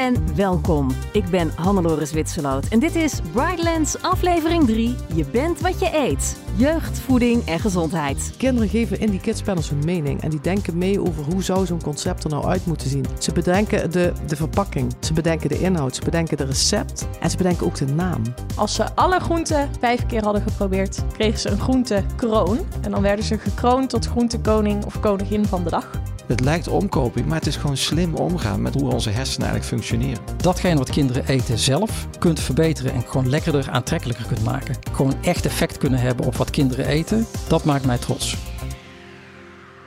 en 0.00 0.36
welkom. 0.36 0.90
Ik 1.12 1.30
ben 1.30 1.52
Hannelore 1.56 2.06
Witseloot 2.12 2.68
en 2.68 2.78
dit 2.78 2.94
is 2.94 3.20
Brightlands 3.32 4.02
aflevering 4.02 4.66
3. 4.66 4.94
Je 5.14 5.24
bent 5.24 5.60
wat 5.60 5.80
je 5.80 5.90
eet. 5.94 6.36
Jeugd, 6.56 6.98
voeding 6.98 7.46
en 7.46 7.60
gezondheid. 7.60 8.34
Kinderen 8.36 8.68
geven 8.68 9.00
in 9.00 9.10
die 9.10 9.20
kidspanels 9.20 9.70
hun 9.70 9.84
mening 9.84 10.22
en 10.22 10.30
die 10.30 10.40
denken 10.40 10.78
mee 10.78 11.00
over 11.00 11.24
hoe 11.24 11.42
zou 11.42 11.66
zo'n 11.66 11.82
concept 11.82 12.24
er 12.24 12.30
nou 12.30 12.44
uit 12.44 12.66
moeten 12.66 12.88
zien. 12.88 13.04
Ze 13.18 13.32
bedenken 13.32 13.90
de, 13.90 14.12
de 14.26 14.36
verpakking, 14.36 14.94
ze 15.00 15.12
bedenken 15.12 15.48
de 15.48 15.58
inhoud, 15.58 15.96
ze 15.96 16.04
bedenken 16.04 16.36
de 16.36 16.44
recept 16.44 17.08
en 17.20 17.30
ze 17.30 17.36
bedenken 17.36 17.66
ook 17.66 17.74
de 17.74 17.86
naam. 17.86 18.22
Als 18.56 18.74
ze 18.74 18.94
alle 18.94 19.20
groenten 19.20 19.68
vijf 19.80 20.06
keer 20.06 20.22
hadden 20.24 20.42
geprobeerd, 20.42 21.02
kregen 21.12 21.38
ze 21.38 21.48
een 21.48 21.60
groentekroon. 21.60 22.58
En 22.80 22.90
dan 22.90 23.02
werden 23.02 23.24
ze 23.24 23.38
gekroond 23.38 23.90
tot 23.90 24.06
groentekoning 24.06 24.84
of 24.84 25.00
koningin 25.00 25.46
van 25.46 25.64
de 25.64 25.70
dag. 25.70 25.90
Het 26.30 26.40
lijkt 26.40 26.68
omkoping, 26.68 27.26
maar 27.26 27.36
het 27.36 27.46
is 27.46 27.56
gewoon 27.56 27.76
slim 27.76 28.14
omgaan 28.14 28.62
met 28.62 28.74
hoe 28.74 28.92
onze 28.92 29.10
hersenen 29.10 29.48
eigenlijk 29.48 29.82
functioneren. 29.82 30.24
Datgene 30.36 30.78
wat 30.78 30.90
kinderen 30.90 31.26
eten 31.26 31.58
zelf 31.58 32.08
kunt 32.18 32.40
verbeteren 32.40 32.92
en 32.92 33.02
gewoon 33.02 33.28
lekkerder, 33.28 33.70
aantrekkelijker 33.70 34.26
kunt 34.26 34.44
maken. 34.44 34.76
Gewoon 34.92 35.14
echt 35.22 35.44
effect 35.44 35.78
kunnen 35.78 35.98
hebben 35.98 36.26
op 36.26 36.36
wat 36.36 36.50
kinderen 36.50 36.86
eten, 36.86 37.26
dat 37.48 37.64
maakt 37.64 37.86
mij 37.86 37.98
trots. 37.98 38.36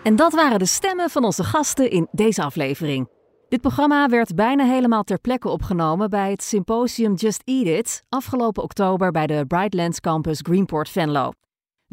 En 0.03 0.15
dat 0.15 0.33
waren 0.33 0.59
de 0.59 0.65
stemmen 0.65 1.09
van 1.09 1.23
onze 1.23 1.43
gasten 1.43 1.91
in 1.91 2.07
deze 2.11 2.43
aflevering. 2.43 3.09
Dit 3.49 3.61
programma 3.61 4.09
werd 4.09 4.35
bijna 4.35 4.65
helemaal 4.65 5.03
ter 5.03 5.19
plekke 5.19 5.49
opgenomen 5.49 6.09
bij 6.09 6.31
het 6.31 6.43
symposium 6.43 7.13
Just 7.13 7.41
Eat 7.45 7.65
It 7.65 8.03
afgelopen 8.09 8.63
oktober 8.63 9.11
bij 9.11 9.27
de 9.27 9.45
Brightlands 9.47 9.99
Campus 9.99 10.39
Greenport 10.41 10.89
Venlo. 10.89 11.31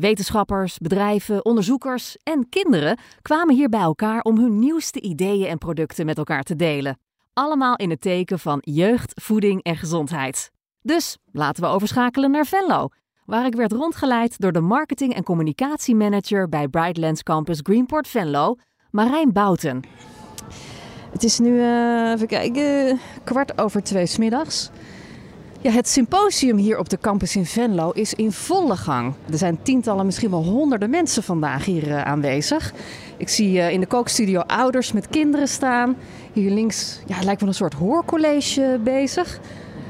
Wetenschappers, 0.00 0.78
bedrijven, 0.78 1.44
onderzoekers 1.44 2.16
en 2.22 2.48
kinderen 2.48 2.98
kwamen 3.22 3.54
hier 3.54 3.68
bij 3.68 3.80
elkaar 3.80 4.22
om 4.22 4.38
hun 4.38 4.58
nieuwste 4.58 5.00
ideeën 5.00 5.46
en 5.46 5.58
producten 5.58 6.06
met 6.06 6.18
elkaar 6.18 6.42
te 6.42 6.56
delen. 6.56 6.98
Allemaal 7.32 7.76
in 7.76 7.90
het 7.90 8.00
teken 8.00 8.38
van 8.38 8.58
jeugd, 8.60 9.20
voeding 9.22 9.62
en 9.62 9.76
gezondheid. 9.76 10.50
Dus 10.82 11.16
laten 11.32 11.62
we 11.62 11.68
overschakelen 11.68 12.30
naar 12.30 12.46
Venlo, 12.46 12.88
waar 13.24 13.46
ik 13.46 13.54
werd 13.54 13.72
rondgeleid 13.72 14.38
door 14.38 14.52
de 14.52 14.60
marketing- 14.60 15.14
en 15.14 15.22
communicatiemanager 15.22 16.48
bij 16.48 16.68
Brightlands 16.68 17.22
Campus 17.22 17.60
Greenport 17.62 18.08
Venlo, 18.08 18.56
Marijn 18.90 19.32
Bouten. 19.32 19.80
Het 21.12 21.24
is 21.24 21.38
nu, 21.38 21.50
uh, 21.50 22.10
even 22.10 22.26
kijken, 22.26 22.98
kwart 23.24 23.60
over 23.60 23.82
twee 23.82 24.06
smiddags. 24.06 24.70
Ja, 25.62 25.70
het 25.70 25.88
symposium 25.88 26.56
hier 26.56 26.78
op 26.78 26.88
de 26.88 26.98
campus 26.98 27.36
in 27.36 27.46
Venlo 27.46 27.90
is 27.90 28.14
in 28.14 28.32
volle 28.32 28.76
gang. 28.76 29.14
Er 29.30 29.38
zijn 29.38 29.62
tientallen, 29.62 30.06
misschien 30.06 30.30
wel 30.30 30.44
honderden 30.44 30.90
mensen 30.90 31.22
vandaag 31.22 31.64
hier 31.64 31.88
uh, 31.88 32.02
aanwezig. 32.02 32.72
Ik 33.16 33.28
zie 33.28 33.56
uh, 33.56 33.70
in 33.70 33.80
de 33.80 33.86
kookstudio 33.86 34.40
ouders 34.40 34.92
met 34.92 35.08
kinderen 35.08 35.48
staan. 35.48 35.96
Hier 36.32 36.50
links 36.50 37.00
ja, 37.06 37.16
lijkt 37.22 37.40
wel 37.40 37.48
een 37.48 37.54
soort 37.54 37.74
hoorcollege 37.74 38.80
bezig. 38.84 39.40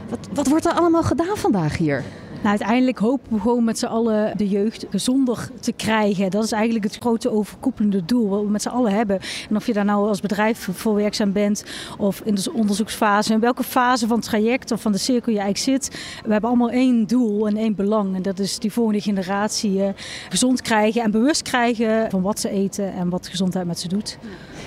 Wat, 0.08 0.28
wat 0.32 0.48
wordt 0.48 0.66
er 0.66 0.72
allemaal 0.72 1.02
gedaan 1.02 1.36
vandaag 1.36 1.77
hier? 1.77 2.05
Nou, 2.42 2.58
uiteindelijk 2.58 2.98
hopen 2.98 3.33
we 3.33 3.41
gewoon 3.41 3.64
met 3.64 3.78
z'n 3.78 3.86
allen 3.86 4.36
de 4.36 4.48
jeugd 4.48 4.86
gezonder 4.91 5.48
te 5.60 5.72
krijgen. 5.72 6.30
Dat 6.30 6.44
is 6.44 6.52
eigenlijk 6.52 6.84
het 6.84 6.96
grote 6.96 7.30
overkoepelende 7.30 8.05
doel 8.05 8.28
wat 8.28 8.42
we 8.42 8.48
met 8.48 8.62
z'n 8.62 8.69
allen 8.69 8.92
hebben. 8.92 9.20
En 9.48 9.56
of 9.56 9.66
je 9.66 9.72
daar 9.72 9.84
nou 9.84 10.08
als 10.08 10.20
bedrijf 10.20 10.68
voor 10.72 10.94
werkzaam 10.94 11.33
bent 11.33 11.64
of 11.98 12.20
in 12.24 12.34
de 12.34 12.52
onderzoeksfase, 12.52 13.33
in 13.33 13.41
welke 13.41 13.62
fase 13.62 14.06
van 14.06 14.16
het 14.16 14.27
traject 14.27 14.70
of 14.70 14.80
van 14.80 14.92
de 14.92 14.98
cirkel 14.98 15.33
je 15.33 15.38
eigenlijk 15.38 15.83
zit. 15.83 16.00
We 16.24 16.33
hebben 16.33 16.50
allemaal 16.50 16.70
één 16.70 17.06
doel 17.06 17.46
en 17.46 17.56
één 17.56 17.74
belang. 17.74 18.14
En 18.14 18.22
dat 18.22 18.38
is 18.38 18.58
die 18.58 18.72
volgende 18.72 19.00
generatie 19.00 19.83
eh, 19.83 19.88
gezond 20.28 20.62
krijgen 20.62 21.02
en 21.02 21.11
bewust 21.11 21.42
krijgen 21.42 22.11
van 22.11 22.22
wat 22.22 22.41
ze 22.41 22.50
eten 22.50 22.92
en 22.92 23.08
wat 23.08 23.28
gezondheid 23.28 23.66
met 23.66 23.80
ze 23.80 23.88
doet. 23.88 24.18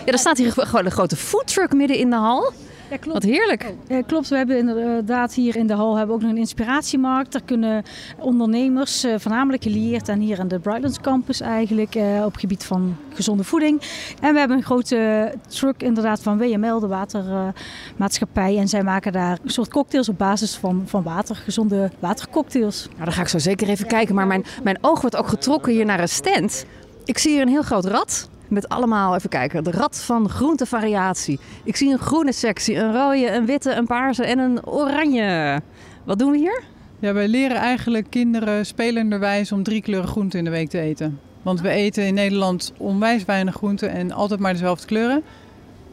Ja, 0.05 0.11
er 0.11 0.19
staat 0.19 0.37
hier 0.37 0.51
gewoon 0.51 0.85
een 0.85 0.91
grote 0.91 1.15
foodtruck 1.15 1.73
midden 1.73 1.97
in 1.97 2.09
de 2.09 2.15
hal. 2.15 2.53
Ja, 2.93 2.99
klopt. 2.99 3.23
Wat 3.23 3.33
heerlijk. 3.33 3.73
Klopt, 4.07 4.27
we 4.27 4.35
hebben 4.35 4.57
inderdaad 4.57 5.33
hier 5.33 5.55
in 5.55 5.67
de 5.67 5.73
hal 5.73 5.95
hebben 5.97 6.07
we 6.07 6.13
ook 6.13 6.21
nog 6.21 6.31
een 6.31 6.37
inspiratiemarkt. 6.37 7.31
Daar 7.31 7.41
kunnen 7.45 7.83
ondernemers, 8.17 9.05
uh, 9.05 9.13
voornamelijk 9.17 9.63
gelieerd 9.63 10.09
aan 10.09 10.19
hier 10.19 10.39
aan 10.39 10.47
de 10.47 10.59
Brightlands 10.59 10.99
campus 10.99 11.41
eigenlijk, 11.41 11.95
uh, 11.95 12.21
op 12.25 12.31
het 12.31 12.39
gebied 12.39 12.63
van 12.63 12.95
gezonde 13.13 13.43
voeding. 13.43 13.81
En 14.21 14.33
we 14.33 14.39
hebben 14.39 14.57
een 14.57 14.63
grote 14.63 15.31
truck 15.47 15.83
inderdaad 15.83 16.21
van 16.21 16.37
WML, 16.37 16.79
de 16.79 16.87
watermaatschappij. 16.87 18.57
En 18.57 18.67
zij 18.67 18.83
maken 18.83 19.11
daar 19.11 19.39
een 19.43 19.49
soort 19.49 19.69
cocktails 19.69 20.09
op 20.09 20.17
basis 20.17 20.55
van, 20.55 20.83
van 20.85 21.03
water, 21.03 21.35
gezonde 21.35 21.91
watercocktails. 21.99 22.87
Nou, 22.91 23.03
dan 23.03 23.13
ga 23.13 23.21
ik 23.21 23.27
zo 23.27 23.39
zeker 23.39 23.69
even 23.69 23.87
kijken. 23.87 24.15
Maar 24.15 24.27
mijn, 24.27 24.45
mijn 24.63 24.77
oog 24.81 25.01
wordt 25.01 25.15
ook 25.15 25.27
getrokken 25.27 25.71
hier 25.71 25.85
naar 25.85 25.99
een 25.99 26.09
stand. 26.09 26.65
Ik 27.05 27.17
zie 27.17 27.31
hier 27.31 27.41
een 27.41 27.47
heel 27.47 27.61
groot 27.61 27.85
rad. 27.85 28.29
Met 28.53 28.69
allemaal, 28.69 29.15
even 29.15 29.29
kijken, 29.29 29.63
de 29.63 29.71
rad 29.71 30.01
van 30.01 30.29
groentevariatie. 30.29 31.39
Ik 31.63 31.75
zie 31.75 31.91
een 31.91 31.99
groene 31.99 32.33
sectie, 32.33 32.75
een 32.75 32.93
rode, 32.93 33.31
een 33.31 33.45
witte, 33.45 33.73
een 33.73 33.85
paarse 33.85 34.25
en 34.25 34.39
een 34.39 34.65
oranje. 34.65 35.61
Wat 36.03 36.19
doen 36.19 36.31
we 36.31 36.37
hier? 36.37 36.63
Ja, 36.99 37.13
wij 37.13 37.27
leren 37.27 37.57
eigenlijk 37.57 38.09
kinderen 38.09 38.65
spelenderwijs 38.65 39.51
om 39.51 39.63
drie 39.63 39.81
kleuren 39.81 40.09
groenten 40.09 40.39
in 40.39 40.45
de 40.45 40.51
week 40.51 40.69
te 40.69 40.79
eten. 40.79 41.19
Want 41.41 41.61
we 41.61 41.69
eten 41.69 42.05
in 42.05 42.13
Nederland 42.13 42.73
onwijs 42.77 43.25
weinig 43.25 43.55
groenten 43.55 43.89
en 43.89 44.11
altijd 44.11 44.39
maar 44.39 44.53
dezelfde 44.53 44.87
kleuren. 44.87 45.23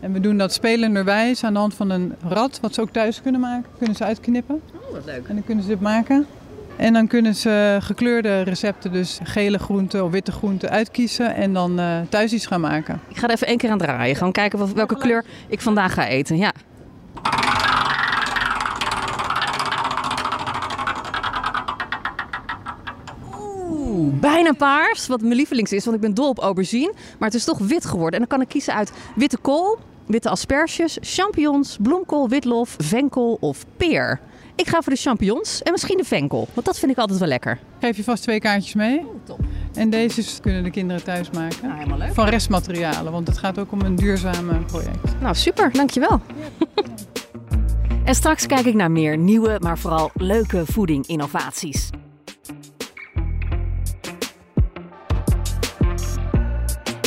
En 0.00 0.12
we 0.12 0.20
doen 0.20 0.36
dat 0.36 0.52
spelenderwijs 0.52 1.44
aan 1.44 1.52
de 1.52 1.58
hand 1.58 1.74
van 1.74 1.90
een 1.90 2.14
rad, 2.28 2.58
wat 2.60 2.74
ze 2.74 2.80
ook 2.80 2.90
thuis 2.90 3.22
kunnen 3.22 3.40
maken. 3.40 3.70
Kunnen 3.78 3.96
ze 3.96 4.04
uitknippen. 4.04 4.60
Oh, 4.74 4.92
wat 4.92 5.04
leuk. 5.04 5.28
En 5.28 5.34
dan 5.34 5.44
kunnen 5.44 5.64
ze 5.64 5.70
dit 5.70 5.80
maken. 5.80 6.26
En 6.80 6.92
dan 6.92 7.06
kunnen 7.06 7.34
ze 7.34 7.78
gekleurde 7.80 8.40
recepten, 8.40 8.92
dus 8.92 9.18
gele 9.22 9.58
groenten 9.58 10.04
of 10.04 10.10
witte 10.10 10.32
groenten, 10.32 10.70
uitkiezen 10.70 11.34
en 11.34 11.52
dan 11.52 11.80
uh, 11.80 12.00
thuis 12.08 12.32
iets 12.32 12.46
gaan 12.46 12.60
maken. 12.60 13.00
Ik 13.08 13.16
ga 13.16 13.26
er 13.26 13.34
even 13.34 13.46
één 13.46 13.56
keer 13.56 13.70
aan 13.70 13.78
draaien. 13.78 14.16
Gewoon 14.16 14.32
kijken 14.32 14.58
wat, 14.58 14.72
welke 14.72 14.98
kleur 14.98 15.24
ik 15.48 15.60
vandaag 15.60 15.94
ga 15.94 16.06
eten. 16.06 16.36
Ja. 16.36 16.52
Oeh, 23.38 24.14
bijna 24.20 24.52
paars, 24.52 25.06
wat 25.06 25.20
mijn 25.20 25.34
lievelings 25.34 25.72
is, 25.72 25.84
want 25.84 25.96
ik 25.96 26.02
ben 26.02 26.14
dol 26.14 26.28
op 26.28 26.38
aubergine. 26.38 26.92
Maar 27.18 27.28
het 27.28 27.38
is 27.38 27.44
toch 27.44 27.58
wit 27.58 27.84
geworden. 27.84 28.12
En 28.12 28.18
dan 28.18 28.28
kan 28.28 28.40
ik 28.40 28.48
kiezen 28.48 28.74
uit 28.74 28.92
witte 29.14 29.38
kool, 29.38 29.78
witte 30.06 30.28
asperges, 30.28 30.98
champignons, 31.00 31.76
bloemkool, 31.80 32.28
witlof, 32.28 32.74
venkel 32.78 33.36
of 33.40 33.64
peer. 33.76 34.20
Ik 34.60 34.68
ga 34.68 34.82
voor 34.82 34.92
de 34.92 34.98
champignons 34.98 35.62
en 35.62 35.72
misschien 35.72 35.96
de 35.96 36.04
venkel. 36.04 36.48
Want 36.54 36.66
dat 36.66 36.78
vind 36.78 36.92
ik 36.92 36.98
altijd 36.98 37.18
wel 37.18 37.28
lekker. 37.28 37.58
Geef 37.80 37.96
je 37.96 38.04
vast 38.04 38.22
twee 38.22 38.40
kaartjes 38.40 38.74
mee. 38.74 38.98
Oh, 38.98 39.24
top. 39.24 39.40
En 39.74 39.90
deze 39.90 40.40
kunnen 40.40 40.62
de 40.62 40.70
kinderen 40.70 41.04
thuis 41.04 41.30
maken. 41.30 41.58
Nou, 41.62 41.74
helemaal 41.74 41.98
leuk. 41.98 42.14
Van 42.14 42.28
restmaterialen, 42.28 43.12
want 43.12 43.26
het 43.26 43.38
gaat 43.38 43.58
ook 43.58 43.72
om 43.72 43.80
een 43.80 43.96
duurzaam 43.96 44.64
project. 44.64 45.20
Nou, 45.20 45.34
super. 45.34 45.72
Dankjewel. 45.72 46.20
en 48.04 48.14
straks 48.14 48.46
kijk 48.46 48.66
ik 48.66 48.74
naar 48.74 48.90
meer 48.90 49.18
nieuwe, 49.18 49.56
maar 49.62 49.78
vooral 49.78 50.10
leuke 50.14 50.62
voeding-innovaties. 50.66 51.90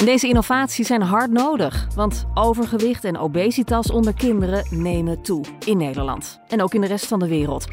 Deze 0.06 0.28
innovaties 0.28 0.88
zijn 0.88 1.02
hard 1.02 1.32
nodig, 1.32 1.88
want 1.96 2.26
overgewicht 2.34 3.04
en 3.04 3.18
obesitas 3.18 3.92
onder 3.92 4.14
kinderen 4.14 4.66
nemen 4.70 5.22
toe 5.22 5.46
in 5.66 5.78
Nederland 5.78 6.40
en 6.48 6.62
ook 6.62 6.74
in 6.74 6.82
de 6.82 6.88
rest 6.88 7.08
van 7.08 7.20
de 7.20 7.28
wereld. 7.28 7.68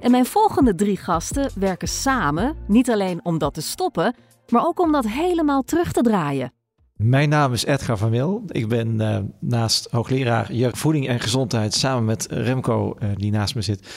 En 0.00 0.10
mijn 0.10 0.26
volgende 0.26 0.74
drie 0.74 0.96
gasten 0.96 1.50
werken 1.54 1.88
samen, 1.88 2.56
niet 2.66 2.90
alleen 2.90 3.20
om 3.22 3.38
dat 3.38 3.54
te 3.54 3.60
stoppen, 3.60 4.14
maar 4.48 4.66
ook 4.66 4.80
om 4.80 4.92
dat 4.92 5.08
helemaal 5.08 5.62
terug 5.62 5.92
te 5.92 6.00
draaien. 6.00 6.52
Mijn 6.96 7.28
naam 7.28 7.52
is 7.52 7.64
Edgar 7.64 7.98
van 7.98 8.10
Mil. 8.10 8.42
Ik 8.46 8.68
ben 8.68 9.00
uh, 9.00 9.18
naast 9.40 9.88
hoogleraar 9.90 10.52
jeugd, 10.52 10.78
voeding 10.78 11.08
en 11.08 11.20
gezondheid 11.20 11.74
samen 11.74 12.04
met 12.04 12.26
Remco, 12.30 12.96
uh, 13.02 13.08
die 13.14 13.30
naast 13.30 13.54
me 13.54 13.62
zit, 13.62 13.88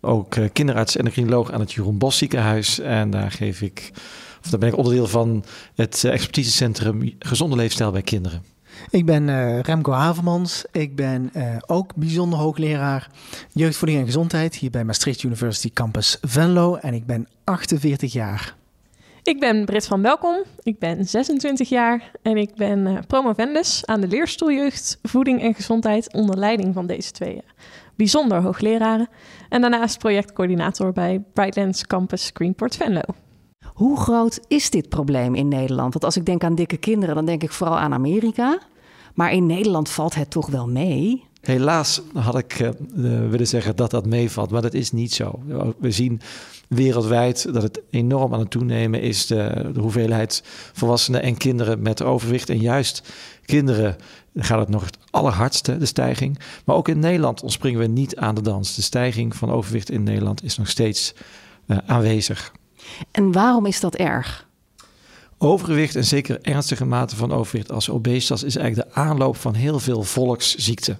ook 0.00 0.36
uh, 0.36 0.48
kinderarts 0.52 0.94
en 0.96 1.00
endocrinoloog 1.00 1.52
aan 1.52 1.60
het 1.60 1.72
Jeroen 1.72 1.98
Bos 1.98 2.18
ziekenhuis. 2.18 2.80
En 2.80 3.10
daar 3.10 3.30
geef 3.30 3.62
ik 3.62 3.92
of 4.46 4.52
daar 4.52 4.60
ben 4.60 4.68
ik 4.68 4.76
onderdeel 4.76 5.06
van 5.06 5.44
het 5.74 6.04
expertisecentrum 6.04 7.14
Gezonde 7.18 7.56
Leefstijl 7.56 7.90
bij 7.90 8.02
Kinderen. 8.02 8.42
Ik 8.90 9.06
ben 9.06 9.28
uh, 9.28 9.60
Remco 9.60 9.92
Havermans. 9.92 10.64
Ik 10.72 10.96
ben 10.96 11.30
uh, 11.36 11.56
ook 11.66 11.94
bijzonder 11.94 12.38
hoogleraar 12.38 13.10
jeugdvoeding 13.52 14.00
en 14.00 14.06
gezondheid 14.06 14.54
hier 14.54 14.70
bij 14.70 14.84
Maastricht 14.84 15.22
University 15.22 15.70
Campus 15.70 16.18
Venlo. 16.20 16.74
En 16.74 16.94
ik 16.94 17.06
ben 17.06 17.28
48 17.44 18.12
jaar. 18.12 18.54
Ik 19.22 19.40
ben 19.40 19.64
Britt 19.64 19.86
van 19.86 20.02
Welkom. 20.02 20.36
Ik 20.62 20.78
ben 20.78 21.04
26 21.04 21.68
jaar 21.68 22.10
en 22.22 22.36
ik 22.36 22.54
ben 22.54 22.86
uh, 22.86 22.98
promovendus 23.06 23.86
aan 23.86 24.00
de 24.00 24.08
leerstoel 24.08 24.52
jeugd, 24.52 24.98
voeding 25.02 25.42
en 25.42 25.54
gezondheid 25.54 26.12
onder 26.12 26.38
leiding 26.38 26.74
van 26.74 26.86
deze 26.86 27.10
twee 27.10 27.42
bijzonder 27.96 28.42
hoogleraren. 28.42 29.08
En 29.48 29.60
daarnaast 29.60 29.98
projectcoördinator 29.98 30.92
bij 30.92 31.22
Brightlands 31.32 31.86
Campus 31.86 32.30
Greenport 32.34 32.76
Venlo. 32.76 33.25
Hoe 33.76 34.00
groot 34.00 34.40
is 34.48 34.70
dit 34.70 34.88
probleem 34.88 35.34
in 35.34 35.48
Nederland? 35.48 35.92
Want 35.92 36.04
als 36.04 36.16
ik 36.16 36.24
denk 36.24 36.44
aan 36.44 36.54
dikke 36.54 36.76
kinderen, 36.76 37.14
dan 37.14 37.26
denk 37.26 37.42
ik 37.42 37.52
vooral 37.52 37.78
aan 37.78 37.92
Amerika. 37.92 38.58
Maar 39.14 39.32
in 39.32 39.46
Nederland 39.46 39.88
valt 39.88 40.14
het 40.14 40.30
toch 40.30 40.46
wel 40.46 40.68
mee? 40.68 41.24
Helaas 41.40 42.02
had 42.14 42.38
ik 42.38 42.60
uh, 42.60 42.70
willen 43.30 43.46
zeggen 43.46 43.76
dat 43.76 43.90
dat 43.90 44.06
meevalt, 44.06 44.50
maar 44.50 44.62
dat 44.62 44.74
is 44.74 44.92
niet 44.92 45.12
zo. 45.12 45.40
We 45.78 45.90
zien 45.90 46.20
wereldwijd 46.68 47.52
dat 47.52 47.62
het 47.62 47.82
enorm 47.90 48.34
aan 48.34 48.40
het 48.40 48.50
toenemen 48.50 49.00
is 49.00 49.26
de, 49.26 49.70
de 49.72 49.80
hoeveelheid 49.80 50.42
volwassenen 50.72 51.22
en 51.22 51.36
kinderen 51.36 51.82
met 51.82 52.02
overwicht. 52.02 52.48
En 52.48 52.58
juist 52.58 53.12
kinderen 53.44 53.96
gaat 54.34 54.58
het 54.58 54.68
nog 54.68 54.84
het 54.84 54.98
allerhardste, 55.10 55.78
de 55.78 55.86
stijging. 55.86 56.38
Maar 56.64 56.76
ook 56.76 56.88
in 56.88 56.98
Nederland 56.98 57.42
ontspringen 57.42 57.80
we 57.80 57.86
niet 57.86 58.16
aan 58.16 58.34
de 58.34 58.42
dans. 58.42 58.74
De 58.74 58.82
stijging 58.82 59.36
van 59.36 59.50
overgewicht 59.50 59.90
in 59.90 60.02
Nederland 60.02 60.44
is 60.44 60.58
nog 60.58 60.68
steeds 60.68 61.14
aanwezig. 61.86 62.52
En 63.10 63.32
waarom 63.32 63.66
is 63.66 63.80
dat 63.80 63.94
erg? 63.94 64.46
Overgewicht 65.38 65.96
en 65.96 66.04
zeker 66.04 66.38
ernstige 66.42 66.84
mate 66.84 67.16
van 67.16 67.32
overgewicht 67.32 67.72
als 67.72 67.90
obesitas 67.90 68.42
is 68.42 68.56
eigenlijk 68.56 68.88
de 68.88 69.00
aanloop 69.00 69.36
van 69.36 69.54
heel 69.54 69.78
veel 69.78 70.02
volksziekten. 70.02 70.98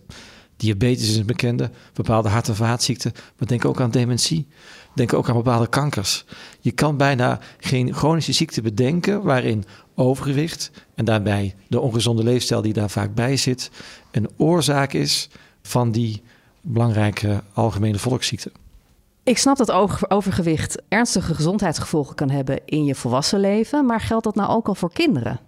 Diabetes 0.57 1.09
is 1.09 1.17
een 1.17 1.27
bekende, 1.27 1.71
bepaalde 1.93 2.29
hart- 2.29 2.49
en 2.49 2.57
vaatziekten, 2.57 3.13
maar 3.39 3.49
denk 3.49 3.65
ook 3.65 3.81
aan 3.81 3.91
dementie. 3.91 4.47
Denk 4.95 5.13
ook 5.13 5.29
aan 5.29 5.37
bepaalde 5.37 5.69
kankers. 5.69 6.25
Je 6.61 6.71
kan 6.71 6.97
bijna 6.97 7.41
geen 7.59 7.95
chronische 7.95 8.33
ziekte 8.33 8.63
bedenken 8.63 9.23
waarin 9.23 9.65
overgewicht 9.95 10.71
en 10.95 11.05
daarbij 11.05 11.55
de 11.69 11.81
ongezonde 11.81 12.23
leefstijl 12.23 12.63
die 12.63 12.73
daar 12.73 12.91
vaak 12.91 13.15
bij 13.15 13.37
zit, 13.37 13.71
een 14.11 14.29
oorzaak 14.37 14.93
is 14.93 15.29
van 15.63 15.93
die 15.93 16.23
belangrijke 16.61 17.43
algemene 17.53 17.99
volksziekte. 17.99 18.53
Ik 19.27 19.39
snap 19.39 19.57
dat 19.57 19.71
overgewicht 20.09 20.83
ernstige 20.89 21.35
gezondheidsgevolgen 21.35 22.15
kan 22.15 22.31
hebben 22.31 22.61
in 22.65 22.85
je 22.85 22.95
volwassen 22.95 23.41
leven, 23.41 23.87
maar 23.87 24.01
geldt 24.01 24.25
dat 24.25 24.35
nou 24.35 24.51
ook 24.51 24.69
al 24.69 24.75
voor 24.75 24.93
kinderen? 24.93 25.41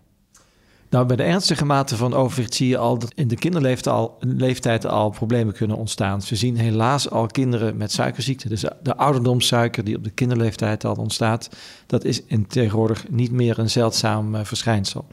Nou, 0.91 1.07
bij 1.07 1.17
de 1.17 1.23
ernstige 1.23 1.65
mate 1.65 1.97
van 1.97 2.15
overgewicht 2.15 2.55
zie 2.55 2.69
je 2.69 2.79
al 2.79 2.99
dat 2.99 3.13
in 3.15 3.29
de 3.29 3.37
kinderleeftijd 3.37 4.85
al, 4.87 4.93
al 4.93 5.11
problemen 5.11 5.55
kunnen 5.55 5.77
ontstaan. 5.77 6.21
We 6.29 6.37
zien 6.37 6.57
helaas 6.57 7.11
al 7.11 7.27
kinderen 7.27 7.77
met 7.77 7.93
suikerziekte. 7.93 8.49
Dus 8.49 8.65
de 8.83 8.97
ouderdomssuiker 8.97 9.85
die 9.85 9.97
op 9.97 10.05
de 10.05 10.11
kinderleeftijd 10.11 10.85
al 10.85 10.95
ontstaat, 10.95 11.49
dat 11.87 12.05
is 12.05 12.23
in 12.25 12.47
tegenwoordig 12.47 13.09
niet 13.11 13.33
meer 13.33 13.59
een 13.59 13.71
zeldzaam 13.71 14.35
uh, 14.35 14.41
verschijnsel. 14.45 15.07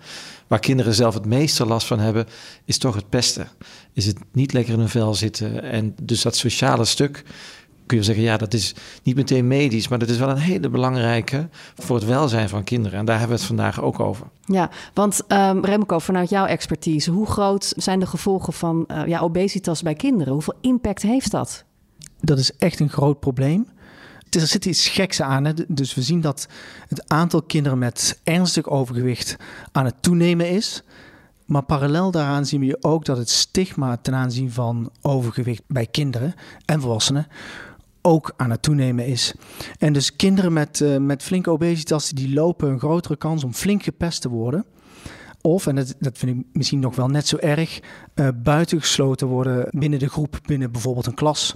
Waar 0.48 0.60
kinderen 0.60 0.94
zelf 0.94 1.14
het 1.14 1.26
meeste 1.26 1.66
last 1.66 1.88
van 1.88 2.00
hebben, 2.00 2.26
is 2.66 2.78
toch 2.78 2.96
het 2.96 3.10
pesten. 3.10 3.48
Is 3.94 4.06
het 4.06 4.18
niet 4.32 4.54
lekker 4.54 4.74
in 4.74 4.80
hun 4.80 4.90
vel 4.90 5.14
zitten. 5.14 5.64
En 5.64 5.96
dus 6.02 6.22
dat 6.22 6.36
sociale 6.36 6.86
stuk 6.86 7.24
kun 7.86 7.98
je 7.98 8.04
zeggen, 8.04 8.24
ja, 8.24 8.38
dat 8.38 8.54
is 8.54 8.76
niet 9.04 9.16
meteen 9.16 9.48
medisch, 9.48 9.88
maar 9.88 10.00
dat 10.00 10.10
is 10.10 10.18
wel 10.18 10.30
een 10.30 10.38
hele 10.38 10.70
belangrijke 10.70 11.50
voor 11.76 11.96
het 11.96 12.06
welzijn 12.06 12.50
van 12.50 12.64
kinderen. 12.64 13.00
En 13.00 13.06
daar 13.06 13.20
hebben 13.20 13.36
we 13.36 13.42
het 13.42 13.52
vandaag 13.52 13.82
ook 13.82 14.00
over. 14.00 14.28
Ja, 14.46 14.70
want 14.94 15.22
um, 15.28 15.66
Remco, 15.66 16.00
vanuit 16.00 16.30
jouw 16.30 16.46
expertise, 16.46 17.12
hoe 17.12 17.28
groot 17.28 17.74
zijn 17.78 18.00
de 18.00 18.06
gevolgen 18.06 18.54
van 18.54 18.86
uh, 18.88 19.06
ja, 19.06 19.20
obesitas 19.20 19.82
bij 19.82 19.96
kinderen? 19.96 20.34
Hoeveel 20.34 20.58
impact 20.62 21.02
heeft 21.02 21.32
dat? 21.32 21.64
Dat 22.20 22.40
is 22.40 22.52
echt 22.58 22.80
een 22.80 22.90
groot 22.90 23.20
probleem. 23.20 23.68
Er 24.30 24.48
zit 24.48 24.66
iets 24.66 24.88
geks 24.88 25.22
aan. 25.22 25.46
Hè? 25.46 25.54
Dus 25.68 25.96
we 25.96 26.02
zien 26.02 26.22
dat 26.22 26.48
het 26.88 27.10
aantal 27.10 27.42
kinderen 27.42 27.78
met 27.78 28.20
ernstig 28.24 28.68
overgewicht 28.68 29.36
aan 29.72 29.86
het 29.86 29.96
toenemen 30.00 30.50
is. 30.50 30.84
Maar 31.46 31.64
parallel 31.64 32.12
daaraan 32.12 32.46
zien 32.46 32.60
we 32.60 32.78
ook 32.81 33.06
dat 33.06 33.18
het 33.18 33.30
stigma 33.30 33.98
ten 33.98 34.14
aanzien 34.14 34.52
van 34.52 34.90
overgewicht 35.02 35.64
bij 35.68 35.86
kinderen 35.86 36.34
en 36.66 36.81
volwassenen 36.81 37.28
ook 38.06 38.34
aan 38.38 38.50
het 38.50 38.62
toenemen 38.62 39.06
is. 39.06 39.34
En 39.80 39.94
dus 39.94 40.16
kinderen 40.16 40.54
met, 40.54 40.80
uh, 40.80 40.98
met 40.98 41.24
flinke 41.24 41.52
obesitas, 41.52 42.10
die 42.10 42.34
lopen 42.34 42.69
een 42.69 42.80
grotere 42.80 43.18
kans 43.18 43.44
om 43.44 43.54
flink 43.54 43.84
gepest 43.84 44.22
te 44.22 44.30
worden. 44.30 44.66
Of, 45.42 45.68
en 45.68 45.75
dat, 45.75 45.96
dat 46.00 46.18
vind 46.18 46.38
ik 46.38 46.46
misschien 46.54 46.80
nog 46.80 46.96
wel 46.96 47.07
net 47.07 47.28
zo 47.28 47.38
erg, 47.38 47.80
uh, 48.16 48.28
buitengesloten 48.36 49.28
worden 49.28 49.68
binnen 49.72 50.00
de 50.00 50.10
groep, 50.10 50.40
binnen 50.46 50.72
bijvoorbeeld 50.72 51.06
een 51.06 51.13
klas. 51.13 51.56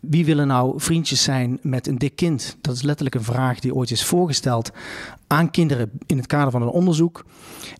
Wie 0.00 0.24
willen 0.24 0.46
nou 0.46 0.80
vriendjes 0.80 1.22
zijn 1.22 1.58
met 1.62 1.86
een 1.86 1.98
dik 1.98 2.16
kind? 2.16 2.56
Dat 2.60 2.74
is 2.74 2.82
letterlijk 2.82 3.14
een 3.14 3.24
vraag 3.24 3.60
die 3.60 3.74
ooit 3.74 3.90
is 3.90 4.04
voorgesteld 4.04 4.70
aan 5.30 5.50
kinderen 5.50 5.90
in 6.06 6.16
het 6.16 6.26
kader 6.26 6.50
van 6.50 6.62
een 6.62 6.68
onderzoek. 6.68 7.24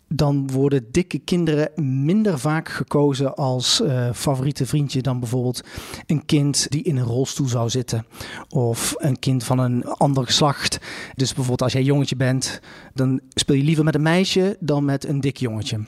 Dan 0.08 0.50
worden 0.50 0.87
dikke 0.91 1.19
kinderen 1.19 1.70
minder 2.05 2.38
vaak 2.38 2.69
gekozen 2.69 3.35
als 3.35 3.81
uh, 3.81 4.08
favoriete 4.12 4.67
vriendje 4.67 5.02
dan 5.02 5.20
bijvoorbeeld 5.20 5.64
een 6.06 6.25
kind 6.25 6.67
die 6.69 6.82
in 6.82 6.97
een 6.97 7.05
rolstoel 7.05 7.47
zou 7.47 7.69
zitten. 7.69 8.06
Of 8.49 8.94
een 8.99 9.19
kind 9.19 9.44
van 9.44 9.58
een 9.58 9.85
ander 9.85 10.25
geslacht. 10.25 10.79
Dus 11.14 11.29
bijvoorbeeld 11.29 11.62
als 11.62 11.73
jij 11.73 11.82
jongetje 11.82 12.17
bent, 12.17 12.61
dan 12.94 13.20
speel 13.35 13.56
je 13.56 13.64
liever 13.64 13.85
met 13.85 13.94
een 13.94 14.03
meisje 14.03 14.56
dan 14.61 14.85
met 14.85 15.06
een 15.06 15.20
dik 15.20 15.37
jongetje. 15.37 15.81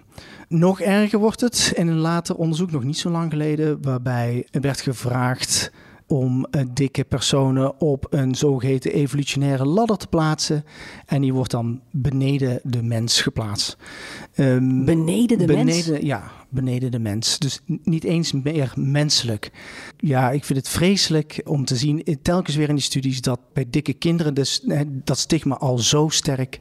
Nog 0.49 0.81
erger 0.81 1.19
wordt 1.19 1.41
het 1.41 1.73
in 1.76 1.88
een 1.88 1.99
later 1.99 2.37
onderzoek, 2.37 2.70
nog 2.70 2.85
niet 2.85 2.99
zo 2.99 3.11
lang 3.11 3.31
geleden, 3.31 3.79
waarbij 3.82 4.47
werd 4.50 4.81
gevraagd 4.81 5.73
om 6.12 6.47
uh, 6.50 6.62
dikke 6.73 7.05
personen 7.05 7.81
op 7.81 8.06
een 8.11 8.35
zogeheten 8.35 8.93
evolutionaire 8.93 9.67
ladder 9.67 9.97
te 9.97 10.06
plaatsen. 10.06 10.64
En 11.06 11.20
die 11.20 11.32
wordt 11.32 11.50
dan 11.50 11.81
beneden 11.91 12.61
de 12.62 12.82
mens 12.82 13.20
geplaatst. 13.20 13.76
Um, 14.37 14.85
beneden 14.85 15.38
de 15.38 15.44
beneden, 15.44 15.93
mens? 15.93 16.05
Ja, 16.05 16.31
beneden 16.49 16.91
de 16.91 16.99
mens. 16.99 17.38
Dus 17.38 17.61
niet 17.67 18.05
eens 18.05 18.32
meer 18.32 18.73
menselijk. 18.76 19.50
Ja, 19.97 20.31
ik 20.31 20.44
vind 20.44 20.59
het 20.59 20.69
vreselijk 20.69 21.41
om 21.44 21.64
te 21.64 21.76
zien, 21.76 22.19
telkens 22.23 22.56
weer 22.56 22.69
in 22.69 22.75
die 22.75 22.85
studies, 22.85 23.20
dat 23.20 23.41
bij 23.53 23.67
dikke 23.70 23.93
kinderen 23.93 24.35
dus, 24.35 24.67
dat 24.88 25.19
stigma 25.19 25.56
al 25.56 25.79
zo 25.79 26.08
sterk 26.08 26.61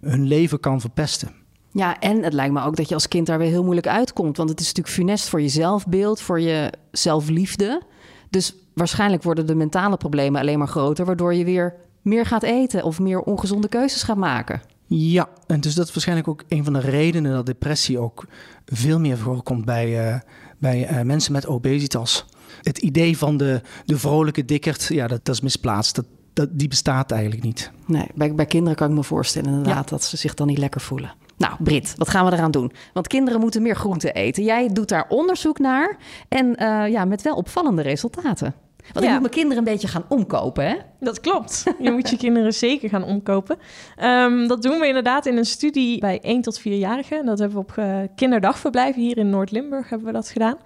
hun 0.00 0.26
leven 0.26 0.60
kan 0.60 0.80
verpesten. 0.80 1.32
Ja, 1.72 1.98
en 1.98 2.22
het 2.22 2.32
lijkt 2.32 2.52
me 2.52 2.62
ook 2.62 2.76
dat 2.76 2.88
je 2.88 2.94
als 2.94 3.08
kind 3.08 3.26
daar 3.26 3.38
weer 3.38 3.48
heel 3.48 3.62
moeilijk 3.62 3.88
uitkomt. 3.88 4.36
Want 4.36 4.48
het 4.48 4.60
is 4.60 4.66
natuurlijk 4.66 4.94
funest 4.94 5.28
voor 5.28 5.40
je 5.40 5.48
zelfbeeld, 5.48 6.20
voor 6.20 6.40
je 6.40 6.72
zelfliefde. 6.92 7.82
Dus 8.30 8.54
waarschijnlijk 8.80 9.22
worden 9.22 9.46
de 9.46 9.54
mentale 9.54 9.96
problemen 9.96 10.40
alleen 10.40 10.58
maar 10.58 10.68
groter, 10.68 11.04
waardoor 11.04 11.34
je 11.34 11.44
weer 11.44 11.74
meer 12.02 12.26
gaat 12.26 12.42
eten 12.42 12.84
of 12.84 13.00
meer 13.00 13.20
ongezonde 13.20 13.68
keuzes 13.68 14.02
gaat 14.02 14.16
maken. 14.16 14.60
Ja, 14.86 15.28
en 15.46 15.60
dus 15.60 15.74
dat 15.74 15.86
is 15.86 15.92
waarschijnlijk 15.92 16.28
ook 16.28 16.42
een 16.48 16.64
van 16.64 16.72
de 16.72 16.80
redenen 16.80 17.32
dat 17.32 17.46
depressie 17.46 17.98
ook 17.98 18.26
veel 18.66 19.00
meer 19.00 19.18
voorkomt 19.18 19.64
bij, 19.64 20.12
uh, 20.12 20.20
bij 20.58 20.90
uh, 20.90 21.00
mensen 21.00 21.32
met 21.32 21.46
obesitas. 21.46 22.26
Het 22.62 22.78
idee 22.78 23.18
van 23.18 23.36
de, 23.36 23.60
de 23.84 23.98
vrolijke 23.98 24.44
dikkerd, 24.44 24.84
ja, 24.84 25.06
dat, 25.06 25.24
dat 25.24 25.34
is 25.34 25.40
misplaatst. 25.40 25.94
Dat, 25.94 26.04
dat, 26.32 26.48
die 26.52 26.68
bestaat 26.68 27.10
eigenlijk 27.10 27.42
niet. 27.42 27.70
Nee, 27.86 28.06
bij, 28.14 28.34
bij 28.34 28.46
kinderen 28.46 28.76
kan 28.76 28.88
ik 28.88 28.96
me 28.96 29.04
voorstellen 29.04 29.48
inderdaad 29.48 29.90
ja. 29.90 29.96
dat 29.96 30.04
ze 30.04 30.16
zich 30.16 30.34
dan 30.34 30.46
niet 30.46 30.58
lekker 30.58 30.80
voelen. 30.80 31.14
Nou, 31.36 31.54
Brit, 31.58 31.94
wat 31.96 32.08
gaan 32.08 32.26
we 32.26 32.32
eraan 32.32 32.50
doen? 32.50 32.72
Want 32.92 33.06
kinderen 33.06 33.40
moeten 33.40 33.62
meer 33.62 33.76
groente 33.76 34.12
eten. 34.12 34.44
Jij 34.44 34.68
doet 34.68 34.88
daar 34.88 35.06
onderzoek 35.08 35.58
naar 35.58 35.96
en 36.28 36.46
uh, 36.46 36.88
ja, 36.88 37.04
met 37.04 37.22
wel 37.22 37.34
opvallende 37.34 37.82
resultaten. 37.82 38.54
Want 38.92 39.04
ja. 39.04 39.14
ik 39.14 39.20
moet 39.20 39.20
mijn 39.20 39.32
kinderen 39.32 39.58
een 39.58 39.72
beetje 39.72 39.88
gaan 39.88 40.04
omkopen, 40.08 40.68
hè? 40.68 40.76
Dat 41.00 41.20
klopt. 41.20 41.64
Je 41.78 41.90
moet 41.90 42.10
je 42.10 42.16
kinderen 42.16 42.52
zeker 42.68 42.88
gaan 42.88 43.04
omkopen. 43.04 43.58
Um, 44.02 44.48
dat 44.48 44.62
doen 44.62 44.78
we 44.78 44.86
inderdaad 44.86 45.26
in 45.26 45.36
een 45.36 45.44
studie 45.44 45.98
bij 46.00 46.20
1 46.20 46.42
tot 46.42 46.60
4-jarigen. 46.60 47.24
Dat 47.24 47.38
hebben 47.38 47.58
we 47.58 47.64
op 47.64 47.74
uh, 47.78 47.98
kinderdagverblijven 48.14 49.02
hier 49.02 49.18
in 49.18 49.30
Noord-Limburg 49.30 49.88
hebben 49.88 50.06
we 50.06 50.12
dat 50.12 50.28
gedaan. 50.28 50.56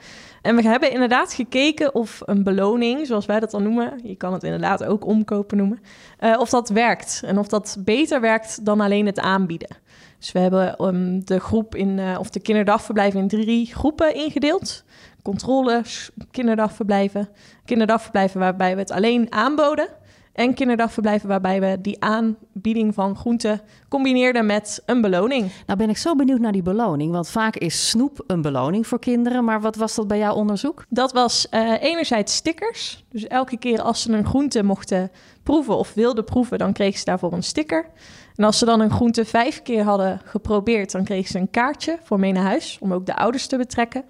En 0.45 0.57
we 0.57 0.63
hebben 0.63 0.93
inderdaad 0.93 1.33
gekeken 1.33 1.95
of 1.95 2.23
een 2.25 2.43
beloning, 2.43 3.07
zoals 3.07 3.27
wij 3.27 3.41
dat 3.41 3.51
dan 3.51 3.63
noemen... 3.63 4.01
je 4.03 4.17
kan 4.17 4.33
het 4.33 4.43
inderdaad 4.43 4.85
ook 4.85 5.07
omkopen 5.07 5.57
noemen... 5.57 5.81
Uh, 6.21 6.39
of 6.39 6.51
dat 6.51 6.69
werkt. 6.69 7.23
En 7.25 7.39
of 7.39 7.49
dat 7.49 7.77
beter 7.79 8.21
werkt 8.21 8.65
dan 8.65 8.81
alleen 8.81 9.07
het 9.07 9.19
aanbieden. 9.21 9.77
Dus 10.19 10.33
we 10.33 10.39
hebben 10.39 10.85
um, 10.85 11.25
de 11.25 11.41
groep 11.41 11.75
in, 11.75 11.99
uh, 11.99 12.17
of 12.19 12.31
de 12.31 12.41
kinderdagverblijven 12.41 13.21
in 13.21 13.29
drie 13.29 13.75
groepen 13.75 14.15
ingedeeld. 14.15 14.85
Controles, 15.23 16.11
kinderdagverblijven, 16.31 17.29
kinderdagverblijven 17.65 18.41
waarbij 18.41 18.75
we 18.75 18.81
het 18.81 18.91
alleen 18.91 19.33
aanboden. 19.33 19.89
En 20.35 20.55
kinderdagverblijven 20.55 21.29
waarbij 21.29 21.61
we 21.61 21.81
die 21.81 22.03
aanbieding 22.03 22.95
van 22.95 23.17
groenten 23.17 23.61
combineerden 23.89 24.47
met 24.47 24.83
een 24.87 25.01
beloning. 25.01 25.51
Nou 25.67 25.79
ben 25.79 25.89
ik 25.89 25.97
zo 25.97 26.15
benieuwd 26.15 26.41
naar 26.41 26.53
die 26.53 26.63
beloning. 26.63 27.13
Want 27.13 27.29
vaak 27.29 27.57
is 27.57 27.89
snoep 27.89 28.25
een 28.27 28.43
beloning 28.43 28.87
voor 28.87 28.99
kinderen. 28.99 29.45
Maar 29.45 29.61
wat 29.61 29.77
was 29.77 29.95
dat 29.95 30.09
bij 30.09 30.19
jouw 30.19 30.35
onderzoek? 30.35 30.85
Dat 30.89 31.13
was 31.13 31.47
uh, 31.51 31.83
enerzijds 31.83 32.35
stickers. 32.35 33.05
Dus 33.09 33.27
elke 33.27 33.57
keer 33.57 33.83
als 33.83 34.03
ze 34.03 34.13
een 34.13 34.27
groente 34.27 34.63
mochten 34.63 35.11
proeven 35.43 35.77
of 35.77 35.95
wilden 35.95 36.25
proeven, 36.25 36.59
dan 36.59 36.73
kregen 36.73 36.99
ze 36.99 37.05
daarvoor 37.05 37.33
een 37.33 37.43
sticker. 37.43 37.87
En 38.35 38.45
als 38.45 38.59
ze 38.59 38.65
dan 38.65 38.81
een 38.81 38.91
groente 38.91 39.25
vijf 39.25 39.63
keer 39.63 39.83
hadden 39.83 40.21
geprobeerd, 40.25 40.93
dan 40.93 41.05
kregen 41.05 41.31
ze 41.31 41.39
een 41.39 41.51
kaartje 41.51 41.99
voor 42.03 42.19
mee 42.19 42.33
naar 42.33 42.45
huis, 42.45 42.77
om 42.81 42.93
ook 42.93 43.07
de 43.07 43.17
ouders 43.17 43.47
te 43.47 43.57
betrekken. 43.57 44.05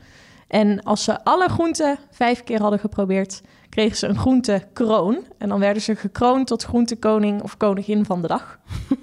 En 0.48 0.82
als 0.82 1.04
ze 1.04 1.24
alle 1.24 1.48
groenten 1.48 1.98
vijf 2.10 2.44
keer 2.44 2.60
hadden 2.60 2.78
geprobeerd, 2.78 3.40
kregen 3.68 3.96
ze 3.96 4.06
een 4.06 4.18
groentekroon. 4.18 5.26
En 5.38 5.48
dan 5.48 5.60
werden 5.60 5.82
ze 5.82 5.96
gekroond 5.96 6.46
tot 6.46 6.62
groentekoning 6.62 7.42
of 7.42 7.56
koningin 7.56 8.04
van 8.04 8.22
de 8.22 8.28
dag. 8.28 8.58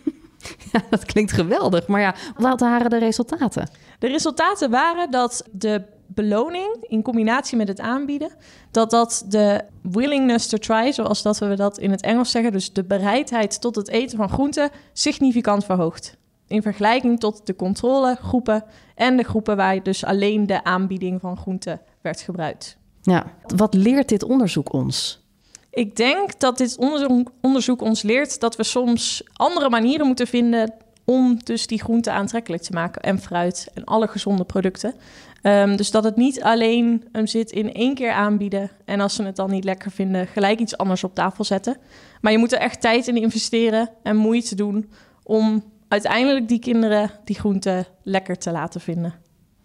Ja, 0.72 0.82
dat 0.90 1.06
klinkt 1.06 1.32
geweldig. 1.32 1.88
Maar 1.88 2.02
ja, 2.02 2.16
wat 2.38 2.60
waren 2.60 2.90
de 2.90 2.98
resultaten? 2.98 3.70
De 4.00 4.08
resultaten 4.08 4.70
waren 4.70 5.12
dat 5.12 5.48
de 5.52 5.84
beloning 6.08 6.76
in 6.82 7.02
combinatie 7.02 7.58
met 7.58 7.68
het 7.68 7.80
aanbieden, 7.80 8.32
dat 8.72 8.92
dat 8.92 9.26
de 9.28 9.62
willingness 9.82 10.48
to 10.48 10.58
try, 10.58 10.92
zoals 10.92 11.22
dat 11.22 11.38
we 11.38 11.56
dat 11.56 11.78
in 11.78 11.92
het 11.92 12.02
Engels 12.02 12.32
zeggen, 12.32 12.52
dus 12.52 12.74
de 12.74 12.84
bereidheid 12.84 13.62
tot 13.62 13.76
het 13.76 13.90
eten 13.90 14.18
van 14.18 14.30
groenten, 14.30 14.70
significant 14.94 15.66
verhoogt. 15.66 16.18
In 16.52 16.62
vergelijking 16.62 17.20
tot 17.20 17.46
de 17.46 17.56
controlegroepen 17.56 18.64
en 18.96 19.18
de 19.18 19.24
groepen 19.24 19.56
waar 19.56 19.84
dus 19.84 20.06
alleen 20.06 20.48
de 20.48 20.64
aanbieding 20.64 21.22
van 21.22 21.38
groenten 21.38 21.82
werd 22.02 22.22
gebruikt. 22.22 22.78
Ja, 23.02 23.26
wat 23.56 23.74
leert 23.74 24.10
dit 24.10 24.24
onderzoek 24.24 24.74
ons? 24.74 25.22
Ik 25.70 25.96
denk 25.96 26.40
dat 26.40 26.58
dit 26.58 26.78
onderzoek, 26.78 27.32
onderzoek 27.42 27.82
ons 27.82 28.02
leert 28.02 28.40
dat 28.40 28.56
we 28.56 28.64
soms 28.64 29.24
andere 29.34 29.70
manieren 29.70 30.08
moeten 30.08 30.28
vinden 30.28 30.74
om 31.06 31.44
dus 31.44 31.68
die 31.68 31.82
groenten 31.82 32.14
aantrekkelijk 32.14 32.64
te 32.64 32.74
maken. 32.74 33.02
En 33.02 33.20
fruit 33.20 33.70
en 33.74 33.84
alle 33.84 34.08
gezonde 34.08 34.44
producten. 34.44 34.94
Ehm, 35.42 35.76
dus 35.76 35.92
dat 35.92 36.04
het 36.04 36.16
niet 36.16 36.42
alleen 36.42 37.04
hem 37.12 37.28
zit 37.28 37.52
in 37.52 37.74
één 37.74 37.96
keer 37.96 38.12
aanbieden. 38.12 38.72
En 38.86 39.00
als 39.00 39.16
ze 39.16 39.24
het 39.24 39.36
dan 39.36 39.50
niet 39.50 39.64
lekker 39.64 39.92
vinden, 39.92 40.28
gelijk 40.28 40.60
iets 40.60 40.78
anders 40.78 41.04
op 41.04 41.16
tafel 41.16 41.44
zetten. 41.44 41.78
Maar 42.22 42.32
je 42.32 42.38
moet 42.38 42.52
er 42.52 42.60
echt 42.60 42.82
tijd 42.82 43.08
in 43.08 43.18
investeren 43.18 43.90
en 44.04 44.16
moeite 44.16 44.56
doen 44.56 44.90
om 45.24 45.64
uiteindelijk 45.92 46.48
die 46.48 46.60
kinderen 46.60 47.12
die 47.24 47.40
groenten 47.40 47.86
lekker 48.04 48.38
te 48.38 48.52
laten 48.52 48.82
vinden. 48.82 49.14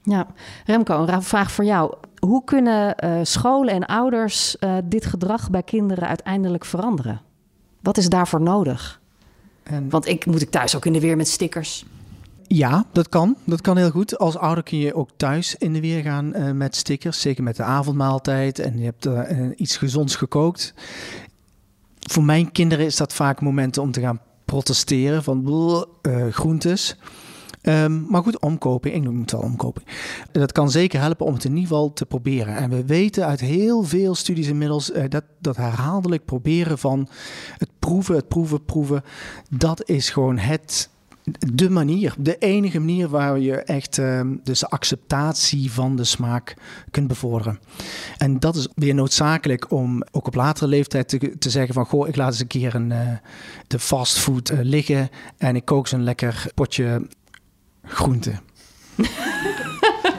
Ja, 0.02 0.26
Remco, 0.64 1.06
een 1.06 1.22
vraag 1.22 1.50
voor 1.50 1.64
jou. 1.64 1.94
Hoe 2.18 2.44
kunnen 2.44 3.04
uh, 3.04 3.18
scholen 3.22 3.74
en 3.74 3.86
ouders 3.86 4.56
uh, 4.60 4.76
dit 4.84 5.06
gedrag 5.06 5.50
bij 5.50 5.62
kinderen 5.62 6.08
uiteindelijk 6.08 6.64
veranderen? 6.64 7.20
Wat 7.80 7.96
is 7.96 8.08
daarvoor 8.08 8.40
nodig? 8.40 9.00
En... 9.62 9.90
Want 9.90 10.06
ik 10.06 10.26
moet 10.26 10.42
ik 10.42 10.50
thuis 10.50 10.76
ook 10.76 10.86
in 10.86 10.92
de 10.92 11.00
weer 11.00 11.16
met 11.16 11.28
stickers. 11.28 11.84
Ja, 12.46 12.84
dat 12.92 13.08
kan. 13.08 13.36
Dat 13.44 13.60
kan 13.60 13.76
heel 13.76 13.90
goed. 13.90 14.18
Als 14.18 14.36
ouder 14.36 14.64
kun 14.64 14.78
je 14.78 14.94
ook 14.94 15.10
thuis 15.16 15.54
in 15.54 15.72
de 15.72 15.80
weer 15.80 16.02
gaan 16.02 16.36
uh, 16.36 16.50
met 16.50 16.76
stickers. 16.76 17.20
Zeker 17.20 17.42
met 17.42 17.56
de 17.56 17.62
avondmaaltijd 17.62 18.58
en 18.58 18.78
je 18.78 18.84
hebt 18.84 19.06
uh, 19.06 19.50
iets 19.56 19.76
gezonds 19.76 20.16
gekookt. 20.16 20.74
Voor 22.00 22.24
mijn 22.24 22.52
kinderen 22.52 22.86
is 22.86 22.96
dat 22.96 23.12
vaak 23.12 23.40
momenten 23.40 23.82
om 23.82 23.92
te 23.92 24.00
gaan 24.00 24.20
protesteren 24.46 25.22
van 25.22 25.44
uh, 26.02 26.26
groentes. 26.30 26.96
Um, 27.62 28.06
maar 28.08 28.22
goed, 28.22 28.40
omkoping, 28.40 28.94
ik 28.94 29.02
noem 29.02 29.20
het 29.20 29.32
wel 29.32 29.40
omkoping. 29.40 29.86
Dat 30.32 30.52
kan 30.52 30.70
zeker 30.70 31.00
helpen 31.00 31.26
om 31.26 31.34
het 31.34 31.44
in 31.44 31.50
ieder 31.50 31.68
geval 31.68 31.92
te 31.92 32.06
proberen. 32.06 32.56
En 32.56 32.70
we 32.70 32.84
weten 32.84 33.26
uit 33.26 33.40
heel 33.40 33.82
veel 33.82 34.14
studies 34.14 34.48
inmiddels 34.48 34.90
uh, 34.90 35.04
dat, 35.08 35.24
dat 35.40 35.56
herhaaldelijk 35.56 36.24
proberen 36.24 36.78
van 36.78 37.08
het 37.58 37.68
proeven, 37.78 38.14
het 38.14 38.28
proeven, 38.28 38.64
proeven, 38.64 39.02
dat 39.50 39.88
is 39.88 40.10
gewoon 40.10 40.38
het 40.38 40.90
de 41.54 41.70
manier, 41.70 42.14
de 42.18 42.38
enige 42.38 42.78
manier 42.78 43.08
waar 43.08 43.38
je 43.38 43.56
echt 43.56 43.98
uh, 43.98 44.20
dus 44.42 44.60
de 44.60 44.68
acceptatie 44.68 45.72
van 45.72 45.96
de 45.96 46.04
smaak 46.04 46.54
kunt 46.90 47.08
bevorderen. 47.08 47.58
En 48.16 48.38
dat 48.38 48.56
is 48.56 48.68
weer 48.74 48.94
noodzakelijk 48.94 49.70
om 49.70 50.02
ook 50.10 50.26
op 50.26 50.34
latere 50.34 50.66
leeftijd 50.66 51.08
te, 51.08 51.38
te 51.38 51.50
zeggen 51.50 51.74
van 51.74 51.86
goh, 51.86 52.08
ik 52.08 52.16
laat 52.16 52.30
eens 52.30 52.40
een 52.40 52.46
keer 52.46 52.74
een, 52.74 52.90
uh, 52.90 52.98
de 53.66 53.78
fastfood 53.78 54.50
uh, 54.50 54.58
liggen 54.62 55.08
en 55.36 55.56
ik 55.56 55.64
kook 55.64 55.86
zo'n 55.86 56.04
lekker 56.04 56.46
potje 56.54 57.06
groente. 57.82 58.32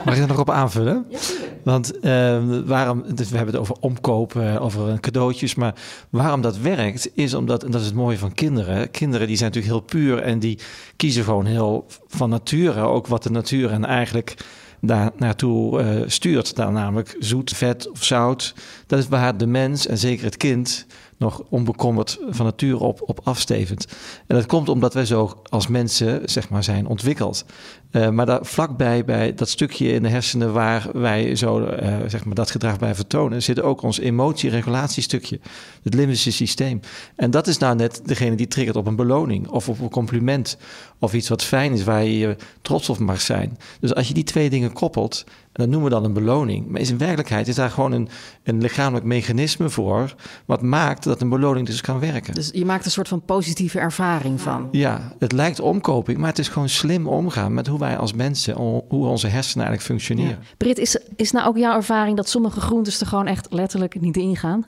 Mag 0.04 0.14
ik 0.14 0.22
er 0.22 0.28
nog 0.28 0.38
op 0.38 0.50
aanvullen? 0.50 1.06
Ja, 1.08 1.18
Want 1.62 2.04
uh, 2.04 2.38
waarom, 2.64 3.04
dus 3.14 3.30
we 3.30 3.36
hebben 3.36 3.54
het 3.54 3.62
over 3.62 3.76
omkopen, 3.80 4.60
over 4.60 5.00
cadeautjes, 5.00 5.54
maar 5.54 5.74
waarom 6.10 6.40
dat 6.40 6.58
werkt 6.58 7.10
is 7.14 7.34
omdat, 7.34 7.64
en 7.64 7.70
dat 7.70 7.80
is 7.80 7.86
het 7.86 7.96
mooie 7.96 8.18
van 8.18 8.32
kinderen, 8.32 8.90
kinderen 8.90 9.26
die 9.26 9.36
zijn 9.36 9.50
natuurlijk 9.52 9.74
heel 9.74 10.00
puur 10.00 10.22
en 10.22 10.38
die 10.38 10.58
kiezen 10.96 11.24
gewoon 11.24 11.46
heel 11.46 11.86
van 12.06 12.30
nature 12.30 12.80
ook 12.80 13.06
wat 13.06 13.22
de 13.22 13.30
natuur 13.30 13.70
en 13.70 13.84
eigenlijk 13.84 14.36
daar 14.80 15.10
naartoe 15.16 15.82
uh, 15.82 16.02
stuurt. 16.06 16.56
Dan 16.56 16.72
namelijk 16.72 17.16
zoet, 17.18 17.50
vet 17.50 17.90
of 17.90 18.04
zout. 18.04 18.54
Dat 18.86 18.98
is 18.98 19.08
waar 19.08 19.36
de 19.36 19.46
mens 19.46 19.86
en 19.86 19.98
zeker 19.98 20.24
het 20.24 20.36
kind 20.36 20.86
nog 21.18 21.42
onbekommerd 21.48 22.18
van 22.28 22.46
nature 22.46 22.78
op, 22.78 23.02
op 23.06 23.20
afstevend. 23.22 23.86
En 24.26 24.36
dat 24.36 24.46
komt 24.46 24.68
omdat 24.68 24.94
wij 24.94 25.04
zo 25.04 25.42
als 25.48 25.66
mensen 25.66 26.20
zeg 26.24 26.48
maar, 26.48 26.64
zijn 26.64 26.86
ontwikkeld. 26.86 27.44
Uh, 27.92 28.08
maar 28.08 28.26
daar 28.26 28.44
vlakbij, 28.44 29.04
bij 29.04 29.34
dat 29.34 29.48
stukje 29.48 29.92
in 29.92 30.02
de 30.02 30.08
hersenen 30.08 30.52
waar 30.52 30.88
wij 30.92 31.36
zo 31.36 31.60
uh, 31.60 31.96
zeg 32.06 32.24
maar 32.24 32.34
dat 32.34 32.50
gedrag 32.50 32.78
bij 32.78 32.94
vertonen, 32.94 33.42
zit 33.42 33.60
ook 33.60 33.82
ons 33.82 33.98
emotieregulatiestukje, 33.98 35.40
het 35.82 35.94
limbische 35.94 36.32
systeem. 36.32 36.80
En 37.16 37.30
dat 37.30 37.46
is 37.46 37.58
nou 37.58 37.76
net 37.76 38.00
degene 38.04 38.36
die 38.36 38.48
triggert 38.48 38.76
op 38.76 38.86
een 38.86 38.96
beloning 38.96 39.48
of 39.48 39.68
op 39.68 39.80
een 39.80 39.90
compliment 39.90 40.58
of 40.98 41.14
iets 41.14 41.28
wat 41.28 41.44
fijn 41.44 41.72
is 41.72 41.84
waar 41.84 42.04
je, 42.04 42.36
trots 42.62 42.88
op 42.88 42.98
mag 42.98 43.20
zijn. 43.20 43.58
Dus 43.80 43.94
als 43.94 44.08
je 44.08 44.14
die 44.14 44.24
twee 44.24 44.50
dingen 44.50 44.72
koppelt, 44.72 45.24
dat 45.58 45.68
noemen 45.68 45.88
we 45.88 45.94
dan 45.94 46.04
een 46.04 46.12
beloning. 46.12 46.68
Maar 46.68 46.80
is 46.80 46.90
in 46.90 46.98
werkelijkheid 46.98 47.48
is 47.48 47.54
daar 47.54 47.70
gewoon 47.70 47.92
een, 47.92 48.08
een 48.42 48.60
lichamelijk 48.60 49.04
mechanisme 49.04 49.68
voor. 49.68 50.14
Wat 50.46 50.62
maakt 50.62 51.04
dat 51.04 51.20
een 51.20 51.28
beloning 51.28 51.66
dus 51.66 51.80
kan 51.80 52.00
werken. 52.00 52.34
Dus 52.34 52.50
je 52.52 52.64
maakt 52.64 52.84
een 52.84 52.90
soort 52.90 53.08
van 53.08 53.22
positieve 53.24 53.78
ervaring 53.78 54.40
van. 54.40 54.68
Ja, 54.70 55.12
het 55.18 55.32
lijkt 55.32 55.60
omkoping, 55.60 56.18
maar 56.18 56.28
het 56.28 56.38
is 56.38 56.48
gewoon 56.48 56.68
slim 56.68 57.08
omgaan 57.08 57.54
met 57.54 57.66
hoe 57.66 57.78
wij 57.78 57.96
als 57.96 58.12
mensen, 58.12 58.54
hoe 58.56 59.06
onze 59.06 59.26
hersenen 59.26 59.66
eigenlijk 59.66 59.82
functioneren. 59.82 60.38
Ja. 60.40 60.56
Brit, 60.56 60.78
is, 60.78 60.98
is 61.16 61.30
nou 61.30 61.46
ook 61.46 61.56
jouw 61.56 61.76
ervaring 61.76 62.16
dat 62.16 62.28
sommige 62.28 62.60
groentes 62.60 63.00
er 63.00 63.06
gewoon 63.06 63.26
echt 63.26 63.46
letterlijk 63.52 64.00
niet 64.00 64.16
ingaan? 64.16 64.64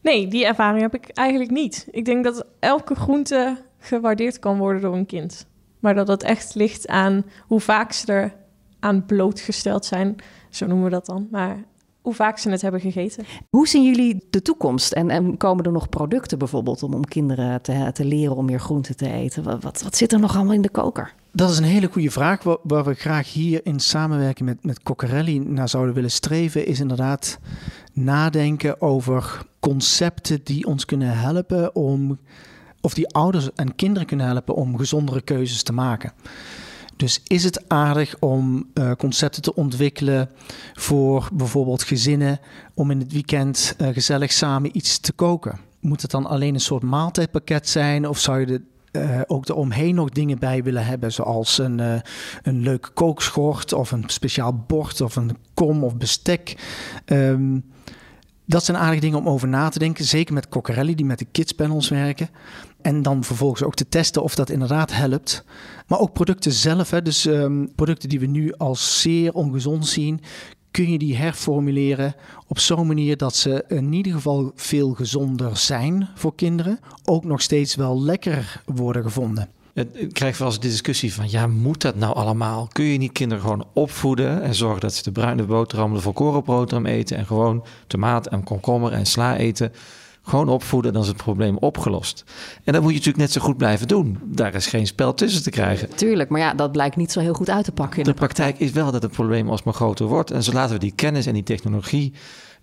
Nee, 0.00 0.28
die 0.28 0.46
ervaring 0.46 0.80
heb 0.80 0.94
ik 0.94 1.08
eigenlijk 1.08 1.50
niet. 1.50 1.86
Ik 1.90 2.04
denk 2.04 2.24
dat 2.24 2.46
elke 2.58 2.94
groente 2.94 3.58
gewaardeerd 3.78 4.38
kan 4.38 4.58
worden 4.58 4.82
door 4.82 4.96
een 4.96 5.06
kind. 5.06 5.46
Maar 5.78 5.94
dat 5.94 6.08
het 6.08 6.22
echt 6.22 6.54
ligt 6.54 6.88
aan 6.88 7.24
hoe 7.46 7.60
vaak 7.60 7.92
ze 7.92 8.12
er 8.12 8.40
aan 8.82 9.06
blootgesteld 9.06 9.84
zijn. 9.84 10.16
Zo 10.50 10.66
noemen 10.66 10.84
we 10.84 10.90
dat 10.90 11.06
dan. 11.06 11.28
Maar 11.30 11.64
hoe 12.02 12.14
vaak 12.14 12.38
ze 12.38 12.50
het 12.50 12.62
hebben 12.62 12.80
gegeten. 12.80 13.24
Hoe 13.50 13.68
zien 13.68 13.84
jullie 13.84 14.26
de 14.30 14.42
toekomst? 14.42 14.92
En, 14.92 15.10
en 15.10 15.36
komen 15.36 15.64
er 15.64 15.72
nog 15.72 15.88
producten 15.88 16.38
bijvoorbeeld 16.38 16.82
om, 16.82 16.94
om 16.94 17.04
kinderen 17.04 17.62
te, 17.62 17.90
te 17.92 18.04
leren 18.04 18.36
om 18.36 18.44
meer 18.44 18.60
groenten 18.60 18.96
te 18.96 19.10
eten? 19.10 19.42
Wat, 19.42 19.62
wat, 19.62 19.82
wat, 19.82 19.96
zit 19.96 20.12
er 20.12 20.20
nog 20.20 20.36
allemaal 20.36 20.54
in 20.54 20.62
de 20.62 20.70
koker? 20.70 21.14
Dat 21.32 21.50
is 21.50 21.58
een 21.58 21.64
hele 21.64 21.88
goede 21.92 22.10
vraag. 22.10 22.42
Waar, 22.42 22.56
waar 22.62 22.84
we 22.84 22.94
graag 22.94 23.32
hier 23.32 23.60
in 23.64 23.80
samenwerking 23.80 24.48
met, 24.48 24.64
met 24.64 24.82
Coccarelli 24.82 25.38
naar 25.38 25.68
zouden 25.68 25.94
willen 25.94 26.10
streven, 26.10 26.66
is 26.66 26.80
inderdaad 26.80 27.38
nadenken 27.92 28.80
over 28.80 29.46
concepten 29.60 30.40
die 30.44 30.66
ons 30.66 30.84
kunnen 30.84 31.18
helpen 31.18 31.74
om, 31.74 32.18
of 32.80 32.94
die 32.94 33.08
ouders 33.08 33.52
en 33.54 33.74
kinderen 33.74 34.06
kunnen 34.06 34.26
helpen 34.26 34.54
om 34.54 34.78
gezondere 34.78 35.20
keuzes 35.20 35.62
te 35.62 35.72
maken. 35.72 36.12
Dus 36.96 37.20
is 37.26 37.44
het 37.44 37.68
aardig 37.68 38.16
om 38.18 38.66
uh, 38.74 38.92
concepten 38.98 39.42
te 39.42 39.54
ontwikkelen 39.54 40.30
voor 40.74 41.28
bijvoorbeeld 41.32 41.82
gezinnen 41.82 42.40
om 42.74 42.90
in 42.90 42.98
het 42.98 43.12
weekend 43.12 43.76
uh, 43.80 43.88
gezellig 43.88 44.32
samen 44.32 44.76
iets 44.76 44.98
te 44.98 45.12
koken? 45.12 45.58
Moet 45.80 46.02
het 46.02 46.10
dan 46.10 46.26
alleen 46.26 46.54
een 46.54 46.60
soort 46.60 46.82
maaltijdpakket 46.82 47.68
zijn 47.68 48.08
of 48.08 48.18
zou 48.18 48.40
je 48.40 48.46
er 48.46 48.62
uh, 48.92 49.20
ook 49.26 49.48
eromheen 49.48 49.94
nog 49.94 50.10
dingen 50.10 50.38
bij 50.38 50.62
willen 50.62 50.86
hebben, 50.86 51.12
zoals 51.12 51.58
een, 51.58 51.78
uh, 51.78 51.94
een 52.42 52.60
leuke 52.60 52.90
kookschort 52.90 53.72
of 53.72 53.90
een 53.90 54.04
speciaal 54.06 54.64
bord 54.66 55.00
of 55.00 55.16
een 55.16 55.36
kom 55.54 55.84
of 55.84 55.96
bestek. 55.96 56.56
Um, 57.06 57.64
dat 58.44 58.64
zijn 58.64 58.76
aardige 58.76 59.00
dingen 59.00 59.18
om 59.18 59.28
over 59.28 59.48
na 59.48 59.68
te 59.68 59.78
denken. 59.78 60.04
Zeker 60.04 60.34
met 60.34 60.48
Coccarelli, 60.48 60.94
die 60.94 61.06
met 61.06 61.18
de 61.18 61.26
kidspanels 61.32 61.88
werken. 61.88 62.28
En 62.82 63.02
dan 63.02 63.24
vervolgens 63.24 63.62
ook 63.62 63.74
te 63.74 63.88
testen 63.88 64.22
of 64.22 64.34
dat 64.34 64.50
inderdaad 64.50 64.92
helpt. 64.92 65.44
Maar 65.86 66.00
ook 66.00 66.12
producten 66.12 66.52
zelf. 66.52 66.90
Hè, 66.90 67.02
dus 67.02 67.24
um, 67.24 67.74
producten 67.74 68.08
die 68.08 68.20
we 68.20 68.26
nu 68.26 68.52
als 68.52 69.00
zeer 69.00 69.32
ongezond 69.32 69.86
zien. 69.86 70.20
Kun 70.70 70.90
je 70.90 70.98
die 70.98 71.16
herformuleren 71.16 72.14
op 72.46 72.58
zo'n 72.58 72.86
manier 72.86 73.16
dat 73.16 73.36
ze 73.36 73.64
in 73.68 73.92
ieder 73.92 74.12
geval 74.12 74.52
veel 74.54 74.92
gezonder 74.92 75.56
zijn 75.56 76.08
voor 76.14 76.34
kinderen. 76.34 76.78
Ook 77.04 77.24
nog 77.24 77.42
steeds 77.42 77.74
wel 77.74 78.02
lekker 78.02 78.62
worden 78.64 79.02
gevonden. 79.02 79.48
Ik 79.74 80.12
krijg 80.12 80.38
wel 80.38 80.48
eens 80.48 80.60
de 80.60 80.68
discussie 80.68 81.14
van, 81.14 81.30
ja, 81.30 81.46
moet 81.46 81.80
dat 81.80 81.96
nou 81.96 82.14
allemaal? 82.14 82.68
Kun 82.72 82.84
je 82.84 82.98
niet 82.98 83.12
kinderen 83.12 83.42
gewoon 83.42 83.66
opvoeden 83.72 84.42
en 84.42 84.54
zorgen 84.54 84.80
dat 84.80 84.94
ze 84.94 85.02
de 85.02 85.12
bruine 85.12 85.42
boterham, 85.42 85.94
de 85.94 86.00
volkoren 86.00 86.86
eten 86.86 87.16
en 87.16 87.26
gewoon 87.26 87.64
tomaat 87.86 88.26
en 88.26 88.44
komkommer 88.44 88.92
en 88.92 89.06
sla 89.06 89.36
eten? 89.36 89.72
Gewoon 90.22 90.48
opvoeden, 90.48 90.92
dan 90.92 91.02
is 91.02 91.08
het 91.08 91.16
probleem 91.16 91.56
opgelost. 91.56 92.24
En 92.64 92.72
dat 92.72 92.82
moet 92.82 92.90
je 92.90 92.96
natuurlijk 92.96 93.24
net 93.24 93.32
zo 93.32 93.40
goed 93.40 93.56
blijven 93.56 93.88
doen. 93.88 94.18
Daar 94.24 94.54
is 94.54 94.66
geen 94.66 94.86
spel 94.86 95.14
tussen 95.14 95.42
te 95.42 95.50
krijgen. 95.50 95.94
Tuurlijk, 95.94 96.30
maar 96.30 96.40
ja, 96.40 96.54
dat 96.54 96.72
blijkt 96.72 96.96
niet 96.96 97.12
zo 97.12 97.20
heel 97.20 97.34
goed 97.34 97.50
uit 97.50 97.64
te 97.64 97.72
pakken. 97.72 97.98
In 97.98 98.04
de, 98.04 98.10
de 98.10 98.16
praktijk. 98.16 98.48
praktijk 98.48 98.70
is 98.70 98.82
wel 98.82 98.92
dat 98.92 99.02
het 99.02 99.12
probleem 99.12 99.48
alsmaar 99.48 99.74
groter 99.74 100.06
wordt. 100.06 100.30
En 100.30 100.42
zo 100.42 100.52
laten 100.52 100.74
we 100.74 100.80
die 100.80 100.92
kennis 100.94 101.26
en 101.26 101.34
die 101.34 101.42
technologie 101.42 102.12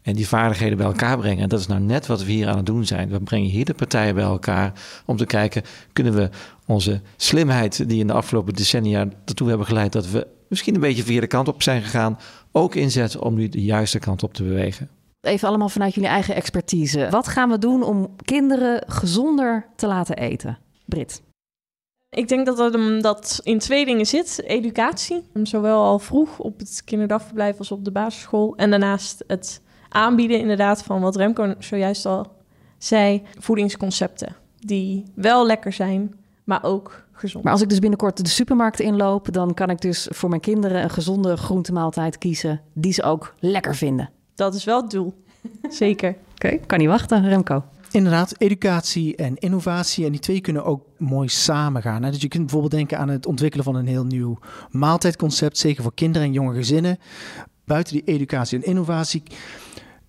en 0.02 0.16
die 0.16 0.28
vaardigheden 0.28 0.78
bij 0.78 0.86
elkaar 0.86 1.18
brengen. 1.18 1.44
En 1.44 1.50
dat 1.50 1.60
is 1.60 1.68
nou 1.68 1.82
net 1.82 2.06
wat 2.06 2.24
we 2.24 2.32
hier 2.32 2.48
aan 2.48 2.58
het 2.58 2.66
doen 2.66 2.86
zijn. 2.86 3.10
We 3.10 3.20
brengen 3.20 3.50
hier 3.50 3.66
de 3.66 3.74
partijen 3.74 4.16
bij 4.16 4.24
elkaar 4.24 4.74
om 5.06 5.18
te 5.18 5.26
kijken, 5.26 5.64
kunnen 5.94 6.14
we 6.14 6.30
onze 6.66 7.02
slimheid 7.16 7.90
die 7.90 8.00
in 8.00 8.08
de 8.08 8.14
afgelopen 8.14 8.54
decennia 8.54 9.08
ertoe 9.26 9.50
hebben 9.50 9.68
geleid 9.68 9.92
dat 9.92 10.10
we 10.10 10.28
misschien 10.48 10.76
een 10.76 10.82
beetje 10.82 11.04
via 11.04 11.20
de 11.20 11.28
kant 11.28 11.48
op 11.48 11.64
zijn 11.64 11.82
gegaan, 11.82 12.20
ook 12.52 12.76
inzetten 12.76 13.22
om 13.22 13.36
nu 13.36 13.50
de 13.50 13.62
juiste 13.62 14.00
kant 14.00 14.24
op 14.24 14.34
te 14.34 14.44
bewegen. 14.44 14.90
Even 15.22 15.48
allemaal 15.48 15.70
vanuit 15.70 15.94
jullie 15.94 16.10
eigen 16.10 16.36
expertise. 16.36 17.08
Wat 17.10 17.28
gaan 17.28 17.50
we 17.50 17.58
doen 17.58 17.84
om 17.84 18.16
kinderen 18.24 18.84
gezonder 18.88 19.68
te 19.76 19.88
laten 19.88 20.16
eten? 20.16 20.58
Brit. 20.86 21.22
Ik 22.10 22.28
denk 22.28 22.46
dat 22.46 22.58
dat, 22.58 23.02
dat 23.02 23.40
in 23.44 23.60
twee 23.60 23.86
dingen 23.86 24.06
zit. 24.06 24.44
Educatie, 24.44 25.24
zowel 25.44 25.84
al 25.84 26.00
vroeg 26.00 26.40
op 26.40 26.60
het 26.60 26.82
kinderdagverblijf 26.86 27.58
als 27.58 27.72
op 27.72 27.86
de 27.86 27.92
basisschool. 27.92 28.56
En 28.56 28.70
daarnaast 28.70 29.24
het 29.28 29.62
aanbieden 29.90 30.40
inderdaad 30.40 30.84
van 30.84 31.02
wat 31.02 31.16
Remco 31.16 31.54
zojuist 31.60 32.06
al 32.06 32.32
zei. 32.78 33.24
Voedingsconcepten 33.40 34.36
die 34.60 35.06
wel 35.16 35.46
lekker 35.46 35.74
zijn, 35.74 36.16
maar 36.44 36.64
ook 36.64 37.06
gezond. 37.12 37.44
Maar 37.44 37.54
als 37.54 37.62
ik 37.62 37.70
dus 37.70 37.80
binnenkort 37.80 38.24
de 38.24 38.30
supermarkt 38.30 38.80
inloop... 38.80 39.34
dan 39.34 39.54
kan 39.54 39.70
ik 39.70 39.82
dus 39.82 40.08
voor 40.12 40.30
mijn 40.30 40.42
kinderen 40.42 40.84
een 40.84 40.90
gezonde 40.90 41.38
groentemaaltijd 41.38 42.18
kiezen... 42.18 42.62
die 42.74 42.94
ze 42.94 43.04
ook 43.04 43.36
lekker 43.40 43.76
vinden. 43.76 44.10
Dat 44.40 44.56
is 44.56 44.64
wel 44.64 44.82
het 44.82 44.92
doel. 44.92 45.14
Zeker. 45.70 46.10
Oké, 46.10 46.46
okay, 46.46 46.60
kan 46.66 46.80
niet 46.80 46.88
wachten, 46.88 47.30
Remco. 47.30 47.64
Inderdaad, 47.92 48.36
educatie 48.38 49.16
en 49.16 49.38
innovatie. 49.38 50.06
En 50.06 50.12
die 50.12 50.20
twee 50.20 50.42
kunnen 50.42 50.66
ook 50.66 50.86
mooi 50.98 51.28
samengaan. 51.28 52.02
Dus 52.02 52.22
je 52.22 52.28
kunt 52.28 52.44
bijvoorbeeld 52.44 52.72
denken 52.72 52.98
aan 52.98 53.10
het 53.10 53.26
ontwikkelen 53.26 53.66
van 53.66 53.76
een 53.76 53.88
heel 53.88 54.06
nieuw 54.06 54.40
maaltijdconcept. 54.70 55.58
Zeker 55.58 55.84
voor 55.84 55.94
kinderen 55.94 56.28
en 56.28 56.34
jonge 56.34 56.54
gezinnen. 56.54 57.00
Buiten 57.66 57.94
die 57.94 58.04
educatie 58.04 58.58
en 58.58 58.66
innovatie 58.66 59.24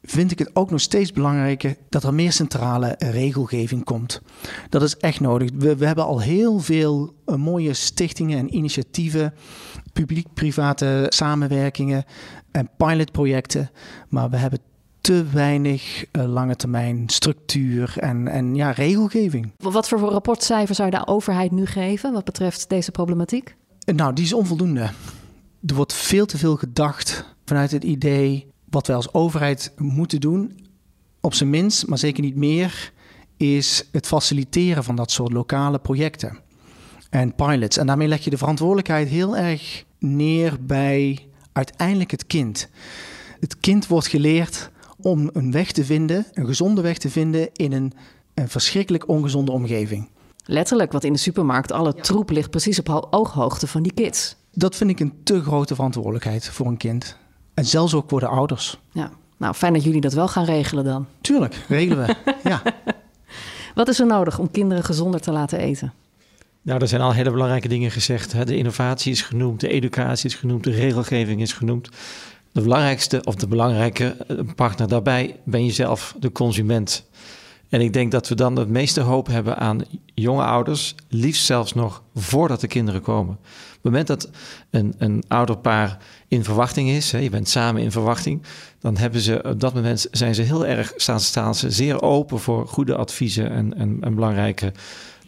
vind 0.03 0.31
ik 0.31 0.39
het 0.39 0.51
ook 0.57 0.71
nog 0.71 0.81
steeds 0.81 1.13
belangrijker 1.13 1.77
dat 1.89 2.05
er 2.05 2.15
meer 2.15 2.33
centrale 2.33 2.95
regelgeving 2.99 3.85
komt. 3.85 4.21
Dat 4.69 4.83
is 4.83 4.97
echt 4.97 5.21
nodig. 5.21 5.51
We, 5.55 5.77
we 5.77 5.87
hebben 5.87 6.05
al 6.05 6.21
heel 6.21 6.59
veel 6.59 7.15
uh, 7.27 7.35
mooie 7.35 7.75
stichtingen 7.75 8.39
en 8.39 8.55
initiatieven, 8.55 9.35
publiek-private 9.93 11.07
samenwerkingen 11.09 12.05
en 12.51 12.71
pilotprojecten. 12.77 13.71
Maar 14.09 14.31
we 14.31 14.37
hebben 14.37 14.59
te 15.01 15.25
weinig 15.33 16.05
uh, 16.13 16.25
lange 16.25 16.57
termijn 16.57 17.05
structuur 17.07 17.95
en, 17.97 18.29
en 18.29 18.55
ja, 18.55 18.71
regelgeving. 18.71 19.53
Wat 19.57 19.89
voor 19.89 19.99
rapportcijfer 19.99 20.75
zou 20.75 20.91
je 20.91 20.97
de 20.97 21.07
overheid 21.07 21.51
nu 21.51 21.67
geven 21.67 22.13
wat 22.13 22.25
betreft 22.25 22.69
deze 22.69 22.91
problematiek? 22.91 23.57
Nou, 23.85 24.13
die 24.13 24.25
is 24.25 24.33
onvoldoende. 24.33 24.91
Er 25.67 25.75
wordt 25.75 25.93
veel 25.93 26.27
te 26.27 26.39
veel 26.39 26.57
gedacht 26.57 27.25
vanuit 27.45 27.71
het 27.71 27.85
idee 27.85 28.50
wat 28.71 28.87
wij 28.87 28.97
als 28.97 29.13
overheid 29.13 29.73
moeten 29.77 30.21
doen, 30.21 30.59
op 31.21 31.35
zijn 31.35 31.51
minst, 31.51 31.87
maar 31.87 31.99
zeker 31.99 32.23
niet 32.23 32.37
meer, 32.37 32.93
is 33.37 33.89
het 33.93 34.07
faciliteren 34.07 34.85
van 34.85 34.97
dat 34.97 35.11
soort 35.11 35.33
lokale 35.33 35.79
projecten 35.79 36.39
en 37.11 37.35
pilots. 37.35 37.77
En 37.77 37.87
daarmee 37.87 38.09
leg 38.09 38.25
je 38.25 38.31
de 38.31 38.39
verantwoordelijkheid 38.39 39.09
heel 39.09 39.37
erg 39.37 39.85
neer 39.99 40.57
bij 40.61 41.29
uiteindelijk 41.53 42.11
het 42.11 42.27
kind. 42.27 42.69
Het 43.41 43.61
kind 43.61 43.87
wordt 43.87 44.07
geleerd 44.07 44.71
om 45.01 45.31
een 45.33 45.53
weg 45.53 45.73
te 45.73 45.85
vinden, 45.85 46.27
een 46.33 46.47
gezonde 46.47 46.81
weg 46.81 46.99
te 46.99 47.11
vinden 47.11 47.49
in 47.53 47.73
een, 47.73 47.93
een 48.35 48.49
verschrikkelijk 48.49 49.09
ongezonde 49.09 49.53
omgeving. 49.53 50.09
Letterlijk, 50.45 50.93
wat 50.93 51.05
in 51.05 51.13
de 51.13 51.19
supermarkt, 51.19 51.73
alle 51.73 51.95
troep 51.95 52.31
ligt 52.31 52.51
precies 52.51 52.79
op 52.79 53.09
ooghoogte 53.11 53.67
van 53.67 53.83
die 53.83 53.93
kids. 53.93 54.37
Dat 54.53 54.77
vind 54.77 54.91
ik 54.91 55.01
een 55.01 55.15
te 55.23 55.43
grote 55.43 55.75
verantwoordelijkheid 55.75 56.49
voor 56.49 56.67
een 56.67 56.77
kind. 56.77 57.17
En 57.55 57.65
zelfs 57.65 57.95
ook 57.95 58.09
voor 58.09 58.21
de 58.21 58.27
ouders. 58.27 58.79
Ja, 58.93 59.11
nou 59.37 59.55
fijn 59.55 59.73
dat 59.73 59.85
jullie 59.85 60.01
dat 60.01 60.13
wel 60.13 60.29
gaan 60.29 60.45
regelen 60.45 60.85
dan. 60.85 61.07
Tuurlijk, 61.21 61.65
regelen 61.69 62.07
we. 62.07 62.35
ja. 62.49 62.63
Wat 63.75 63.89
is 63.89 64.01
er 64.01 64.07
nodig 64.07 64.39
om 64.39 64.51
kinderen 64.51 64.85
gezonder 64.85 65.21
te 65.21 65.33
laten 65.33 65.59
eten? 65.59 65.93
Nou, 66.63 66.81
er 66.81 66.89
zijn 66.89 67.01
al 67.01 67.13
hele 67.13 67.31
belangrijke 67.31 67.69
dingen 67.69 67.91
gezegd. 67.91 68.47
De 68.47 68.57
innovatie 68.57 69.13
is 69.13 69.23
genoemd, 69.23 69.61
de 69.61 69.69
educatie 69.69 70.31
is 70.31 70.35
genoemd, 70.35 70.65
de 70.65 70.71
regelgeving 70.71 71.41
is 71.41 71.53
genoemd. 71.53 71.89
De 72.53 72.61
belangrijkste 72.61 73.23
of 73.25 73.35
de 73.35 73.47
belangrijke 73.47 74.17
eh, 74.29 74.37
partner 74.57 74.89
daarbij 74.89 75.37
ben 75.45 75.65
je 75.65 75.73
zelf, 75.73 76.15
de 76.19 76.33
consument. 76.33 77.09
En 77.71 77.81
ik 77.81 77.93
denk 77.93 78.11
dat 78.11 78.29
we 78.29 78.35
dan 78.35 78.57
het 78.57 78.69
meeste 78.69 79.01
hoop 79.01 79.27
hebben 79.27 79.57
aan 79.57 79.81
jonge 80.15 80.45
ouders, 80.45 80.95
liefst 81.09 81.45
zelfs 81.45 81.75
nog 81.75 82.03
voordat 82.15 82.61
de 82.61 82.67
kinderen 82.67 83.01
komen. 83.01 83.35
Op 83.35 83.71
het 83.73 83.83
moment 83.83 84.07
dat 84.07 84.31
een, 84.71 84.95
een 84.99 85.23
ouderpaar 85.29 85.99
in 86.29 86.45
verwachting 86.45 86.89
is, 86.89 87.13
hè, 87.13 87.19
je 87.19 87.31
bent 87.31 87.49
samen 87.49 87.83
in 87.83 87.93
verwachting, 87.93 88.43
dan 88.81 88.97
hebben 88.97 89.21
ze 89.21 89.43
op 89.43 89.61
dat 89.61 89.75
moment 89.75 90.07
zijn 90.11 90.35
ze 90.35 90.43
heel 90.43 90.67
erg 90.67 90.93
staan, 90.97 91.21
staan 91.21 91.55
ze 91.55 91.71
zeer 91.71 92.03
open 92.03 92.39
voor 92.39 92.69
goede 92.69 92.97
adviezen 92.97 93.51
en, 93.51 93.77
en, 93.77 93.99
en 94.01 94.15
belangrijke 94.15 94.73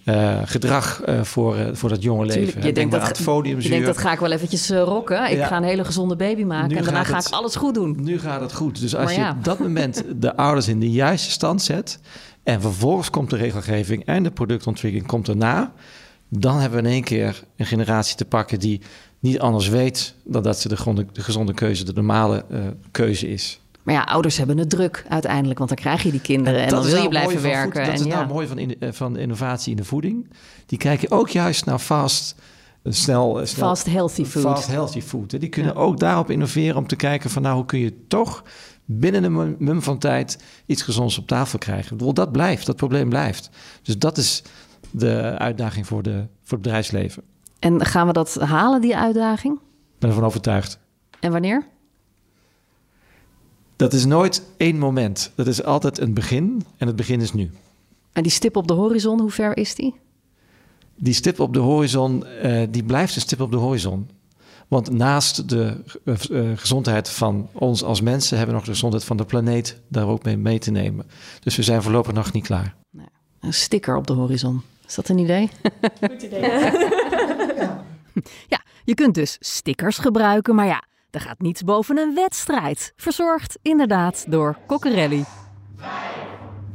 uh, 0.05 0.39
gedrag 0.45 1.03
uh, 1.09 1.23
voor, 1.23 1.59
uh, 1.59 1.67
voor 1.73 1.89
dat 1.89 2.03
jonge 2.03 2.25
leven. 2.27 2.67
Je 2.67 2.73
denkt 2.73 2.91
dat, 2.91 3.63
je 3.63 3.69
denkt 3.69 3.87
dat 3.87 3.99
ga 3.99 4.13
ik 4.13 4.19
wel 4.19 4.31
eventjes 4.31 4.71
rocken. 4.71 5.31
Ik 5.31 5.37
ja. 5.37 5.47
ga 5.47 5.57
een 5.57 5.63
hele 5.63 5.85
gezonde 5.85 6.17
baby 6.17 6.45
maken 6.45 6.69
nu 6.69 6.77
en 6.77 6.85
daarna 6.85 7.05
ga 7.05 7.17
het, 7.17 7.27
ik 7.27 7.33
alles 7.33 7.57
goed 7.57 7.75
doen. 7.75 7.97
Nu 8.01 8.19
gaat 8.19 8.41
het 8.41 8.53
goed. 8.53 8.81
Dus 8.81 8.97
als 8.97 9.15
je 9.15 9.29
op 9.29 9.45
dat 9.45 9.59
moment 9.59 10.05
de 10.17 10.37
ouders 10.37 10.69
in 10.69 10.81
de 10.81 10.91
juiste 10.91 11.31
stand 11.31 11.63
zet 11.63 12.01
en 12.43 12.61
vervolgens 12.61 13.11
komt 13.11 13.31
de 13.31 13.37
regelgeving 13.37 14.05
en 14.05 14.23
de 14.23 14.31
productontwikkeling 14.31 15.09
komt 15.09 15.29
erna, 15.29 15.73
dan 16.29 16.59
hebben 16.59 16.83
we 16.83 16.89
in 16.89 16.93
één 16.93 17.05
keer 17.05 17.45
een 17.57 17.67
generatie 17.67 18.17
te 18.17 18.25
pakken 18.25 18.61
die 18.61 18.81
niet 19.19 19.41
anders 19.41 19.69
weet 19.69 20.15
dan 20.25 20.43
dat 20.43 20.59
ze 20.61 20.69
de, 20.69 20.77
gronde, 20.77 21.07
de 21.13 21.23
gezonde 21.23 21.55
keuze, 21.55 21.85
de 21.85 21.93
normale 21.93 22.45
uh, 22.51 22.59
keuze 22.91 23.29
is. 23.29 23.61
Maar 23.83 23.95
ja, 23.95 24.03
ouders 24.03 24.37
hebben 24.37 24.59
het 24.59 24.71
druk 24.71 25.05
uiteindelijk, 25.09 25.59
want 25.59 25.71
dan 25.71 25.79
krijg 25.79 26.03
je 26.03 26.11
die 26.11 26.21
kinderen 26.21 26.61
en, 26.61 26.67
en 26.67 26.75
dan 26.75 26.83
wil 26.83 26.93
nou 26.93 27.03
je 27.03 27.09
blijven 27.09 27.43
werken. 27.43 27.63
Voed, 27.63 27.75
dat 27.75 27.87
en 27.87 28.07
is 28.07 28.13
ja. 28.13 28.17
nou 28.17 28.29
mooi 28.29 28.47
van, 28.47 28.59
in, 28.59 28.77
van 28.81 29.17
innovatie 29.17 29.71
in 29.71 29.77
de 29.77 29.85
voeding. 29.85 30.31
Die 30.67 30.79
kijken 30.79 31.11
ook 31.11 31.29
juist 31.29 31.65
naar 31.65 31.79
fast, 31.79 32.35
snel, 32.85 33.41
snel 33.47 33.69
fast 33.69 33.87
healthy 33.87 34.25
food. 34.25 34.43
Fast 34.43 34.67
healthy 34.67 35.01
food. 35.01 35.33
Hè. 35.33 35.39
Die 35.39 35.49
kunnen 35.49 35.73
ja. 35.75 35.81
ook 35.81 35.99
daarop 35.99 36.31
innoveren 36.31 36.77
om 36.77 36.87
te 36.87 36.97
kijken 36.97 37.31
van 37.31 37.43
nou, 37.43 37.55
hoe 37.55 37.65
kun 37.65 37.79
je 37.79 38.07
toch 38.09 38.43
binnen 38.85 39.25
een 39.25 39.57
mum 39.59 39.83
van 39.83 39.99
tijd 39.99 40.45
iets 40.67 40.83
gezonds 40.83 41.19
op 41.19 41.27
tafel 41.27 41.59
krijgen. 41.59 42.15
Dat 42.15 42.33
blijft, 42.33 42.67
dat 42.67 42.77
probleem 42.77 43.09
blijft. 43.09 43.51
Dus 43.83 43.99
dat 43.99 44.19
is 44.19 44.43
de 44.91 45.35
uitdaging 45.39 45.87
voor, 45.87 46.03
de, 46.03 46.27
voor 46.43 46.59
het 46.59 46.63
bedrijfsleven. 46.63 47.23
En 47.59 47.85
gaan 47.85 48.07
we 48.07 48.13
dat 48.13 48.35
halen, 48.35 48.81
die 48.81 48.97
uitdaging? 48.97 49.55
Ik 49.55 49.99
ben 49.99 50.09
ervan 50.09 50.25
overtuigd. 50.25 50.79
En 51.21 51.33
wanneer? 51.33 51.67
Dat 53.77 53.93
is 53.93 54.05
nooit 54.05 54.43
één 54.57 54.79
moment. 54.79 55.33
Dat 55.35 55.47
is 55.47 55.65
altijd 55.65 55.99
een 55.99 56.15
begin 56.15 56.65
en 56.77 56.87
het 56.87 56.97
begin 56.97 57.21
is 57.21 57.33
nu. 57.33 57.51
En 58.13 58.23
die 58.23 58.33
stip 58.33 58.57
op 58.57 58.69
de 58.69 58.75
horizon, 58.75 59.21
hoe 59.21 59.31
ver 59.31 59.57
is 59.57 59.75
die? 59.75 59.95
Die 60.95 61.15
stip 61.15 61.41
op 61.41 61.53
de 61.53 61.59
horizon, 61.59 62.25
uh, 62.45 62.63
die 62.71 62.85
blijft 62.85 63.15
een 63.15 63.21
stip 63.21 63.41
op 63.41 63.51
de 63.51 63.57
horizon. 63.57 64.09
Want 64.73 64.91
naast 64.91 65.49
de 65.49 65.77
uh, 66.05 66.15
uh, 66.31 66.59
gezondheid 66.59 67.09
van 67.09 67.49
ons 67.53 67.83
als 67.83 68.01
mensen 68.01 68.37
hebben 68.37 68.55
we 68.55 68.61
nog 68.61 68.69
de 68.69 68.75
gezondheid 68.75 69.05
van 69.05 69.17
de 69.17 69.25
planeet 69.25 69.81
daar 69.89 70.07
ook 70.07 70.25
mee 70.25 70.37
mee 70.37 70.59
te 70.59 70.71
nemen. 70.71 71.07
Dus 71.41 71.57
we 71.57 71.63
zijn 71.63 71.83
voorlopig 71.83 72.13
nog 72.13 72.33
niet 72.33 72.45
klaar. 72.45 72.75
Nee. 72.91 73.07
Een 73.41 73.53
sticker 73.53 73.97
op 73.97 74.07
de 74.07 74.13
horizon. 74.13 74.63
Is 74.87 74.95
dat 74.95 75.09
een 75.09 75.19
idee? 75.19 75.51
Goed 76.11 76.23
idee. 76.23 76.41
ja, 78.55 78.63
je 78.85 78.95
kunt 78.95 79.15
dus 79.15 79.37
stickers 79.41 79.99
gebruiken, 79.99 80.55
maar 80.55 80.67
ja, 80.67 80.83
er 81.11 81.21
gaat 81.21 81.41
niets 81.41 81.63
boven 81.63 81.99
een 81.99 82.15
wedstrijd. 82.15 82.93
Verzorgd 82.97 83.59
inderdaad 83.63 84.25
door 84.29 84.59
Coccarelli. 84.67 85.25
5, 85.77 85.91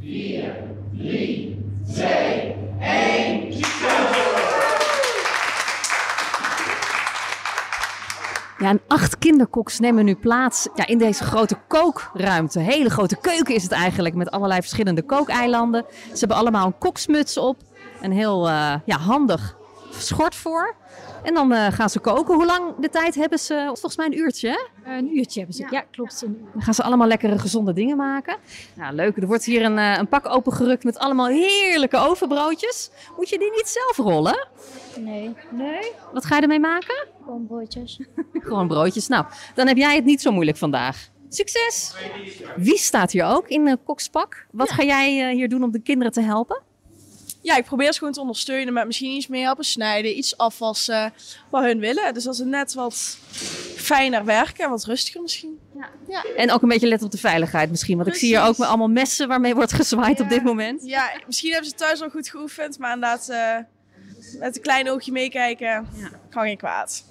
4, 0.00 0.56
3, 0.92 1.64
2, 1.92 2.54
1. 2.80 4.27
Ja, 8.58 8.68
en 8.68 8.80
acht 8.86 9.18
kinderkoks 9.18 9.78
nemen 9.78 10.04
nu 10.04 10.14
plaats 10.14 10.68
ja, 10.74 10.86
in 10.86 10.98
deze 10.98 11.24
grote 11.24 11.56
kookruimte. 11.68 12.58
Hele 12.58 12.90
grote 12.90 13.16
keuken 13.16 13.54
is 13.54 13.62
het 13.62 13.72
eigenlijk, 13.72 14.14
met 14.14 14.30
allerlei 14.30 14.60
verschillende 14.60 15.02
kookeilanden. 15.02 15.84
Ze 16.12 16.18
hebben 16.18 16.36
allemaal 16.36 16.66
een 16.66 16.78
koksmuts 16.78 17.38
op. 17.38 17.56
Een 18.00 18.12
heel 18.12 18.48
uh, 18.48 18.74
ja, 18.84 18.98
handig 18.98 19.56
schort 19.90 20.34
voor. 20.34 20.74
En 21.22 21.34
dan 21.34 21.52
uh, 21.52 21.66
gaan 21.70 21.90
ze 21.90 21.98
koken. 21.98 22.34
Hoe 22.34 22.46
lang 22.46 22.74
de 22.78 22.88
tijd 22.88 23.14
hebben 23.14 23.38
ze? 23.38 23.62
Volgens 23.64 23.96
mij 23.96 24.06
een 24.06 24.18
uurtje, 24.18 24.48
hè? 24.48 24.90
Uh, 24.90 24.96
een 24.96 25.16
uurtje 25.16 25.38
hebben 25.38 25.56
ze, 25.56 25.62
ja, 25.62 25.68
ja 25.70 25.84
klopt. 25.90 26.20
Dan 26.20 26.62
gaan 26.62 26.74
ze 26.74 26.82
allemaal 26.82 27.06
lekkere, 27.06 27.38
gezonde 27.38 27.72
dingen 27.72 27.96
maken. 27.96 28.36
Nou, 28.74 28.94
leuk. 28.94 29.16
Er 29.16 29.26
wordt 29.26 29.44
hier 29.44 29.64
een, 29.64 29.78
uh, 29.78 29.96
een 29.96 30.08
pak 30.08 30.28
opengerukt 30.28 30.84
met 30.84 30.98
allemaal 30.98 31.26
heerlijke 31.26 31.96
ovenbroodjes. 31.96 32.90
Moet 33.16 33.28
je 33.28 33.38
die 33.38 33.50
niet 33.50 33.68
zelf 33.68 33.96
rollen? 33.96 34.48
Nee. 34.98 35.34
Nee? 35.50 35.92
Wat 36.12 36.24
ga 36.24 36.36
je 36.36 36.42
ermee 36.42 36.60
maken? 36.60 37.06
Gewoon 37.24 37.46
broodjes. 37.46 38.00
Gewoon 38.32 38.68
broodjes. 38.68 39.08
Nou, 39.08 39.24
dan 39.54 39.66
heb 39.66 39.76
jij 39.76 39.94
het 39.94 40.04
niet 40.04 40.20
zo 40.20 40.30
moeilijk 40.30 40.58
vandaag. 40.58 41.08
Succes! 41.28 41.94
Wie 42.56 42.78
staat 42.78 43.12
hier 43.12 43.24
ook 43.24 43.48
in 43.48 43.66
een 43.66 43.82
kokspak? 43.84 44.46
Wat 44.50 44.68
ja. 44.68 44.74
ga 44.74 44.82
jij 44.82 45.34
hier 45.34 45.48
doen 45.48 45.62
om 45.62 45.70
de 45.70 45.80
kinderen 45.80 46.12
te 46.12 46.20
helpen? 46.20 46.62
Ja, 47.40 47.56
ik 47.56 47.64
probeer 47.64 47.92
ze 47.92 47.98
gewoon 47.98 48.12
te 48.12 48.20
ondersteunen 48.20 48.72
met 48.72 48.86
misschien 48.86 49.16
iets 49.16 49.26
meer 49.26 49.42
helpen 49.42 49.64
snijden, 49.64 50.18
iets 50.18 50.36
afwassen, 50.36 51.12
wat 51.50 51.62
hun 51.62 51.78
willen. 51.78 52.14
Dus 52.14 52.24
dat 52.24 52.36
ze 52.36 52.44
net 52.44 52.74
wat 52.74 53.18
fijner 53.76 54.24
werken 54.24 54.64
en 54.64 54.70
wat 54.70 54.84
rustiger 54.84 55.22
misschien. 55.22 55.58
Ja. 55.76 55.88
ja. 56.08 56.24
En 56.36 56.50
ook 56.50 56.62
een 56.62 56.68
beetje 56.68 56.88
letten 56.88 57.06
op 57.06 57.12
de 57.12 57.18
veiligheid 57.18 57.70
misschien, 57.70 57.96
want 57.96 58.08
Precies. 58.08 58.28
ik 58.28 58.34
zie 58.34 58.38
hier 58.38 58.50
ook 58.50 58.58
met 58.58 58.68
allemaal 58.68 58.88
messen 58.88 59.28
waarmee 59.28 59.54
wordt 59.54 59.72
gezwaaid 59.72 60.18
ja. 60.18 60.24
op 60.24 60.30
dit 60.30 60.42
moment. 60.42 60.82
Ja, 60.84 61.10
misschien 61.26 61.52
hebben 61.52 61.70
ze 61.70 61.76
thuis 61.76 62.02
al 62.02 62.10
goed 62.10 62.28
geoefend, 62.28 62.78
maar 62.78 62.94
inderdaad 62.94 63.28
uh, 63.30 64.40
met 64.40 64.56
een 64.56 64.62
klein 64.62 64.90
oogje 64.90 65.12
meekijken 65.12 65.66
ja. 65.66 66.10
kan 66.30 66.42
geen 66.42 66.56
kwaad. 66.56 67.04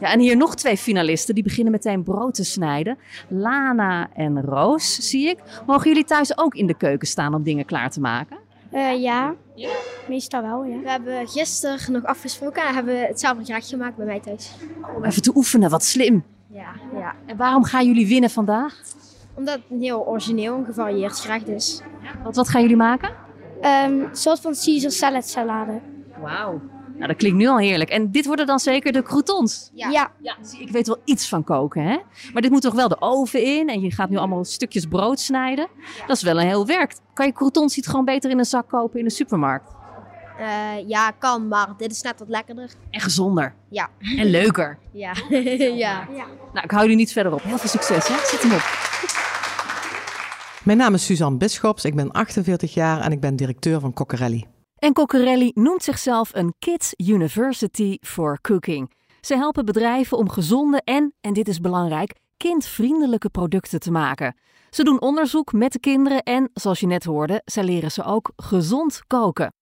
Ja, 0.00 0.12
en 0.12 0.20
hier 0.20 0.36
nog 0.36 0.56
twee 0.56 0.76
finalisten. 0.76 1.34
Die 1.34 1.44
beginnen 1.44 1.72
meteen 1.72 2.02
brood 2.02 2.34
te 2.34 2.44
snijden. 2.44 2.98
Lana 3.28 4.10
en 4.14 4.42
Roos, 4.42 4.94
zie 4.94 5.28
ik. 5.28 5.38
Mogen 5.66 5.88
jullie 5.88 6.04
thuis 6.04 6.38
ook 6.38 6.54
in 6.54 6.66
de 6.66 6.76
keuken 6.76 7.08
staan 7.08 7.34
om 7.34 7.42
dingen 7.42 7.64
klaar 7.64 7.90
te 7.90 8.00
maken? 8.00 8.38
Uh, 8.72 9.02
ja. 9.02 9.34
ja, 9.54 9.70
meestal 10.08 10.42
wel, 10.42 10.64
ja. 10.64 10.78
We 10.78 10.90
hebben 10.90 11.28
gisteren 11.28 11.92
nog 11.92 12.04
afgesproken 12.04 12.62
en 12.62 12.74
hebben 12.74 13.00
hetzelfde 13.00 13.44
gerecht 13.44 13.68
gemaakt 13.68 13.96
bij 13.96 14.06
mij 14.06 14.20
thuis. 14.20 14.52
Om 14.96 15.04
even 15.04 15.22
te 15.22 15.32
oefenen, 15.34 15.70
wat 15.70 15.84
slim. 15.84 16.24
Ja, 16.46 16.72
ja. 16.94 17.14
En 17.26 17.36
waarom 17.36 17.64
gaan 17.64 17.86
jullie 17.86 18.06
winnen 18.06 18.30
vandaag? 18.30 18.80
Omdat 19.34 19.54
het 19.54 19.64
een 19.70 19.80
heel 19.80 20.06
origineel 20.06 20.56
en 20.56 20.64
gevarieerd 20.64 21.18
gerecht 21.18 21.48
is. 21.48 21.82
Wat, 22.24 22.36
wat 22.36 22.48
gaan 22.48 22.60
jullie 22.62 22.76
maken? 22.76 23.08
Um, 23.08 24.00
een 24.00 24.08
soort 24.12 24.40
van 24.40 24.54
Caesar 24.64 24.90
salad 24.90 25.28
salade. 25.28 25.80
Wauw. 26.20 26.60
Nou, 27.00 27.12
dat 27.12 27.20
klinkt 27.20 27.38
nu 27.38 27.46
al 27.46 27.58
heerlijk. 27.58 27.90
En 27.90 28.10
dit 28.10 28.26
worden 28.26 28.46
dan 28.46 28.58
zeker 28.58 28.92
de 28.92 29.02
croutons? 29.02 29.70
Ja. 29.74 30.10
ja. 30.20 30.36
ik 30.58 30.70
weet 30.70 30.86
wel 30.86 31.00
iets 31.04 31.28
van 31.28 31.44
koken, 31.44 31.82
hè? 31.82 31.98
Maar 32.32 32.42
dit 32.42 32.50
moet 32.50 32.62
toch 32.62 32.74
wel 32.74 32.88
de 32.88 33.00
oven 33.00 33.44
in 33.44 33.68
en 33.68 33.80
je 33.80 33.90
gaat 33.90 34.10
nu 34.10 34.16
allemaal 34.16 34.44
stukjes 34.44 34.86
brood 34.86 35.20
snijden. 35.20 35.68
Dat 36.06 36.16
is 36.16 36.22
wel 36.22 36.40
een 36.40 36.46
heel 36.46 36.66
werk. 36.66 36.94
Kan 37.14 37.26
je 37.26 37.32
croutons 37.32 37.76
niet 37.76 37.86
gewoon 37.86 38.04
beter 38.04 38.30
in 38.30 38.38
een 38.38 38.44
zak 38.44 38.68
kopen 38.68 38.98
in 38.98 39.04
de 39.04 39.10
supermarkt? 39.10 39.72
Eh, 40.38 40.88
ja, 40.88 41.10
kan, 41.10 41.48
maar 41.48 41.68
dit 41.76 41.90
is 41.90 42.02
net 42.02 42.18
wat 42.18 42.28
lekkerder. 42.28 42.70
En 42.90 43.00
gezonder. 43.00 43.54
Ja. 43.70 43.88
En 44.16 44.26
leuker. 44.26 44.78
Ja. 44.92 45.12
ja. 45.76 46.06
Nou, 46.52 46.64
ik 46.64 46.70
hou 46.70 46.82
jullie 46.82 46.96
niet 46.96 47.12
verder 47.12 47.32
op. 47.32 47.42
Heel 47.42 47.58
veel 47.58 47.68
succes, 47.68 48.08
hè? 48.08 48.14
Zet 48.26 48.42
hem 48.42 48.52
op. 48.52 48.88
Mijn 50.64 50.78
naam 50.78 50.94
is 50.94 51.04
Suzanne 51.04 51.38
Bisschops, 51.38 51.84
ik 51.84 51.94
ben 51.94 52.12
48 52.12 52.74
jaar 52.74 53.00
en 53.00 53.12
ik 53.12 53.20
ben 53.20 53.36
directeur 53.36 53.80
van 53.80 53.92
Coccarelli. 53.92 54.46
En 54.80 54.92
Coccarelli 54.92 55.50
noemt 55.54 55.82
zichzelf 55.82 56.34
een 56.34 56.54
Kids 56.58 56.94
University 56.96 57.96
for 58.00 58.40
Cooking. 58.40 58.92
Ze 59.20 59.36
helpen 59.36 59.64
bedrijven 59.64 60.18
om 60.18 60.30
gezonde 60.30 60.80
en, 60.84 61.14
en 61.20 61.32
dit 61.32 61.48
is 61.48 61.58
belangrijk, 61.58 62.14
kindvriendelijke 62.36 63.30
producten 63.30 63.80
te 63.80 63.90
maken. 63.90 64.36
Ze 64.70 64.84
doen 64.84 65.00
onderzoek 65.00 65.52
met 65.52 65.72
de 65.72 65.80
kinderen 65.80 66.22
en, 66.22 66.50
zoals 66.54 66.80
je 66.80 66.86
net 66.86 67.04
hoorde, 67.04 67.42
ze 67.44 67.64
leren 67.64 67.90
ze 67.90 68.04
ook 68.04 68.32
gezond 68.36 69.00
koken. 69.06 69.52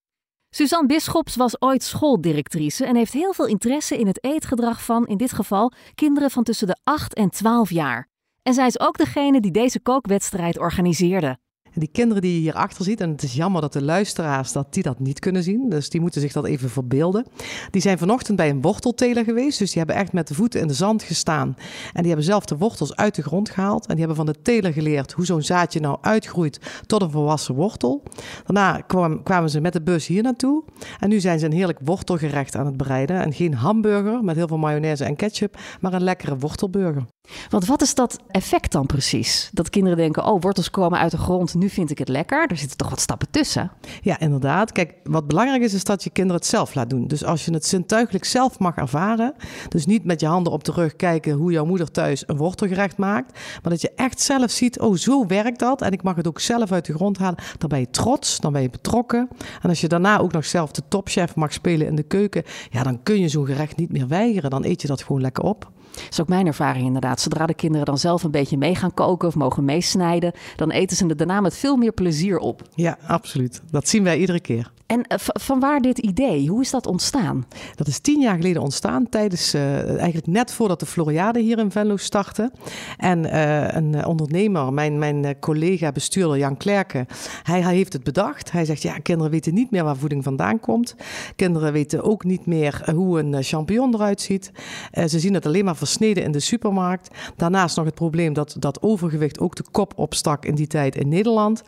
Suzanne 0.51 0.87
Bisschops 0.87 1.37
was 1.37 1.61
ooit 1.61 1.83
schooldirectrice 1.83 2.85
en 2.85 2.97
heeft 2.97 3.13
heel 3.13 3.33
veel 3.33 3.47
interesse 3.47 3.99
in 3.99 4.07
het 4.07 4.25
eetgedrag 4.25 4.85
van, 4.85 5.07
in 5.07 5.17
dit 5.17 5.33
geval, 5.33 5.73
kinderen 5.95 6.31
van 6.31 6.43
tussen 6.43 6.67
de 6.67 6.77
8 6.85 7.15
en 7.15 7.31
12 7.31 7.71
jaar. 7.71 8.09
En 8.43 8.55
zij 8.55 8.67
is 8.67 8.81
ook 8.81 8.99
degene 8.99 9.41
die 9.41 9.51
deze 9.51 9.81
kookwedstrijd 9.81 10.59
organiseerde. 10.59 11.39
En 11.75 11.81
die 11.81 11.89
kinderen 11.93 12.23
die 12.23 12.33
je 12.33 12.39
hier 12.39 12.55
achter 12.55 12.85
ziet, 12.85 13.01
en 13.01 13.11
het 13.11 13.23
is 13.23 13.35
jammer 13.35 13.61
dat 13.61 13.73
de 13.73 13.83
luisteraars 13.83 14.53
dat 14.53 14.75
die 14.75 14.83
dat 14.83 14.99
niet 14.99 15.19
kunnen 15.19 15.43
zien, 15.43 15.69
dus 15.69 15.91
die 15.91 16.01
moeten 16.01 16.21
zich 16.21 16.33
dat 16.33 16.45
even 16.45 16.71
verbeelden. 16.71 17.27
Die 17.71 17.83
zijn 17.83 17.99
vanochtend 17.99 18.37
bij 18.37 18.51
een 18.51 18.63
wortelteler 18.63 19.25
geweest, 19.25 19.59
dus 19.59 19.69
die 19.69 19.79
hebben 19.79 19.97
echt 19.97 20.13
met 20.13 20.29
de 20.29 20.35
voeten 20.35 20.61
in 20.61 20.67
de 20.67 20.75
zand 20.75 21.03
gestaan. 21.03 21.57
En 21.93 21.99
die 21.99 22.07
hebben 22.07 22.25
zelf 22.25 22.45
de 22.45 22.57
wortels 22.57 22.97
uit 22.97 23.15
de 23.15 23.23
grond 23.23 23.51
gehaald. 23.51 23.87
En 23.87 23.97
die 23.97 24.05
hebben 24.07 24.17
van 24.17 24.27
de 24.27 24.43
teler 24.43 24.73
geleerd 24.73 25.13
hoe 25.13 25.25
zo'n 25.25 25.43
zaadje 25.43 25.81
nou 25.81 25.99
uitgroeit 26.01 26.61
tot 26.87 27.03
een 27.03 27.11
volwassen 27.11 27.55
wortel. 27.55 28.03
Daarna 28.47 28.81
kwamen 29.23 29.51
ze 29.51 29.61
met 29.61 29.73
de 29.73 29.83
bus 29.83 30.07
hier 30.07 30.23
naartoe. 30.23 30.65
En 30.99 31.09
nu 31.09 31.21
zijn 31.21 31.39
ze 31.39 31.47
een 31.47 31.53
heerlijk 31.53 31.79
wortelgerecht 31.85 32.57
aan 32.57 32.67
het 32.67 32.77
bereiden. 32.77 33.21
En 33.23 33.33
geen 33.33 33.55
hamburger 33.55 34.25
met 34.25 34.37
heel 34.37 34.49
veel 34.49 34.59
mayonaise 34.59 35.05
en 35.05 35.17
ketchup, 35.17 35.59
maar 35.81 35.93
een 35.93 36.03
lekkere 36.03 36.39
wortelburger. 36.39 37.05
Want 37.49 37.67
wat 37.67 37.83
is 37.83 37.95
dat 37.95 38.19
effect 38.29 38.73
dan 38.73 38.87
precies? 38.87 39.51
Dat 39.53 39.71
kinderen 39.71 39.99
denken, 39.99 40.25
oh, 40.25 40.41
wortels 40.41 40.71
komen 40.71 40.99
uit 40.99 41.11
de 41.11 41.17
grond, 41.17 41.55
nu 41.55 41.69
vind 41.69 41.91
ik 41.91 41.99
het 41.99 42.09
lekker. 42.09 42.47
Er 42.51 42.57
zitten 42.57 42.77
toch 42.77 42.91
wat 42.91 43.01
stappen 43.01 43.31
tussen. 43.31 43.71
Ja, 44.03 44.19
inderdaad. 44.19 44.73
Kijk, 44.73 44.95
wat 45.05 45.27
belangrijk 45.27 45.63
is, 45.63 45.75
is 45.75 45.85
dat 45.85 46.05
je 46.05 46.11
kinderen 46.11 46.41
het 46.41 46.51
zelf 46.51 46.75
laat 46.75 46.91
doen. 46.91 47.07
Dus 47.07 47.25
als 47.25 47.45
je 47.45 47.53
het 47.53 47.67
zintuigelijk 47.67 48.25
zelf 48.25 48.59
mag 48.59 48.77
ervaren, 48.77 49.35
dus 49.69 49.87
niet 49.87 50.05
met 50.05 50.21
je 50.21 50.27
handen 50.27 50.53
op 50.53 50.65
de 50.65 50.73
rug 50.73 50.97
kijken 50.97 51.33
hoe 51.33 51.53
jouw 51.53 51.65
moeder 51.65 51.91
thuis 51.91 52.25
een 52.27 52.37
wortelgerecht 52.37 52.97
maakt, 52.97 53.39
maar 53.63 53.73
dat 53.73 53.81
je 53.81 53.93
echt 53.97 54.21
zelf 54.21 54.51
ziet, 54.51 54.81
oh, 54.81 54.97
zo 54.97 55.27
werkt 55.27 55.59
dat. 55.59 55.83
En 55.83 55.93
ik 55.93 56.03
mag 56.03 56.17
het 56.17 56.27
ook 56.27 56.41
zelf 56.41 56.73
uit 56.73 56.87
de 56.87 56.95
grond 56.95 57.19
halen. 57.19 57.39
Dan 57.59 57.69
ben 57.69 57.81
je 57.81 57.91
trots, 57.91 58.41
dan 58.41 58.53
ben 58.53 58.63
je 58.63 58.71
betrokken. 58.71 59.29
En 59.63 59.69
als 59.69 59.81
je 59.81 59.89
daarna 59.89 60.19
ook 60.19 60.33
nog 60.33 60.45
zelf 60.45 60.71
de 60.71 60.83
topchef 60.89 61.35
mag 61.35 61.53
spelen 61.53 61.87
in 61.87 61.95
de 61.95 62.03
keuken, 62.03 62.43
ja, 62.71 62.83
dan 62.83 63.03
kun 63.03 63.21
je 63.21 63.29
zo'n 63.29 63.47
gerecht 63.47 63.77
niet 63.77 63.93
meer 63.93 64.09
weigeren. 64.09 64.51
Dan 64.51 64.65
eet 64.65 64.83
je 64.83 64.89
dat 64.89 65.03
gewoon 65.03 65.21
lekker 65.21 65.45
op. 65.45 65.71
Dat 66.01 66.11
is 66.11 66.21
ook 66.21 66.29
mijn 66.29 66.47
ervaring 66.47 66.87
inderdaad. 66.87 67.21
Zodra 67.21 67.47
de 67.47 67.55
kinderen 67.55 67.87
dan 67.87 67.99
zelf 67.99 68.23
een 68.23 68.31
beetje 68.31 68.59
mee 68.59 68.75
gaan 68.75 68.95
koken 68.95 69.29
of 69.29 69.35
mogen 69.35 69.65
meesnijden, 69.65 70.33
dan 70.57 70.71
eten 70.71 70.97
ze 70.97 71.07
het 71.07 71.19
daarna 71.19 71.41
met 71.41 71.57
veel 71.57 71.77
meer 71.77 71.93
plezier 71.93 72.39
op. 72.39 72.63
Ja, 72.75 72.99
absoluut. 73.07 73.63
Dat 73.71 73.89
zien 73.89 74.05
wij 74.05 74.19
iedere 74.19 74.41
keer. 74.41 74.71
En 74.89 74.99
uh, 74.99 75.19
van 75.19 75.61
waar 75.61 75.81
dit 75.81 75.99
idee? 75.99 76.49
Hoe 76.49 76.61
is 76.61 76.71
dat 76.71 76.87
ontstaan? 76.87 77.47
Dat 77.75 77.87
is 77.87 77.99
tien 77.99 78.21
jaar 78.21 78.37
geleden 78.37 78.63
ontstaan, 78.63 79.09
tijdens, 79.09 79.55
uh, 79.55 79.97
eigenlijk 79.97 80.27
net 80.27 80.53
voordat 80.53 80.81
de 80.81 80.87
Floriade 80.87 81.41
hier 81.41 81.59
in 81.59 81.71
Venlo 81.71 81.97
startte. 81.97 82.51
En 82.97 83.25
uh, 83.25 83.69
een 83.69 84.05
ondernemer, 84.05 84.73
mijn, 84.73 84.99
mijn 84.99 85.39
collega 85.39 85.93
bestuurder 85.93 86.39
Jan 86.39 86.57
Klerken, 86.57 87.07
hij, 87.43 87.61
hij, 87.61 87.75
heeft 87.75 87.93
het 87.93 88.05
bedacht. 88.05 88.53
Hij 88.53 88.65
zegt, 88.65 88.83
ja, 88.83 88.99
kinderen 88.99 89.33
weten 89.33 89.55
niet 89.55 89.71
meer 89.71 89.85
waar 89.85 89.97
voeding 89.97 90.25
vandaan 90.25 90.61
komt. 90.61 90.95
Kinderen 91.37 91.73
weten 91.73 92.03
ook 92.03 92.25
niet 92.25 92.47
meer 92.47 92.91
hoe 92.95 93.19
een 93.19 93.43
champignon 93.43 93.95
eruit 93.95 94.21
ziet. 94.21 94.53
ze 94.93 95.19
zien 95.19 95.35
het 95.35 95.47
alleen 95.47 95.65
maar 95.65 95.77
versneden 95.77 96.23
in 96.23 96.33
de 96.33 96.41
supermarkt. 96.41 97.09
Daarnaast 97.37 97.77
nog 97.77 97.85
het 97.85 97.95
probleem 97.95 98.33
dat, 98.33 98.57
dat 98.59 98.83
overgewicht 98.83 99.39
ook 99.39 99.57
de 99.57 99.65
kop 99.71 99.93
opstak 99.97 100.45
in 100.45 100.55
die 100.55 100.67
tijd 100.67 100.97
in 100.97 101.09
Nederland. 101.09 101.63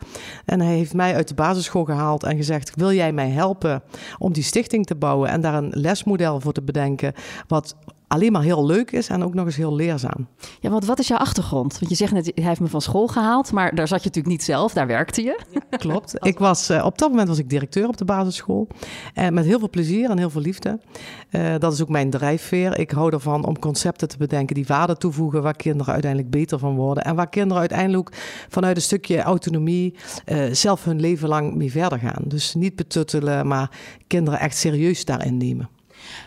En 0.45 0.61
hij 0.61 0.75
heeft 0.75 0.93
mij 0.93 1.15
uit 1.15 1.27
de 1.27 1.33
basisschool 1.33 1.85
gehaald 1.85 2.23
en 2.23 2.35
gezegd, 2.35 2.75
wil 2.75 2.91
jij 2.91 3.10
mij 3.13 3.29
helpen 3.29 3.83
om 4.17 4.33
die 4.33 4.43
stichting 4.43 4.85
te 4.85 4.95
bouwen 4.95 5.29
en 5.29 5.41
daar 5.41 5.53
een 5.53 5.71
lesmodel 5.73 6.39
voor 6.39 6.53
te 6.53 6.61
bedenken, 6.61 7.13
wat 7.47 7.75
alleen 8.11 8.31
maar 8.31 8.41
heel 8.41 8.65
leuk 8.65 8.91
is 8.91 9.07
en 9.07 9.23
ook 9.23 9.33
nog 9.33 9.45
eens 9.45 9.55
heel 9.55 9.75
leerzaam. 9.75 10.27
Ja, 10.59 10.69
want 10.69 10.85
wat 10.85 10.99
is 10.99 11.07
jouw 11.07 11.17
achtergrond? 11.17 11.79
Want 11.79 11.91
je 11.91 11.97
zegt 11.97 12.11
net, 12.11 12.31
hij 12.35 12.43
heeft 12.43 12.59
me 12.59 12.67
van 12.67 12.81
school 12.81 13.07
gehaald, 13.07 13.51
maar 13.51 13.75
daar 13.75 13.87
zat 13.87 13.99
je 13.99 14.07
natuurlijk 14.07 14.35
niet 14.35 14.43
zelf, 14.43 14.73
daar 14.73 14.87
werkte 14.87 15.23
je. 15.23 15.39
Ja, 15.51 15.77
klopt. 15.77 16.13
Ik 16.19 16.39
was, 16.39 16.69
uh, 16.69 16.85
op 16.85 16.97
dat 16.97 17.09
moment 17.09 17.27
was 17.27 17.37
ik 17.37 17.49
directeur 17.49 17.87
op 17.87 17.97
de 17.97 18.05
basisschool. 18.05 18.67
Uh, 19.15 19.29
met 19.29 19.45
heel 19.45 19.59
veel 19.59 19.69
plezier 19.69 20.09
en 20.09 20.17
heel 20.17 20.29
veel 20.29 20.41
liefde. 20.41 20.79
Uh, 21.31 21.55
dat 21.57 21.73
is 21.73 21.81
ook 21.81 21.89
mijn 21.89 22.09
drijfveer. 22.09 22.79
Ik 22.79 22.91
hou 22.91 23.13
ervan 23.13 23.45
om 23.45 23.59
concepten 23.59 24.07
te 24.07 24.17
bedenken 24.17 24.55
die 24.55 24.65
waarde 24.67 24.97
toevoegen, 24.97 25.41
waar 25.41 25.55
kinderen 25.55 25.93
uiteindelijk 25.93 26.31
beter 26.31 26.59
van 26.59 26.75
worden. 26.75 27.03
En 27.03 27.15
waar 27.15 27.29
kinderen 27.29 27.59
uiteindelijk 27.59 28.09
vanuit 28.49 28.75
een 28.75 28.81
stukje 28.81 29.21
autonomie 29.21 29.95
zelf 30.51 30.83
hun 30.83 30.99
leven 30.99 31.29
lang 31.29 31.55
mee 31.55 31.71
verder 31.71 31.99
gaan. 31.99 32.23
Dus 32.23 32.53
niet 32.53 32.75
betuttelen, 32.75 33.47
maar 33.47 33.71
kinderen 34.07 34.39
echt 34.39 34.57
serieus 34.57 35.05
daarin 35.05 35.37
nemen. 35.37 35.69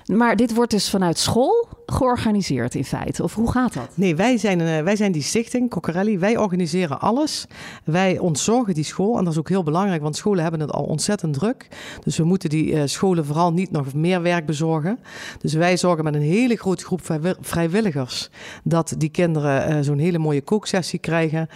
Maar 0.07 0.37
dit 0.37 0.55
wordt 0.55 0.71
dus 0.71 0.91
vanuit 0.91 1.19
school 1.19 1.69
georganiseerd 1.87 2.75
in 2.75 2.85
feite? 2.85 3.23
Of 3.23 3.35
hoe 3.35 3.51
gaat 3.51 3.73
dat? 3.73 3.89
Nee, 3.95 4.17
wij 4.17 4.39
zijn, 4.39 4.61
uh, 4.61 4.81
wij 4.81 4.97
zijn 4.97 5.13
die 5.13 5.23
stichting, 5.23 5.71
Coccarelli. 5.71 6.19
Wij 6.19 6.37
organiseren 6.37 7.01
alles. 7.01 7.47
Wij 7.85 8.19
ontzorgen 8.19 8.75
die 8.75 8.85
school. 8.85 9.19
En 9.19 9.25
dat 9.25 9.33
is 9.33 9.39
ook 9.39 9.49
heel 9.49 9.63
belangrijk, 9.63 10.03
want 10.03 10.17
scholen 10.17 10.43
hebben 10.43 10.61
het 10.61 10.73
al 10.73 10.85
ontzettend 10.85 11.35
druk. 11.35 11.69
Dus 12.05 12.17
we 12.17 12.25
moeten 12.25 12.49
die 12.49 12.73
uh, 12.73 12.83
scholen 12.85 13.25
vooral 13.25 13.53
niet 13.53 13.71
nog 13.71 13.95
meer 13.95 14.23
werk 14.23 14.47
bezorgen. 14.47 14.99
Dus 15.39 15.55
wij 15.55 15.77
zorgen 15.77 16.05
met 16.05 16.15
een 16.15 16.21
hele 16.21 16.57
grote 16.57 16.85
groep 16.85 17.01
vrijwilligers 17.41 18.31
dat 18.65 18.95
die 18.99 19.09
kinderen 19.09 19.71
uh, 19.71 19.79
zo'n 19.81 19.99
hele 19.99 20.19
mooie 20.19 20.43
kooksessie 20.43 20.99
krijgen. 20.99 21.49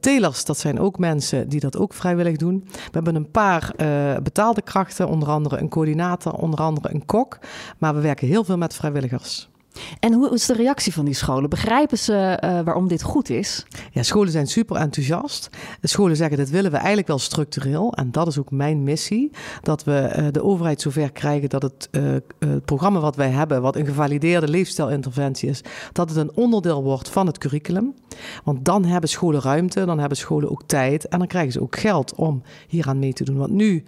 telers, 0.00 0.44
dat 0.44 0.58
zijn 0.58 0.80
ook 0.80 0.98
mensen 0.98 1.48
die 1.48 1.60
dat 1.60 1.76
ook 1.76 1.94
vrijwillig 1.94 2.36
doen. 2.36 2.64
We 2.66 2.90
hebben 2.90 3.14
een 3.14 3.30
paar 3.30 3.74
betaalde 4.22 4.62
krachten, 4.62 5.08
onder 5.08 5.28
andere 5.28 5.58
een 5.58 5.68
coördinator, 5.68 6.32
onder 6.32 6.60
andere 6.60 6.94
een 6.94 7.06
kok. 7.06 7.38
Maar 7.78 7.94
we 7.94 8.00
werken 8.00 8.26
heel 8.26 8.44
veel 8.44 8.58
met 8.58 8.74
vrijwilligers. 8.74 9.48
En 10.00 10.12
hoe 10.12 10.34
is 10.34 10.46
de 10.46 10.54
reactie 10.54 10.92
van 10.92 11.04
die 11.04 11.14
scholen? 11.14 11.50
Begrijpen 11.50 11.98
ze 11.98 12.40
uh, 12.44 12.60
waarom 12.60 12.88
dit 12.88 13.02
goed 13.02 13.30
is? 13.30 13.66
Ja, 13.90 14.02
scholen 14.02 14.32
zijn 14.32 14.46
super 14.46 14.76
enthousiast. 14.76 15.48
De 15.80 15.88
scholen 15.88 16.16
zeggen 16.16 16.36
dat 16.36 16.48
willen 16.48 16.70
we 16.70 16.76
eigenlijk 16.76 17.06
wel 17.06 17.18
structureel. 17.18 17.92
En 17.92 18.12
dat 18.12 18.26
is 18.26 18.38
ook 18.38 18.50
mijn 18.50 18.82
missie. 18.82 19.30
Dat 19.62 19.84
we 19.84 20.14
uh, 20.16 20.26
de 20.30 20.42
overheid 20.42 20.80
zover 20.80 21.12
krijgen 21.12 21.48
dat 21.48 21.62
het, 21.62 21.88
uh, 21.90 22.12
het, 22.38 22.64
programma 22.64 23.00
wat 23.00 23.16
wij 23.16 23.30
hebben, 23.30 23.62
wat 23.62 23.76
een 23.76 23.86
gevalideerde 23.86 24.48
leefstijlinterventie 24.48 25.48
is, 25.48 25.60
dat 25.92 26.08
het 26.08 26.18
een 26.18 26.30
onderdeel 26.34 26.82
wordt 26.82 27.08
van 27.08 27.26
het 27.26 27.38
curriculum. 27.38 27.94
Want 28.44 28.64
dan 28.64 28.84
hebben 28.84 29.10
scholen 29.10 29.40
ruimte, 29.40 29.84
dan 29.84 29.98
hebben 29.98 30.18
scholen 30.18 30.50
ook 30.50 30.62
tijd 30.66 31.08
en 31.08 31.18
dan 31.18 31.26
krijgen 31.28 31.52
ze 31.52 31.62
ook 31.62 31.76
geld 31.78 32.14
om 32.14 32.42
hieraan 32.68 32.98
mee 32.98 33.12
te 33.12 33.24
doen. 33.24 33.36
Want 33.36 33.50
nu 33.50 33.84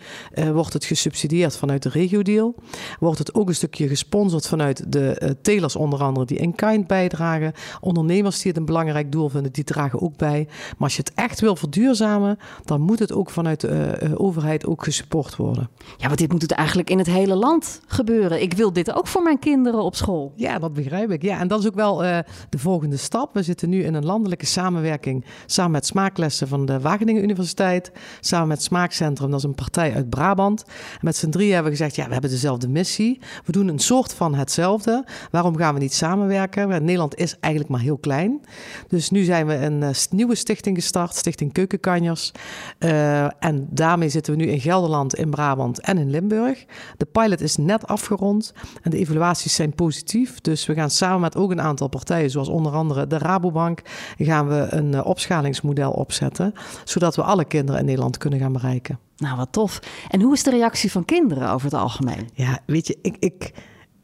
wordt 0.53 0.73
het 0.73 0.85
gesubsidieerd 0.85 1.57
vanuit 1.57 1.83
de 1.83 1.89
regio-deal. 1.89 2.55
Wordt 3.01 3.19
het 3.19 3.35
ook 3.35 3.49
een 3.49 3.55
stukje 3.55 3.89
gesponsord 3.89 4.47
vanuit 4.47 4.93
de 4.93 5.37
telers 5.43 5.77
onder 5.79 6.03
andere 6.03 6.27
die 6.27 6.39
in 6.39 6.55
kind 6.55 6.87
bijdragen. 6.87 7.53
Ondernemers 7.81 8.37
die 8.37 8.51
het 8.51 8.61
een 8.61 8.67
belangrijk 8.67 9.13
doel 9.13 9.29
vinden, 9.29 9.53
die 9.53 9.65
dragen 9.65 10.01
ook 10.01 10.17
bij. 10.17 10.47
Maar 10.49 10.77
als 10.79 10.97
je 10.97 11.03
het 11.03 11.13
echt 11.15 11.41
wil 11.41 11.57
verduurzamen, 11.57 12.39
dan 12.65 12.81
moet 12.81 12.99
het 12.99 13.13
ook 13.13 13.31
vanuit 13.31 13.61
de 13.61 14.01
uh, 14.03 14.13
overheid 14.21 14.67
ook 14.67 14.85
gesupport 14.85 15.37
worden. 15.37 15.69
Ja, 15.97 16.07
want 16.07 16.19
dit 16.19 16.33
moet 16.33 16.43
het 16.43 16.53
eigenlijk 16.53 16.91
in 16.91 16.99
het 16.99 17.07
hele 17.07 17.35
land 17.35 17.81
gebeuren. 17.87 18.43
Ik 18.43 18.53
wil 18.55 18.73
dit 18.73 18.93
ook 18.93 19.07
voor 19.07 19.23
mijn 19.23 19.39
kinderen 19.39 19.83
op 19.83 19.95
school. 19.95 20.33
Ja, 20.37 20.59
dat 20.59 20.73
begrijp 20.73 21.11
ik. 21.11 21.23
Ja, 21.23 21.39
en 21.39 21.49
dat 21.49 21.61
is 21.61 21.67
ook 21.67 21.75
wel 21.75 22.05
uh, 22.05 22.19
de 22.49 22.59
volgende 22.59 22.97
stap. 22.97 23.35
We 23.35 23.43
zitten 23.43 23.69
nu 23.69 23.85
in 23.85 23.95
een 23.95 24.05
landelijke 24.05 24.47
samenwerking 24.47 25.25
samen 25.47 25.73
met 25.73 25.87
Smaaklessen 25.87 26.49
van 26.49 26.67
de 26.67 26.81
Wageningen 26.81 27.23
Universiteit, 27.23 27.93
samen 28.21 28.49
met 28.49 28.63
Smaakcentrum, 28.63 29.31
dat 29.31 29.39
is 29.39 29.45
een 29.45 29.55
partij 29.55 29.95
uit 29.95 30.11
Brabant. 30.11 30.65
En 30.67 30.99
met 31.01 31.17
z'n 31.17 31.31
drie 31.31 31.53
hebben 31.53 31.73
we 31.73 31.77
gezegd, 31.79 31.97
ja, 31.97 32.07
we 32.07 32.13
hebben 32.13 32.31
dezelfde 32.31 32.69
missie. 32.69 33.21
We 33.45 33.53
doen 33.53 33.69
een 33.69 33.79
soort 33.79 34.15
van 34.15 34.35
hetzelfde. 34.35 35.05
Waarom 35.31 35.57
gaan 35.57 35.68
gaan 35.69 35.77
we 35.77 35.85
niet 35.85 35.95
samenwerken. 35.95 36.69
Nederland 36.69 37.17
is 37.17 37.37
eigenlijk 37.41 37.73
maar 37.73 37.83
heel 37.83 37.99
klein. 37.99 38.41
Dus 38.89 39.11
nu 39.11 39.25
zijn 39.25 39.47
we 39.47 39.55
een 39.55 39.83
uh, 39.83 39.89
nieuwe 40.11 40.35
stichting 40.35 40.77
gestart, 40.77 41.15
Stichting 41.15 41.53
Keukenkanjers. 41.53 42.33
Uh, 42.79 43.45
en 43.45 43.69
daarmee 43.71 44.09
zitten 44.09 44.37
we 44.37 44.45
nu 44.45 44.51
in 44.51 44.61
Gelderland, 44.61 45.15
in 45.15 45.31
Brabant 45.31 45.81
en 45.81 45.99
in 45.99 46.11
Limburg. 46.11 46.65
De 46.97 47.05
pilot 47.05 47.41
is 47.41 47.57
net 47.57 47.87
afgerond 47.87 48.53
en 48.83 48.91
de 48.91 48.99
evaluaties 48.99 49.55
zijn 49.55 49.75
positief. 49.75 50.41
Dus 50.41 50.67
we 50.67 50.75
gaan 50.75 50.91
samen 50.91 51.21
met 51.21 51.37
ook 51.37 51.51
een 51.51 51.61
aantal 51.61 51.89
partijen, 51.89 52.31
zoals 52.31 52.49
onder 52.49 52.73
andere 52.73 53.07
de 53.07 53.19
Rabobank, 53.19 53.81
gaan 54.19 54.49
we 54.49 54.67
een 54.71 54.93
uh, 54.93 55.07
opschalingsmodel 55.07 55.91
opzetten, 55.91 56.53
zodat 56.85 57.17
we 57.17 57.23
alle 57.23 57.45
kinderen 57.45 57.81
in 57.81 57.87
Nederland 57.87 58.17
kunnen 58.17 58.39
gaan 58.39 58.53
bereiken. 58.53 58.99
Nou, 59.17 59.37
wat 59.37 59.53
tof. 59.53 59.81
En 60.09 60.21
hoe 60.21 60.35
is 60.35 60.43
de 60.43 60.51
reactie 60.51 60.91
van 60.91 61.05
kinderen 61.05 61.51
over 61.51 61.71
het 61.71 61.81
algemeen? 61.81 62.29
Ja, 62.33 62.59
weet 62.67 62.87
je, 62.87 62.99
ik, 63.03 63.17
ik, 63.19 63.53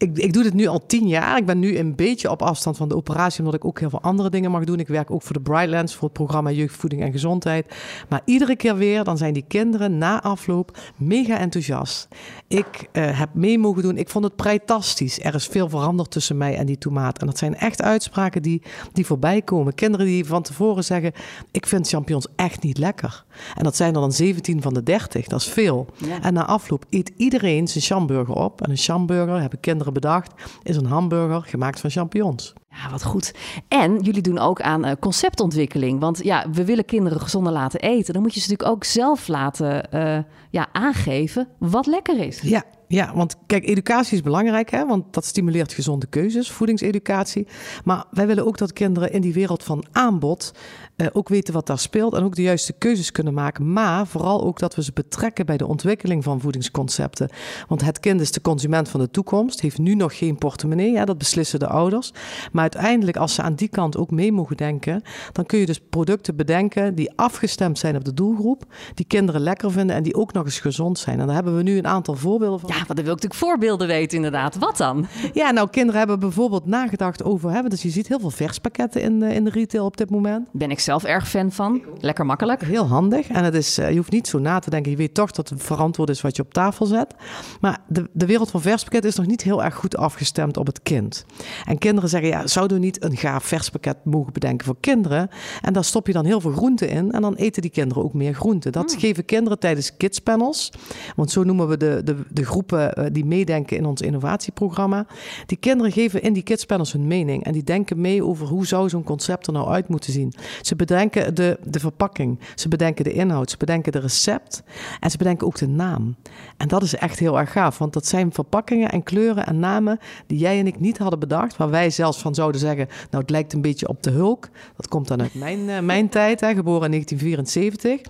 ik, 0.05 0.19
ik 0.19 0.33
doe 0.33 0.43
dit 0.43 0.55
nu 0.55 0.67
al 0.67 0.87
tien 0.87 1.09
jaar. 1.09 1.37
Ik 1.37 1.47
ben 1.47 1.59
nu 1.59 1.79
een 1.79 1.95
beetje 1.95 2.31
op 2.31 2.43
afstand 2.43 2.77
van 2.77 2.89
de 2.89 2.97
operatie, 2.97 3.39
omdat 3.39 3.55
ik 3.55 3.65
ook 3.65 3.81
heel 3.81 3.91
veel 3.91 4.01
andere 4.01 4.31
dingen 4.31 4.51
mag 4.51 4.65
doen. 4.65 4.79
Ik 4.79 4.89
werk 4.89 5.11
ook 5.11 5.23
voor 5.23 5.33
de 5.33 5.41
Brightlands, 5.41 5.95
voor 5.95 6.03
het 6.03 6.13
programma 6.13 6.51
Jeugdvoeding 6.51 7.03
en 7.03 7.13
Gezondheid. 7.13 7.75
Maar 8.09 8.21
iedere 8.25 8.57
keer 8.57 8.77
weer, 8.77 9.05
dan 9.05 9.17
zijn 9.17 9.33
die 9.33 9.45
kinderen 9.49 9.99
na 9.99 10.23
afloop 10.23 10.79
mega 10.97 11.39
enthousiast. 11.39 12.09
Ik 12.49 12.89
uh, 12.93 13.19
heb 13.19 13.29
mee 13.35 13.59
mogen 13.59 13.83
doen. 13.83 13.97
Ik 13.97 14.09
vond 14.09 14.25
het 14.25 14.37
preitastisch. 14.37 15.21
Er 15.21 15.35
is 15.35 15.47
veel 15.47 15.69
veranderd 15.69 16.11
tussen 16.11 16.37
mij 16.37 16.57
en 16.57 16.67
die 16.67 16.79
tomaat. 16.79 17.21
En 17.21 17.27
dat 17.27 17.39
zijn 17.39 17.57
echt 17.57 17.83
uitspraken 17.83 18.43
die, 18.43 18.63
die 18.93 19.07
voorbij 19.07 19.43
komen. 19.43 19.75
Kinderen 19.75 20.07
die 20.07 20.25
van 20.25 20.43
tevoren 20.43 20.85
zeggen: 20.85 21.13
Ik 21.51 21.67
vind 21.67 21.89
champignons 21.89 22.27
echt 22.37 22.63
niet 22.63 22.79
lekker. 22.79 23.25
En 23.55 23.65
dat 23.65 23.77
zijn 23.77 23.95
er 23.95 24.01
dan 24.01 24.13
17 24.13 24.63
van 24.63 24.75
de 24.75 24.83
30. 24.83 25.27
Dat 25.27 25.41
is 25.41 25.49
veel. 25.49 25.87
Ja. 25.97 26.23
En 26.23 26.35
na 26.35 26.47
afloop 26.47 26.85
eet 26.91 27.13
iedereen 27.17 27.69
zijn 27.69 27.85
chamburger 27.85 28.35
op. 28.35 28.63
En 28.63 28.71
een 28.71 28.77
chamburger 28.77 29.41
hebben 29.41 29.61
kinderen 29.61 29.93
bedacht, 29.93 30.33
is 30.63 30.77
een 30.77 30.87
hamburger 30.87 31.43
gemaakt 31.43 31.81
van 31.81 31.91
champignons. 31.91 32.53
Ja, 32.69 32.91
wat 32.91 33.05
goed. 33.05 33.35
En 33.69 34.01
jullie 34.01 34.23
doen 34.23 34.39
ook 34.39 34.61
aan 34.61 34.87
uh, 34.87 34.93
conceptontwikkeling. 35.01 36.01
Want 36.01 36.25
ja, 36.25 36.47
we 36.53 36.65
willen 36.65 36.85
kinderen 36.85 37.21
gezonder 37.21 37.53
laten 37.53 37.81
eten. 37.81 38.13
Dan 38.13 38.23
moet 38.23 38.35
je 38.35 38.41
ze 38.41 38.51
natuurlijk 38.51 38.77
ook 38.77 38.85
zelf 38.85 39.29
laten 39.29 39.89
uh, 39.95 40.19
ja, 40.51 40.69
aangeven 40.73 41.49
wat 41.59 41.87
lekker 41.87 42.19
is. 42.19 42.41
Ja, 42.41 42.65
ja, 42.89 43.15
want 43.15 43.37
kijk, 43.47 43.65
educatie 43.65 44.17
is 44.17 44.23
belangrijk, 44.23 44.71
hè? 44.71 44.87
want 44.87 45.15
dat 45.15 45.25
stimuleert 45.25 45.73
gezonde 45.73 46.07
keuzes, 46.07 46.51
voedingseducatie. 46.51 47.47
Maar 47.85 48.05
wij 48.11 48.27
willen 48.27 48.47
ook 48.47 48.59
dat 48.59 48.73
kinderen 48.73 49.13
in 49.13 49.21
die 49.21 49.33
wereld 49.33 49.63
van 49.63 49.85
aanbod 49.93 50.53
uh, 50.97 51.07
ook 51.13 51.29
weten 51.29 51.55
wat 51.55 51.67
daar 51.67 51.79
speelt 51.79 52.15
en 52.15 52.23
ook 52.23 52.35
de 52.35 52.43
juiste 52.43 52.73
keuzes 52.73 53.13
kunnen 53.13 53.35
maken. 53.35 53.73
Maar 53.73 54.07
vooral 54.07 54.45
ook 54.45 54.59
dat 54.59 54.75
we 54.75 54.83
ze 54.83 54.93
betrekken 54.93 55.47
bij 55.47 55.57
de 55.57 55.67
ontwikkeling 55.67 56.25
van 56.25 56.41
voedingsconcepten. 56.41 57.29
Want 57.69 57.85
het 57.85 58.01
kind 58.01 58.21
is 58.21 58.33
de 58.33 58.41
consument 58.41 58.89
van 58.89 59.01
de 59.01 59.11
toekomst, 59.11 59.61
heeft 59.61 59.79
nu 59.79 59.95
nog 59.95 60.19
geen 60.19 60.39
portemonnee, 60.39 60.97
hè? 60.97 61.05
dat 61.05 61.19
beslissen 61.19 61.59
de 61.59 61.67
ouders. 61.67 62.13
Maar 62.53 62.63
uiteindelijk, 62.63 63.17
als 63.17 63.35
ze 63.35 63.43
aan 63.43 63.55
die 63.55 63.69
kant 63.69 63.97
ook 63.97 64.11
mee 64.11 64.33
mogen 64.33 64.57
denken, 64.57 65.03
dan 65.33 65.47
kun 65.47 65.59
je 65.59 65.67
dus 65.67 65.81
producten 65.91 66.37
bedenken 66.37 66.95
die 66.95 67.13
afgestemd 67.17 67.79
zijn 67.79 67.97
op 67.97 68.05
de 68.05 68.15
doelgroep, 68.15 68.65
die 68.95 69.07
kinderen 69.07 69.41
lekker 69.41 69.71
vinden 69.73 69.97
en 69.97 70.03
die 70.03 70.15
ook 70.15 70.33
nog 70.33 70.45
eens 70.45 70.61
gezond 70.61 70.99
zijn. 70.99 71.21
En 71.21 71.27
daar 71.27 71.35
hebben 71.35 71.57
we 71.57 71.63
nu 71.63 71.79
een 71.79 71.87
aantal 71.87 72.15
voorbeelden 72.15 72.61
van. 72.61 72.69
Ja, 72.69 72.75
want 72.75 72.87
dan 72.87 73.05
wil 73.05 73.15
ik 73.15 73.23
natuurlijk 73.23 73.41
voorbeelden 73.51 73.87
weten, 73.87 74.17
inderdaad. 74.17 74.57
Wat 74.59 74.77
dan? 74.77 75.07
Ja, 75.33 75.51
nou, 75.51 75.71
kinderen 75.71 75.99
hebben 75.99 76.19
bijvoorbeeld 76.19 76.67
nagedacht 76.67 77.23
over 77.23 77.51
hebben. 77.51 77.71
Dus 77.71 77.83
je 77.83 77.91
ziet 77.91 78.09
heel 78.09 78.21
veel 78.21 78.31
verspakketten 78.31 79.03
in, 79.03 79.21
de, 79.21 79.35
in 79.35 79.45
de 79.45 79.51
retail 79.51 79.85
op 79.85 79.97
dit 79.97 80.11
moment. 80.11 80.49
Ben 80.53 80.71
ik 80.71 80.81
zelf 80.85 81.05
erg 81.05 81.29
fan 81.29 81.53
van. 81.53 81.83
Lekker 82.01 82.27
makkelijk. 82.27 82.63
Heel 82.63 82.87
handig. 82.87 83.29
En 83.29 83.45
het 83.45 83.55
is, 83.55 83.75
je 83.75 83.97
hoeft 83.97 84.11
niet 84.11 84.29
zo 84.29 84.39
na 84.39 84.59
te 84.59 84.71
denken. 84.71 84.91
Je 84.91 84.97
weet 84.97 85.15
toch 85.15 85.31
dat 85.31 85.49
het 85.49 85.63
verantwoord 85.63 86.09
is 86.09 86.21
wat 86.21 86.37
je 86.37 86.43
op 86.43 86.55
tafel 86.55 86.87
zet. 86.87 87.15
Maar 87.61 87.79
de, 87.89 88.11
de 88.13 88.27
wereld 88.27 88.51
van 88.51 88.61
verspakketten 88.61 89.11
is 89.11 89.17
nog 89.17 89.27
niet 89.27 89.43
heel 89.43 89.65
erg 89.65 89.75
goed 89.75 89.97
afgestemd 89.97 90.57
op 90.57 90.67
het 90.67 90.83
kind. 90.83 91.25
En 91.65 91.79
kinderen 91.79 92.11
zeggen, 92.11 92.29
ja, 92.29 92.47
zouden 92.47 92.77
we 92.77 92.85
niet 92.85 93.05
een 93.05 93.17
gaaf 93.17 93.45
verspakket 93.45 93.97
mogen 94.05 94.33
bedenken 94.33 94.67
voor 94.67 94.77
kinderen? 94.81 95.29
En 95.61 95.73
daar 95.73 95.85
stop 95.85 96.07
je 96.07 96.13
dan 96.13 96.25
heel 96.25 96.41
veel 96.41 96.53
groenten 96.53 96.89
in. 96.89 97.13
En 97.13 97.23
dan 97.23 97.35
eten 97.35 97.63
die 97.63 97.71
kinderen 97.71 98.05
ook 98.05 98.15
meer 98.15 98.35
groenten. 98.35 98.73
Dat 98.73 98.93
mm. 98.93 99.01
geven 99.01 99.25
kinderen 99.25 99.59
tijdens 99.59 99.97
kidspanels. 99.97 100.73
Want 101.17 101.31
zo 101.31 101.45
noemen 101.45 101.69
we 101.69 101.77
de, 101.77 102.01
de, 102.05 102.17
de 102.31 102.45
groepen 102.45 103.13
die 103.13 103.25
meedenken 103.25 103.77
in 103.77 103.85
ons 103.85 104.01
innovatieprogramma. 104.01 105.07
Die 105.47 105.59
kinderen 105.59 105.93
geven 105.93 106.23
in 106.23 106.33
die 106.33 106.43
kidspanels 106.43 106.93
hun 106.93 107.07
mening. 107.07 107.45
En 107.45 107.53
die 107.53 107.65
denken 107.65 108.01
mee 108.01 108.25
over 108.25 108.47
hoe 108.47 108.67
zou 108.67 108.89
zo'n 108.89 109.05
concept 109.05 109.47
er 109.47 109.53
nou 109.53 109.69
uit 109.69 109.89
moeten 109.89 110.13
zien. 110.13 110.33
Ze 110.63 110.74
bedenken 110.77 111.35
de, 111.35 111.59
de 111.65 111.81
verpakking. 111.81 112.39
Ze 112.55 112.69
bedenken 112.69 113.05
de 113.05 113.13
inhoud. 113.13 113.51
Ze 113.51 113.57
bedenken 113.57 113.93
de 113.93 113.99
recept. 113.99 114.63
En 115.01 115.11
ze 115.11 115.17
bedenken 115.17 115.47
ook 115.47 115.59
de 115.59 115.69
naam. 115.69 116.17
En 116.57 116.69
dat 116.69 116.83
is 116.83 116.95
echt 116.95 117.19
heel 117.19 117.39
erg 117.39 117.53
gaaf. 117.53 117.79
Want 117.79 117.93
dat 117.93 118.07
zijn 118.07 118.33
verpakkingen 118.33 118.91
en 118.91 119.03
kleuren 119.03 119.47
en 119.47 119.59
namen 119.59 119.99
die 120.27 120.39
jij 120.39 120.59
en 120.59 120.67
ik 120.67 120.81
niet 120.81 120.99
hadden 120.99 121.19
bedacht. 121.19 121.57
Waar 121.57 121.71
wij 121.71 121.91
zelfs 121.91 122.19
van 122.19 122.35
zouden 122.35 122.61
zeggen, 122.61 122.87
nou 123.11 123.23
het 123.23 123.31
lijkt 123.31 123.53
een 123.53 123.63
beetje 123.63 123.89
op 123.89 124.03
de 124.03 124.11
Hulk. 124.11 124.49
Dat 124.77 124.89
komt 124.89 125.09
dan 125.09 125.21
uit 125.21 125.35
mijn, 125.35 125.59
uh, 125.59 125.81
mijn 125.81 126.09
tijd, 126.09 126.41
hè, 126.41 126.55
geboren 126.55 126.85
in 126.85 126.91
1974. 126.91 128.01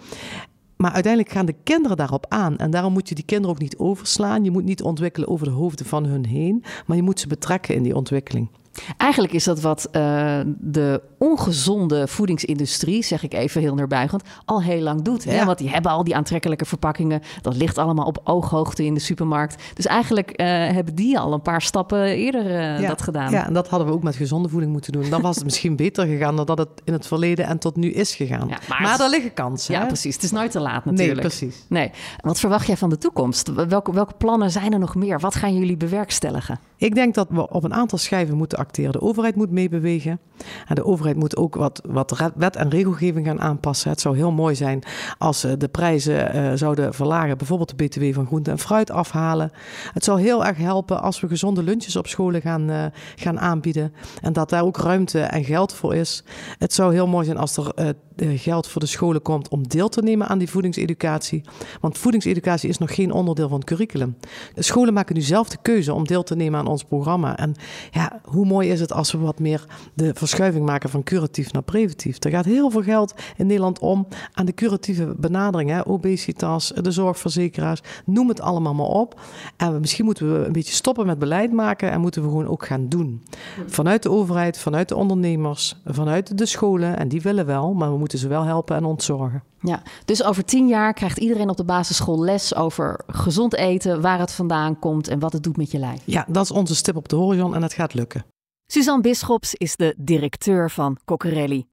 Maar 0.76 0.92
uiteindelijk 0.92 1.32
gaan 1.32 1.46
de 1.46 1.54
kinderen 1.64 1.96
daarop 1.96 2.26
aan. 2.28 2.56
En 2.56 2.70
daarom 2.70 2.92
moet 2.92 3.08
je 3.08 3.14
die 3.14 3.24
kinderen 3.24 3.54
ook 3.54 3.62
niet 3.62 3.76
overslaan. 3.76 4.44
Je 4.44 4.50
moet 4.50 4.64
niet 4.64 4.82
ontwikkelen 4.82 5.28
over 5.28 5.46
de 5.46 5.52
hoofden 5.52 5.86
van 5.86 6.04
hun 6.04 6.26
heen. 6.26 6.64
Maar 6.86 6.96
je 6.96 7.02
moet 7.02 7.20
ze 7.20 7.26
betrekken 7.26 7.74
in 7.74 7.82
die 7.82 7.96
ontwikkeling. 7.96 8.48
Eigenlijk 8.96 9.32
is 9.32 9.44
dat 9.44 9.60
wat 9.60 9.88
uh, 9.92 10.40
de 10.58 11.02
ongezonde 11.18 12.08
voedingsindustrie, 12.08 13.02
zeg 13.04 13.22
ik 13.22 13.34
even 13.34 13.60
heel 13.60 13.74
neerbuigend, 13.74 14.22
al 14.44 14.62
heel 14.62 14.80
lang 14.80 15.02
doet. 15.02 15.24
Hè? 15.24 15.34
Ja. 15.34 15.44
Want 15.46 15.58
die 15.58 15.70
hebben 15.70 15.90
al 15.90 16.04
die 16.04 16.16
aantrekkelijke 16.16 16.64
verpakkingen. 16.64 17.22
Dat 17.40 17.56
ligt 17.56 17.78
allemaal 17.78 18.06
op 18.06 18.20
ooghoogte 18.24 18.84
in 18.84 18.94
de 18.94 19.00
supermarkt. 19.00 19.62
Dus 19.74 19.86
eigenlijk 19.86 20.30
uh, 20.30 20.46
hebben 20.46 20.94
die 20.94 21.18
al 21.18 21.32
een 21.32 21.42
paar 21.42 21.62
stappen 21.62 22.04
eerder 22.04 22.44
uh, 22.44 22.80
ja. 22.80 22.88
dat 22.88 23.02
gedaan. 23.02 23.30
Ja, 23.30 23.46
en 23.46 23.52
dat 23.52 23.68
hadden 23.68 23.88
we 23.88 23.94
ook 23.94 24.02
met 24.02 24.16
gezonde 24.16 24.48
voeding 24.48 24.72
moeten 24.72 24.92
doen. 24.92 25.10
Dan 25.10 25.22
was 25.22 25.34
het 25.34 25.44
misschien 25.44 25.76
beter 25.76 26.06
gegaan 26.06 26.36
dan 26.36 26.46
dat 26.46 26.58
het 26.58 26.68
in 26.84 26.92
het 26.92 27.06
verleden 27.06 27.46
en 27.46 27.58
tot 27.58 27.76
nu 27.76 27.92
is 27.92 28.14
gegaan. 28.14 28.48
Ja, 28.48 28.58
maar, 28.68 28.82
maar 28.82 29.00
er 29.00 29.10
liggen 29.10 29.34
kansen. 29.34 29.74
Ja, 29.74 29.80
hè? 29.80 29.86
precies. 29.86 30.14
Het 30.14 30.22
is 30.22 30.30
nooit 30.30 30.50
te 30.50 30.60
laat 30.60 30.84
natuurlijk. 30.84 31.20
Nee, 31.20 31.28
precies. 31.28 31.64
Nee. 31.68 31.90
Wat 32.20 32.40
verwacht 32.40 32.66
jij 32.66 32.76
van 32.76 32.90
de 32.90 32.98
toekomst? 32.98 33.52
Welke, 33.68 33.92
welke 33.92 34.14
plannen 34.18 34.50
zijn 34.50 34.72
er 34.72 34.78
nog 34.78 34.94
meer? 34.94 35.20
Wat 35.20 35.34
gaan 35.34 35.54
jullie 35.54 35.76
bewerkstelligen? 35.76 36.58
Ik 36.84 36.94
denk 36.94 37.14
dat 37.14 37.28
we 37.30 37.48
op 37.48 37.64
een 37.64 37.74
aantal 37.74 37.98
schijven 37.98 38.36
moeten 38.36 38.58
acteren. 38.58 38.92
De 38.92 39.00
overheid 39.00 39.36
moet 39.36 39.50
meebewegen. 39.50 40.20
En 40.66 40.74
de 40.74 40.84
overheid 40.84 41.16
moet 41.16 41.36
ook 41.36 41.54
wat, 41.54 41.82
wat 41.86 42.32
wet 42.36 42.56
en 42.56 42.68
regelgeving 42.68 43.26
gaan 43.26 43.40
aanpassen. 43.40 43.90
Het 43.90 44.00
zou 44.00 44.16
heel 44.16 44.32
mooi 44.32 44.54
zijn 44.54 44.82
als 45.18 45.40
ze 45.40 45.56
de 45.56 45.68
prijzen 45.68 46.36
uh, 46.36 46.52
zouden 46.54 46.94
verlagen. 46.94 47.38
Bijvoorbeeld 47.38 47.78
de 47.78 47.84
BTW 47.84 48.14
van 48.14 48.26
groente 48.26 48.50
en 48.50 48.58
fruit 48.58 48.90
afhalen. 48.90 49.52
Het 49.92 50.04
zou 50.04 50.20
heel 50.20 50.44
erg 50.44 50.56
helpen 50.56 51.02
als 51.02 51.20
we 51.20 51.28
gezonde 51.28 51.62
lunches 51.62 51.96
op 51.96 52.06
scholen 52.06 52.40
gaan, 52.40 52.70
uh, 52.70 52.84
gaan 53.16 53.40
aanbieden. 53.40 53.92
En 54.20 54.32
dat 54.32 54.50
daar 54.50 54.64
ook 54.64 54.76
ruimte 54.76 55.20
en 55.20 55.44
geld 55.44 55.72
voor 55.72 55.94
is. 55.94 56.24
Het 56.58 56.72
zou 56.72 56.92
heel 56.92 57.06
mooi 57.06 57.24
zijn 57.24 57.38
als 57.38 57.56
er 57.56 57.94
geld 58.16 58.68
voor 58.68 58.80
de 58.80 58.86
scholen 58.86 59.22
komt 59.22 59.48
om 59.48 59.68
deel 59.68 59.88
te 59.88 60.02
nemen 60.02 60.28
aan 60.28 60.38
die 60.38 60.50
voedingseducatie. 60.50 61.42
Want 61.80 61.98
voedingseducatie 61.98 62.68
is 62.68 62.78
nog 62.78 62.94
geen 62.94 63.12
onderdeel 63.12 63.48
van 63.48 63.58
het 63.58 63.68
curriculum. 63.68 64.16
De 64.54 64.62
scholen 64.62 64.94
maken 64.94 65.14
nu 65.14 65.20
zelf 65.20 65.48
de 65.48 65.58
keuze 65.62 65.94
om 65.94 66.06
deel 66.06 66.22
te 66.22 66.36
nemen 66.36 66.60
aan 66.60 66.66
ons 66.74 66.84
programma. 66.84 67.36
En 67.36 67.54
ja, 67.90 68.20
hoe 68.24 68.46
mooi 68.46 68.68
is 68.70 68.80
het 68.80 68.92
als 68.92 69.12
we 69.12 69.18
wat 69.18 69.38
meer 69.38 69.64
de 69.94 70.14
verschuiving 70.14 70.66
maken 70.66 70.90
van 70.90 71.02
curatief 71.02 71.52
naar 71.52 71.62
preventief. 71.62 72.24
Er 72.24 72.30
gaat 72.30 72.44
heel 72.44 72.70
veel 72.70 72.82
geld 72.82 73.14
in 73.36 73.46
Nederland 73.46 73.78
om 73.78 74.06
aan 74.32 74.46
de 74.46 74.54
curatieve 74.54 75.14
benadering. 75.18 75.70
Hè? 75.70 75.86
Obesitas, 75.86 76.72
de 76.80 76.90
zorgverzekeraars, 76.90 77.80
noem 78.04 78.28
het 78.28 78.40
allemaal 78.40 78.74
maar 78.74 78.86
op. 78.86 79.20
En 79.56 79.80
misschien 79.80 80.04
moeten 80.04 80.32
we 80.32 80.46
een 80.46 80.52
beetje 80.52 80.74
stoppen 80.74 81.06
met 81.06 81.18
beleid 81.18 81.52
maken 81.52 81.90
en 81.90 82.00
moeten 82.00 82.22
we 82.22 82.28
gewoon 82.28 82.48
ook 82.48 82.66
gaan 82.66 82.88
doen. 82.88 83.22
Vanuit 83.66 84.02
de 84.02 84.10
overheid, 84.10 84.58
vanuit 84.58 84.88
de 84.88 84.96
ondernemers, 84.96 85.80
vanuit 85.84 86.38
de 86.38 86.46
scholen. 86.46 86.98
En 86.98 87.08
die 87.08 87.20
willen 87.20 87.46
wel, 87.46 87.72
maar 87.74 87.92
we 87.92 87.98
moeten 87.98 88.18
ze 88.18 88.28
wel 88.28 88.42
helpen 88.42 88.76
en 88.76 88.84
ontzorgen. 88.84 89.42
Ja, 89.66 89.82
dus 90.04 90.24
over 90.24 90.44
tien 90.44 90.68
jaar 90.68 90.92
krijgt 90.92 91.18
iedereen 91.18 91.48
op 91.48 91.56
de 91.56 91.64
basisschool 91.64 92.24
les 92.24 92.54
over 92.54 93.00
gezond 93.06 93.54
eten, 93.54 94.00
waar 94.00 94.18
het 94.18 94.32
vandaan 94.32 94.78
komt 94.78 95.08
en 95.08 95.18
wat 95.18 95.32
het 95.32 95.42
doet 95.42 95.56
met 95.56 95.70
je 95.70 95.78
lijf. 95.78 96.02
Ja, 96.04 96.24
dat 96.28 96.44
is 96.44 96.50
onze 96.54 96.74
stip 96.74 96.96
op 96.96 97.08
de 97.08 97.16
horizon 97.16 97.54
en 97.54 97.62
het 97.62 97.72
gaat 97.72 97.94
lukken. 97.94 98.24
Suzanne 98.66 99.02
Bisschops 99.02 99.54
is 99.54 99.76
de 99.76 99.94
directeur 99.96 100.70
van 100.70 100.98
Coccarelli. 101.04 101.66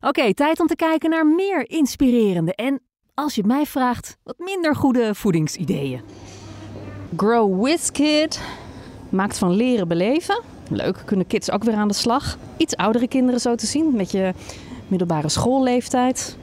Oké, 0.00 0.08
okay, 0.08 0.34
tijd 0.34 0.60
om 0.60 0.66
te 0.66 0.76
kijken 0.76 1.10
naar 1.10 1.26
meer 1.26 1.70
inspirerende 1.70 2.54
en, 2.54 2.80
als 3.14 3.34
je 3.34 3.44
mij 3.44 3.66
vraagt, 3.66 4.16
wat 4.22 4.38
minder 4.38 4.76
goede 4.76 5.14
voedingsideeën. 5.14 6.00
Grow 7.16 7.64
with 7.64 7.90
Kid 7.92 8.40
maakt 9.08 9.38
van 9.38 9.50
leren 9.50 9.88
beleven. 9.88 10.42
Leuk, 10.70 11.02
kunnen 11.04 11.26
kids 11.26 11.50
ook 11.50 11.64
weer 11.64 11.74
aan 11.74 11.88
de 11.88 11.94
slag. 11.94 12.38
Iets 12.56 12.76
oudere 12.76 13.08
kinderen 13.08 13.40
zo 13.40 13.54
te 13.54 13.66
zien, 13.66 13.96
met 13.96 14.10
je 14.10 14.34
middelbare 14.88 15.28
schoolleeftijd. 15.28 16.36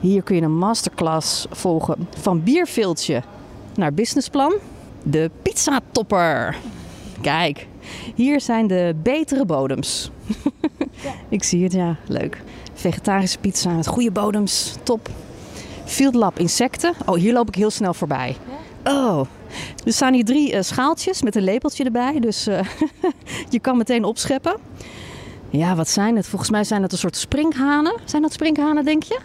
Hier 0.00 0.22
kun 0.22 0.36
je 0.36 0.42
een 0.42 0.58
masterclass 0.58 1.46
volgen 1.50 2.08
van 2.16 2.42
bierviltje 2.42 3.22
naar 3.74 3.94
businessplan. 3.94 4.54
De 5.02 5.30
pizza 5.42 5.80
topper. 5.90 6.56
Kijk, 7.22 7.66
hier 8.14 8.40
zijn 8.40 8.66
de 8.66 8.94
betere 9.02 9.44
bodems. 9.44 10.10
Ja. 11.02 11.12
Ik 11.28 11.44
zie 11.44 11.62
het, 11.62 11.72
ja. 11.72 11.96
Leuk. 12.06 12.42
Vegetarische 12.74 13.38
pizza 13.38 13.70
met 13.70 13.86
goede 13.86 14.10
bodems. 14.10 14.74
Top. 14.82 15.08
Field 15.84 16.14
Lab 16.14 16.38
insecten. 16.38 16.92
Oh, 17.06 17.14
hier 17.14 17.32
loop 17.32 17.48
ik 17.48 17.54
heel 17.54 17.70
snel 17.70 17.94
voorbij. 17.94 18.36
Oh, 18.84 19.20
Er 19.84 19.92
staan 19.92 20.14
hier 20.14 20.24
drie 20.24 20.52
uh, 20.54 20.60
schaaltjes 20.62 21.22
met 21.22 21.36
een 21.36 21.42
lepeltje 21.42 21.84
erbij. 21.84 22.20
Dus 22.20 22.48
uh, 22.48 22.60
je 23.50 23.60
kan 23.60 23.76
meteen 23.76 24.04
opscheppen. 24.04 24.56
Ja, 25.50 25.74
wat 25.74 25.88
zijn 25.88 26.16
het? 26.16 26.26
Volgens 26.26 26.50
mij 26.50 26.64
zijn 26.64 26.82
het 26.82 26.92
een 26.92 26.98
soort 26.98 27.16
sprinkhanen. 27.16 28.00
Zijn 28.04 28.22
dat 28.22 28.32
sprinkhanen, 28.32 28.84
denk 28.84 29.02
je? 29.02 29.18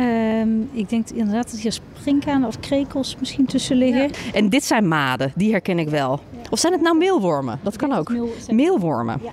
Um, 0.00 0.68
ik 0.72 0.88
denk 0.88 1.10
inderdaad 1.10 1.50
dat 1.50 1.60
hier 1.60 1.72
sprinkhanen 1.72 2.48
of 2.48 2.60
krekels 2.60 3.16
misschien 3.18 3.46
tussen 3.46 3.76
liggen. 3.76 4.02
Ja. 4.02 4.32
En 4.32 4.48
dit 4.48 4.64
zijn 4.64 4.88
maden, 4.88 5.32
die 5.34 5.50
herken 5.50 5.78
ik 5.78 5.88
wel. 5.88 6.20
Ja. 6.30 6.38
Of 6.50 6.58
zijn 6.58 6.72
het 6.72 6.82
nou 6.82 6.96
meelwormen? 6.96 7.60
Dat 7.62 7.76
kan 7.76 7.92
ook. 7.92 8.10
Meel, 8.10 8.28
Meelwormen. 8.50 9.20
Ja. 9.22 9.30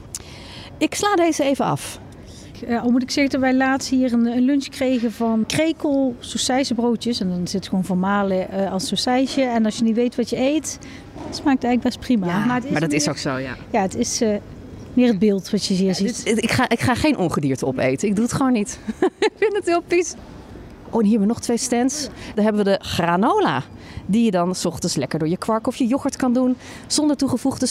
Ik 0.78 0.96
sla 0.96 1.16
deze 1.16 1.44
even 1.44 1.66
af. 1.66 2.00
Uh, 2.68 2.84
al 2.84 2.90
moet 2.92 3.02
ik 3.02 3.12
zeggen 3.12 3.32
dat 3.32 3.42
wij 3.42 3.54
laatst 3.54 3.90
hier 3.90 4.14
een, 4.14 4.26
een 4.26 4.42
lunch 4.42 4.68
kregen 4.68 5.12
van 5.12 5.44
krekel 5.48 6.16
broodjes. 6.76 7.20
En 7.20 7.30
dan 7.30 7.48
zit 7.48 7.54
het 7.54 7.68
gewoon 7.68 7.86
vermalen 7.86 8.48
uh, 8.54 8.72
als 8.72 8.88
sausijsje. 8.88 9.42
En 9.42 9.66
als 9.66 9.78
je 9.78 9.84
niet 9.84 9.96
weet 9.96 10.16
wat 10.16 10.30
je 10.30 10.38
eet, 10.38 10.80
het 11.28 11.36
smaakt 11.36 11.64
eigenlijk 11.64 11.82
best 11.82 12.00
prima. 12.00 12.28
Ja, 12.28 12.46
maar, 12.46 12.46
maar 12.46 12.80
dat 12.80 12.90
meer, 12.90 13.00
is 13.00 13.10
ook 13.10 13.18
zo, 13.18 13.38
ja. 13.38 13.56
Ja, 13.72 13.82
het 13.82 13.96
is 13.96 14.22
uh, 14.22 14.36
meer 14.94 15.08
het 15.08 15.20
beeld 15.20 15.50
wat 15.50 15.66
je 15.66 15.74
hier 15.74 15.96
ziet. 15.96 16.26
Dit, 16.26 16.44
ik, 16.44 16.52
ga, 16.52 16.70
ik 16.70 16.80
ga 16.80 16.96
geen 16.96 17.18
ongedierte 17.18 17.66
opeten. 17.66 18.08
Ik 18.08 18.16
doe 18.16 18.24
het 18.24 18.34
gewoon 18.34 18.52
niet. 18.52 18.80
ik 19.20 19.32
vind 19.36 19.54
het 19.54 19.66
heel 19.66 19.82
pies. 19.82 20.14
Oh, 20.92 21.00
en 21.00 21.02
hier 21.02 21.10
hebben 21.10 21.28
we 21.28 21.34
nog 21.34 21.40
twee 21.44 21.58
stands. 21.58 22.08
Daar 22.36 22.44
hebben 22.44 22.64
we 22.66 22.70
de 22.70 22.80
granola. 22.82 23.64
Die 24.06 24.24
je 24.26 24.32
dan 24.32 24.56
s 24.56 24.66
ochtends 24.66 24.96
lekker 24.96 25.20
door 25.20 25.28
je 25.28 25.38
kwark 25.38 25.68
of 25.68 25.76
je 25.76 25.88
yoghurt 25.88 26.16
kan 26.16 26.34
doen. 26.34 26.58
Zonder 26.88 27.18
toegevoegde 27.18 27.68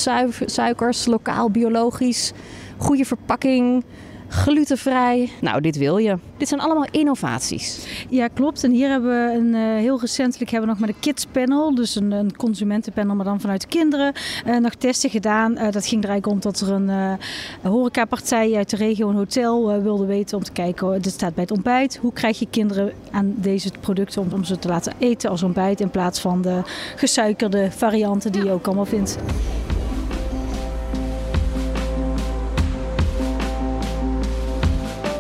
suikers, 0.46 1.06
lokaal, 1.06 1.50
biologisch. 1.50 2.32
Goede 2.76 3.04
verpakking 3.04 3.84
glutenvrij. 4.28 5.30
Nou, 5.40 5.60
dit 5.60 5.76
wil 5.76 5.96
je. 5.96 6.18
Dit 6.36 6.48
zijn 6.48 6.60
allemaal 6.60 6.86
innovaties. 6.90 7.86
Ja, 8.08 8.28
klopt. 8.28 8.64
En 8.64 8.70
hier 8.70 8.88
hebben 8.88 9.10
we 9.10 9.34
een, 9.34 9.54
uh, 9.54 9.80
heel 9.80 10.00
recentelijk 10.00 10.50
hebben 10.50 10.68
we 10.68 10.74
nog 10.74 10.86
met 10.86 10.96
een 10.96 11.00
kids 11.00 11.26
panel, 11.26 11.74
dus 11.74 11.94
een, 11.94 12.10
een 12.12 12.36
consumentenpanel, 12.36 13.14
maar 13.14 13.24
dan 13.24 13.40
vanuit 13.40 13.60
de 13.60 13.66
kinderen, 13.68 14.12
uh, 14.46 14.56
nog 14.56 14.74
testen 14.74 15.10
gedaan. 15.10 15.52
Uh, 15.52 15.70
dat 15.70 15.86
ging 15.86 16.04
er 16.04 16.10
eigenlijk 16.10 16.26
om 16.26 16.40
dat 16.40 16.60
er 16.60 16.70
een 16.70 17.18
horecapartij 17.62 18.54
uit 18.54 18.70
de 18.70 18.76
regio, 18.76 19.08
een 19.08 19.14
hotel, 19.14 19.82
wilde 19.82 20.06
weten 20.06 20.36
om 20.36 20.42
te 20.42 20.52
kijken, 20.52 21.02
dit 21.02 21.12
staat 21.12 21.34
bij 21.34 21.42
het 21.42 21.52
ontbijt, 21.52 21.98
hoe 22.00 22.12
krijg 22.12 22.38
je 22.38 22.46
kinderen 22.50 22.92
aan 23.10 23.34
deze 23.36 23.70
producten 23.80 24.22
om, 24.22 24.28
om 24.32 24.44
ze 24.44 24.58
te 24.58 24.68
laten 24.68 24.92
eten 24.98 25.30
als 25.30 25.42
ontbijt 25.42 25.80
in 25.80 25.90
plaats 25.90 26.20
van 26.20 26.42
de 26.42 26.60
gesuikerde 26.96 27.70
varianten 27.70 28.32
die 28.32 28.44
je 28.44 28.50
ook 28.50 28.66
allemaal 28.66 28.84
vindt. 28.84 29.18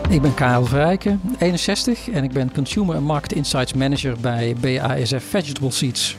Ik 0.08 0.22
ben 0.22 0.34
Karel 0.34 0.64
Vrijken, 0.64 1.20
61 1.38 2.08
en 2.08 2.24
ik 2.24 2.32
ben 2.32 2.52
Consumer 2.52 2.96
and 2.96 3.04
Market 3.06 3.32
Insights 3.32 3.72
Manager 3.72 4.16
bij 4.20 4.54
BASF 4.60 5.24
Vegetable 5.24 5.70
Seeds. 5.70 6.16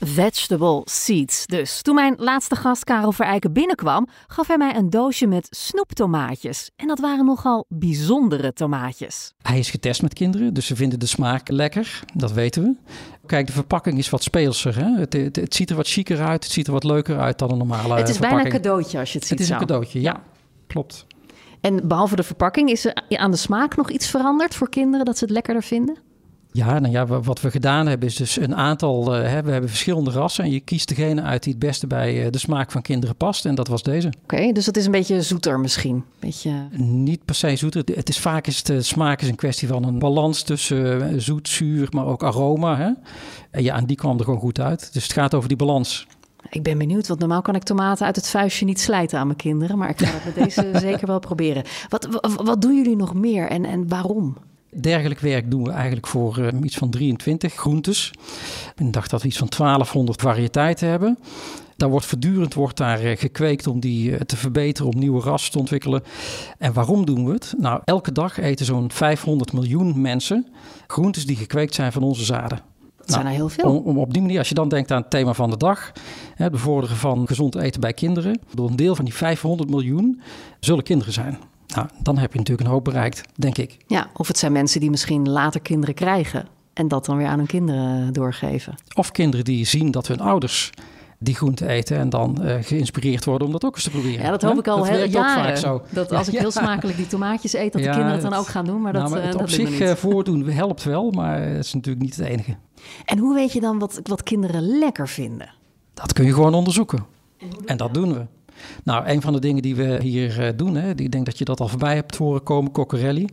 Vegetable 0.00 0.80
Seeds 0.84 1.46
dus. 1.46 1.82
Toen 1.82 1.94
mijn 1.94 2.14
laatste 2.18 2.56
gast 2.56 2.84
Karel 2.84 3.12
Verijken 3.12 3.52
binnenkwam, 3.52 4.08
gaf 4.26 4.46
hij 4.46 4.56
mij 4.56 4.76
een 4.76 4.90
doosje 4.90 5.26
met 5.26 5.46
snoeptomaatjes. 5.50 6.70
En 6.76 6.86
dat 6.86 6.98
waren 6.98 7.24
nogal 7.24 7.64
bijzondere 7.68 8.52
tomaatjes. 8.52 9.32
Hij 9.42 9.58
is 9.58 9.70
getest 9.70 10.02
met 10.02 10.14
kinderen, 10.14 10.54
dus 10.54 10.66
ze 10.66 10.76
vinden 10.76 10.98
de 10.98 11.06
smaak 11.06 11.48
lekker. 11.48 12.00
Dat 12.14 12.32
weten 12.32 12.62
we. 12.62 12.74
Kijk, 13.26 13.46
de 13.46 13.52
verpakking 13.52 13.98
is 13.98 14.10
wat 14.10 14.22
speelser. 14.22 14.76
Hè? 14.76 14.98
Het, 15.00 15.12
het, 15.12 15.36
het 15.36 15.54
ziet 15.54 15.70
er 15.70 15.76
wat 15.76 15.88
chiquer 15.88 16.20
uit, 16.22 16.44
het 16.44 16.52
ziet 16.52 16.66
er 16.66 16.72
wat 16.72 16.84
leuker 16.84 17.18
uit 17.18 17.38
dan 17.38 17.50
een 17.50 17.58
normale 17.58 17.94
Het 17.94 18.08
is 18.08 18.16
verpakking. 18.16 18.42
bijna 18.42 18.56
een 18.56 18.62
cadeautje 18.62 18.98
als 18.98 19.12
je 19.12 19.18
het 19.18 19.26
ziet 19.28 19.38
Het 19.38 19.48
is 19.48 19.54
zo. 19.54 19.60
een 19.60 19.66
cadeautje, 19.66 20.00
ja. 20.00 20.22
Klopt. 20.66 21.06
En 21.62 21.88
behalve 21.88 22.16
de 22.16 22.22
verpakking, 22.22 22.70
is 22.70 22.84
er 22.84 23.02
aan 23.08 23.30
de 23.30 23.36
smaak 23.36 23.76
nog 23.76 23.90
iets 23.90 24.10
veranderd 24.10 24.54
voor 24.54 24.68
kinderen 24.68 25.06
dat 25.06 25.18
ze 25.18 25.24
het 25.24 25.32
lekkerder 25.32 25.62
vinden? 25.62 25.96
Ja, 26.54 26.78
nou 26.78 26.92
ja, 26.92 27.06
wat 27.06 27.40
we 27.40 27.50
gedaan 27.50 27.86
hebben 27.86 28.08
is 28.08 28.16
dus 28.16 28.36
een 28.36 28.54
aantal, 28.54 29.16
uh, 29.16 29.28
hè, 29.28 29.42
we 29.42 29.50
hebben 29.50 29.70
verschillende 29.70 30.10
rassen 30.10 30.44
en 30.44 30.50
je 30.50 30.60
kiest 30.60 30.88
degene 30.88 31.22
uit 31.22 31.42
die 31.42 31.52
het 31.52 31.62
beste 31.62 31.86
bij 31.86 32.24
uh, 32.24 32.30
de 32.30 32.38
smaak 32.38 32.70
van 32.70 32.82
kinderen 32.82 33.16
past 33.16 33.44
en 33.44 33.54
dat 33.54 33.68
was 33.68 33.82
deze. 33.82 34.06
Oké, 34.06 34.34
okay, 34.34 34.52
dus 34.52 34.64
dat 34.64 34.76
is 34.76 34.84
een 34.84 34.90
beetje 34.90 35.22
zoeter 35.22 35.60
misschien? 35.60 36.04
Beetje... 36.20 36.52
Niet 36.76 37.24
per 37.24 37.34
se 37.34 37.56
zoeter, 37.56 37.84
het 37.94 38.08
is 38.08 38.18
vaak 38.18 38.46
is 38.46 38.62
de 38.62 38.82
smaak 38.82 39.22
is 39.22 39.28
een 39.28 39.34
kwestie 39.34 39.68
van 39.68 39.84
een 39.84 39.98
balans 39.98 40.42
tussen 40.42 41.12
uh, 41.12 41.18
zoet, 41.18 41.48
zuur, 41.48 41.88
maar 41.90 42.06
ook 42.06 42.22
aroma. 42.22 42.76
Hè? 42.76 42.90
En 43.50 43.62
ja, 43.62 43.76
en 43.76 43.86
die 43.86 43.96
kwam 43.96 44.18
er 44.18 44.24
gewoon 44.24 44.40
goed 44.40 44.60
uit. 44.60 44.92
Dus 44.92 45.02
het 45.02 45.12
gaat 45.12 45.34
over 45.34 45.48
die 45.48 45.56
balans. 45.56 46.06
Ik 46.50 46.62
ben 46.62 46.78
benieuwd, 46.78 47.08
want 47.08 47.20
normaal 47.20 47.42
kan 47.42 47.54
ik 47.54 47.62
tomaten 47.62 48.06
uit 48.06 48.16
het 48.16 48.28
vuistje 48.28 48.64
niet 48.64 48.80
slijten 48.80 49.18
aan 49.18 49.26
mijn 49.26 49.38
kinderen. 49.38 49.78
Maar 49.78 49.90
ik 49.90 49.98
ga 49.98 50.10
het 50.12 50.24
met 50.24 50.34
deze 50.44 50.78
zeker 50.80 51.06
wel 51.06 51.18
proberen. 51.18 51.64
Wat, 51.88 52.08
wat, 52.10 52.42
wat, 52.42 52.62
doen 52.62 52.76
jullie 52.76 52.96
nog 52.96 53.14
meer 53.14 53.48
en, 53.48 53.64
en 53.64 53.88
waarom? 53.88 54.36
Dergelijk 54.70 55.20
werk 55.20 55.50
doen 55.50 55.64
we 55.64 55.70
eigenlijk 55.70 56.06
voor 56.06 56.38
uh, 56.38 56.48
iets 56.62 56.76
van 56.76 56.90
23 56.90 57.54
groentes. 57.54 58.10
Ik 58.76 58.92
dacht 58.92 59.10
dat 59.10 59.22
we 59.22 59.28
iets 59.28 59.38
van 59.38 59.48
1200 59.56 60.20
variëteiten 60.20 60.88
hebben. 60.88 61.18
Daar 61.76 61.90
wordt 61.90 62.06
voortdurend 62.06 62.54
wordt 62.54 62.76
daar 62.76 63.04
uh, 63.04 63.16
gekweekt 63.16 63.66
om 63.66 63.80
die 63.80 64.10
uh, 64.10 64.20
te 64.20 64.36
verbeteren, 64.36 64.92
om 64.92 64.98
nieuwe 64.98 65.20
rassen 65.20 65.52
te 65.52 65.58
ontwikkelen. 65.58 66.02
En 66.58 66.72
waarom 66.72 67.06
doen 67.06 67.26
we 67.26 67.32
het? 67.32 67.54
Nou, 67.58 67.80
elke 67.84 68.12
dag 68.12 68.38
eten 68.38 68.66
zo'n 68.66 68.90
500 68.90 69.52
miljoen 69.52 70.00
mensen 70.00 70.46
groentes 70.86 71.26
die 71.26 71.36
gekweekt 71.36 71.74
zijn 71.74 71.92
van 71.92 72.02
onze 72.02 72.24
zaden. 72.24 72.71
Dat 73.12 73.20
zijn 73.20 73.32
er 73.32 73.38
heel 73.38 73.48
veel. 73.48 73.70
Om, 73.70 73.84
om, 73.84 73.98
op 73.98 74.12
die 74.12 74.22
manier, 74.22 74.38
als 74.38 74.48
je 74.48 74.54
dan 74.54 74.68
denkt 74.68 74.90
aan 74.90 75.00
het 75.00 75.10
thema 75.10 75.32
van 75.32 75.50
de 75.50 75.56
dag, 75.56 75.92
hè, 76.34 76.44
het 76.44 76.52
bevorderen 76.52 76.96
van 76.96 77.26
gezond 77.26 77.54
eten 77.54 77.80
bij 77.80 77.92
kinderen. 77.92 78.40
Door 78.54 78.68
een 78.68 78.76
deel 78.76 78.94
van 78.94 79.04
die 79.04 79.14
500 79.14 79.70
miljoen 79.70 80.20
zullen 80.60 80.84
kinderen 80.84 81.12
zijn. 81.12 81.38
Nou, 81.74 81.88
dan 82.02 82.18
heb 82.18 82.32
je 82.32 82.38
natuurlijk 82.38 82.66
een 82.68 82.74
hoop 82.74 82.84
bereikt, 82.84 83.22
denk 83.34 83.58
ik. 83.58 83.76
Ja, 83.86 84.10
of 84.14 84.28
het 84.28 84.38
zijn 84.38 84.52
mensen 84.52 84.80
die 84.80 84.90
misschien 84.90 85.28
later 85.28 85.60
kinderen 85.60 85.94
krijgen 85.94 86.46
en 86.72 86.88
dat 86.88 87.04
dan 87.04 87.16
weer 87.16 87.26
aan 87.26 87.38
hun 87.38 87.46
kinderen 87.46 88.12
doorgeven. 88.12 88.74
Of 88.94 89.10
kinderen 89.10 89.44
die 89.44 89.66
zien 89.66 89.90
dat 89.90 90.06
hun 90.06 90.20
ouders 90.20 90.70
die 91.22 91.34
groente 91.34 91.66
eten 91.66 91.96
en 91.98 92.08
dan 92.10 92.38
uh, 92.42 92.54
geïnspireerd 92.60 93.24
worden 93.24 93.46
om 93.46 93.52
dat 93.52 93.64
ook 93.64 93.74
eens 93.74 93.84
te 93.84 93.90
proberen. 93.90 94.24
Ja, 94.24 94.30
dat 94.30 94.42
hoop 94.42 94.58
ik 94.58 94.68
al 94.68 94.84
heel 94.84 95.04
jaren. 95.06 95.44
Vaak 95.44 95.56
zo. 95.56 95.82
Dat 95.90 96.12
als 96.12 96.28
ik 96.28 96.38
heel 96.44 96.50
smakelijk 96.50 96.96
die 96.96 97.06
tomaatjes 97.06 97.52
eet, 97.52 97.72
dat 97.72 97.82
Ja, 97.82 97.86
de 97.88 97.94
kinderen 97.96 98.20
het 98.22 98.30
dan 98.30 98.38
ook 98.40 98.46
gaan 98.46 98.64
doen. 98.64 98.80
Maar 98.80 98.92
dat, 98.92 99.02
nou, 99.02 99.14
maar 99.14 99.22
eh, 99.22 99.28
het 99.28 99.38
dat 99.38 99.42
op 99.48 99.54
zich 99.54 99.70
niet. 99.70 99.80
eh, 99.80 99.94
voordoen 99.94 100.44
helpt 100.48 100.82
wel, 100.84 101.10
maar 101.10 101.42
het 101.42 101.64
is 101.64 101.74
natuurlijk 101.74 102.04
niet 102.04 102.16
het 102.16 102.26
enige. 102.26 102.56
En 103.04 103.18
hoe 103.18 103.34
weet 103.34 103.52
je 103.52 103.60
dan 103.60 103.78
wat, 103.78 104.00
wat 104.02 104.22
kinderen 104.22 104.78
lekker 104.78 105.08
vinden? 105.08 105.50
Dat 105.94 106.12
kun 106.12 106.24
je 106.24 106.32
gewoon 106.34 106.54
onderzoeken. 106.54 107.04
En 107.64 107.76
dat 107.76 107.94
doen 107.94 108.12
we. 108.14 108.26
Nou, 108.84 109.06
een 109.06 109.20
van 109.20 109.32
de 109.32 109.40
dingen 109.40 109.62
die 109.62 109.76
we 109.76 109.98
hier 110.02 110.40
eh, 110.40 110.52
doen, 110.56 110.74
hè, 110.74 110.90
ik 110.90 111.12
denk 111.12 111.26
dat 111.26 111.38
je 111.38 111.44
dat 111.44 111.60
al 111.60 111.68
voorbij 111.68 111.94
hebt 111.94 112.16
horen 112.16 112.42
komen, 112.42 112.72
Coccarelli. 112.72 113.26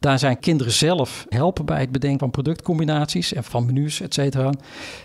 Daar 0.00 0.18
zijn 0.18 0.38
kinderen 0.38 0.72
zelf 0.72 1.26
helpen 1.28 1.64
bij 1.64 1.80
het 1.80 1.92
bedenken 1.92 2.18
van 2.18 2.30
productcombinaties 2.30 3.32
en 3.32 3.44
van 3.44 3.66
menus, 3.66 4.00
et 4.00 4.14
cetera. 4.14 4.52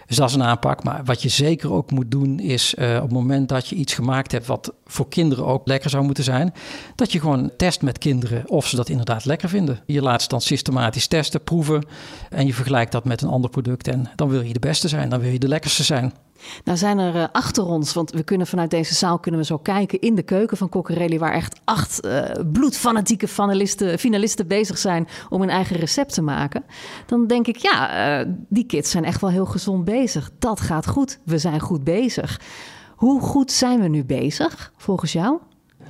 Dus 0.08 0.18
dat 0.18 0.30
is 0.30 0.36
een 0.36 0.44
aanpak. 0.44 0.84
Maar 0.84 1.02
wat 1.06 1.22
je 1.22 1.30
zeker 1.30 1.74
ook 1.74 1.92
moet 1.92 2.12
doen, 2.12 2.40
is 2.40 2.76
eh, 2.76 2.96
op 2.96 3.02
het 3.02 3.12
moment 3.12 3.50
dat 3.50 3.68
je 3.68 3.76
iets 3.76 3.94
gemaakt 3.94 4.32
hebt 4.32 4.46
wat 4.46 4.74
voor 4.86 5.10
kinderen 5.10 5.46
ook 5.46 5.68
lekker 5.68 5.90
zou 5.90 6.04
moeten 6.04 6.24
zijn, 6.24 6.54
dat 6.96 7.12
je 7.12 7.20
gewoon 7.20 7.52
test 7.58 7.82
met 7.82 7.98
kinderen 7.98 8.50
of 8.50 8.68
ze 8.68 8.76
dat 8.76 8.90
inderdaad 8.90 9.26
lekker 9.26 9.50
vinden. 9.50 9.80
Je 9.86 10.02
laat 10.02 10.22
ze 10.22 10.28
dan 10.28 10.42
systematisch 10.42 11.08
testen, 11.08 11.44
proeven 11.44 11.86
en 12.30 12.46
je 12.46 12.54
vergelijkt 12.54 12.92
dat 12.92 13.06
met 13.06 13.22
een 13.22 13.30
ander 13.30 13.50
product. 13.50 13.88
En 13.88 14.10
dan 14.16 14.30
wil 14.30 14.42
je 14.42 14.54
de 14.54 14.60
beste 14.60 14.88
zijn, 14.88 15.10
dan 15.10 15.20
wil 15.20 15.32
je 15.32 15.40
de 15.40 15.48
lekkerste 15.48 15.84
zijn. 15.84 16.14
Nou 16.64 16.78
zijn 16.78 16.98
er 16.98 17.16
eh, 17.16 17.28
achter 17.32 17.66
ons, 17.66 17.94
want 17.94 18.12
we 18.12 18.24
kunnen 18.24 18.48
vanuit 18.48 18.70
deze 18.70 18.96
zaal 18.96 19.20
kunnen 19.20 19.40
we 19.40 19.46
zo 19.46 19.58
kijken 19.58 20.00
in 20.00 20.16
de 20.16 20.24
keuken 20.24 20.58
van 20.58 20.70
Coccarelli, 20.70 21.20
waar 21.20 21.34
echt 21.34 21.60
acht 21.64 22.00
eh, 22.00 22.22
bloedfanatieke 22.52 23.28
finalisten, 23.28 24.00
finalisten 24.00 24.48
bezig 24.48 24.78
zijn 24.78 25.08
om 25.30 25.40
hun 25.40 25.50
eigen 25.50 25.76
recept 25.76 26.14
te 26.14 26.22
maken. 26.22 26.64
Dan 27.06 27.28
denk 27.28 27.48
ik, 27.48 27.56
ja, 27.56 27.90
eh, 28.20 28.28
die 28.50 28.66
kids 28.66 28.92
zijn 28.92 29.04
echt 29.04 29.22
wel 29.22 29.30
heel 29.30 29.46
gezond 29.46 29.86
bezig. 29.86 30.32
Dat 30.40 30.60
gaat 30.60 30.88
goed. 30.88 31.20
We 31.26 31.38
zijn 31.38 31.60
goed 31.60 31.84
bezig. 31.84 32.40
Hoe 32.96 33.22
goed 33.22 33.52
zijn 33.52 33.82
we 33.82 33.88
nu 33.88 34.06
bezig, 34.06 34.74
volgens 34.78 35.12
jou? 35.12 35.40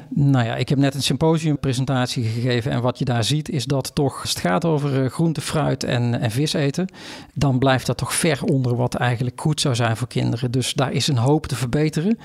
Nou 0.10 0.46
ja, 0.46 0.56
ik 0.56 0.70
heb 0.70 0.78
net 0.78 0.96
een 0.96 1.04
symposiumpresentatie 1.04 2.24
gegeven. 2.24 2.72
En 2.72 2.82
wat 2.82 3.00
je 3.00 3.06
daar 3.06 3.24
ziet 3.24 3.50
is 3.50 3.66
dat 3.66 3.96
toch, 3.96 4.22
als 4.22 4.30
het 4.30 4.40
gaat 4.40 4.66
over 4.66 5.04
eh, 5.04 5.10
groente, 5.10 5.42
fruit 5.42 5.84
en, 5.84 6.20
en 6.20 6.32
vis 6.32 6.54
eten, 6.54 6.88
dan 7.34 7.60
blijft 7.60 7.86
dat 7.86 7.98
toch 7.98 8.14
ver 8.14 8.44
onder 8.44 8.76
wat 8.76 8.96
eigenlijk 8.96 9.42
goed 9.42 9.62
zou 9.62 9.76
zijn 9.76 9.98
voor 9.98 10.08
kinderen. 10.08 10.52
Dus 10.52 10.74
daar 10.74 10.92
is 10.92 11.08
een 11.08 11.18
hoop 11.18 11.48
te 11.48 11.56
verbeteren. 11.56 12.20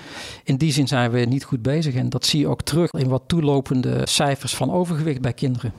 In 0.44 0.56
die 0.56 0.72
zin 0.72 0.88
zijn 0.88 1.10
we 1.10 1.18
niet 1.20 1.44
goed 1.44 1.62
bezig. 1.62 1.94
En 1.94 2.08
dat 2.08 2.26
zie 2.26 2.40
je 2.40 2.48
ook 2.48 2.62
terug 2.62 2.90
in 2.90 3.08
wat 3.08 3.22
toelopende 3.26 4.00
cijfers 4.04 4.54
van 4.54 4.72
overgewicht 4.72 5.20
bij 5.20 5.32
kinderen. 5.32 5.72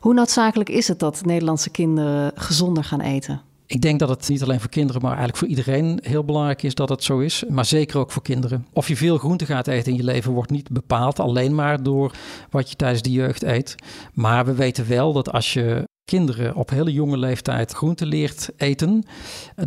Hoe 0.00 0.14
noodzakelijk 0.14 0.68
is 0.68 0.88
het 0.88 0.98
dat 0.98 1.24
Nederlandse 1.24 1.70
kinderen 1.70 2.32
gezonder 2.34 2.84
gaan 2.84 3.00
eten? 3.00 3.40
Ik 3.72 3.80
denk 3.80 3.98
dat 3.98 4.08
het 4.08 4.28
niet 4.28 4.42
alleen 4.42 4.60
voor 4.60 4.70
kinderen, 4.70 5.02
maar 5.02 5.10
eigenlijk 5.10 5.38
voor 5.38 5.48
iedereen 5.48 5.98
heel 6.02 6.24
belangrijk 6.24 6.62
is 6.62 6.74
dat 6.74 6.88
het 6.88 7.04
zo 7.04 7.18
is. 7.18 7.44
Maar 7.48 7.64
zeker 7.64 7.98
ook 7.98 8.10
voor 8.10 8.22
kinderen. 8.22 8.66
Of 8.72 8.88
je 8.88 8.96
veel 8.96 9.18
groente 9.18 9.46
gaat 9.46 9.66
eten 9.66 9.92
in 9.92 9.98
je 9.98 10.04
leven 10.04 10.32
wordt 10.32 10.50
niet 10.50 10.70
bepaald 10.70 11.20
alleen 11.20 11.54
maar 11.54 11.82
door 11.82 12.12
wat 12.50 12.70
je 12.70 12.76
tijdens 12.76 13.02
de 13.02 13.10
jeugd 13.10 13.42
eet. 13.42 13.74
Maar 14.12 14.44
we 14.44 14.54
weten 14.54 14.88
wel 14.88 15.12
dat 15.12 15.32
als 15.32 15.52
je 15.52 15.88
kinderen 16.04 16.54
op 16.54 16.70
hele 16.70 16.92
jonge 16.92 17.16
leeftijd 17.16 17.72
groente 17.72 18.06
leert 18.06 18.50
eten, 18.56 19.04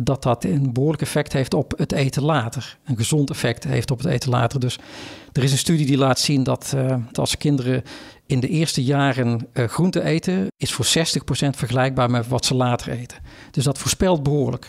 dat 0.02 0.22
dat 0.22 0.44
een 0.44 0.72
behoorlijk 0.72 1.02
effect 1.02 1.32
heeft 1.32 1.54
op 1.54 1.78
het 1.78 1.92
eten 1.92 2.22
later. 2.22 2.78
Een 2.84 2.96
gezond 2.96 3.30
effect 3.30 3.64
heeft 3.64 3.90
op 3.90 3.98
het 3.98 4.06
eten 4.06 4.30
later. 4.30 4.60
Dus 4.60 4.78
er 5.32 5.42
is 5.42 5.52
een 5.52 5.58
studie 5.58 5.86
die 5.86 5.98
laat 5.98 6.18
zien 6.18 6.42
dat 6.42 6.72
eh, 6.76 6.96
als 7.12 7.36
kinderen 7.36 7.82
in 8.26 8.40
de 8.40 8.48
eerste 8.48 8.84
jaren 8.84 9.46
eh, 9.52 9.64
groente 9.64 10.02
eten, 10.02 10.46
is 10.56 10.72
voor 10.72 10.84
60% 10.86 10.88
vergelijkbaar 11.56 12.10
met 12.10 12.28
wat 12.28 12.44
ze 12.44 12.54
later 12.54 12.92
eten. 12.92 13.18
Dus 13.50 13.64
dat 13.64 13.78
voorspelt 13.78 14.22
behoorlijk. 14.22 14.68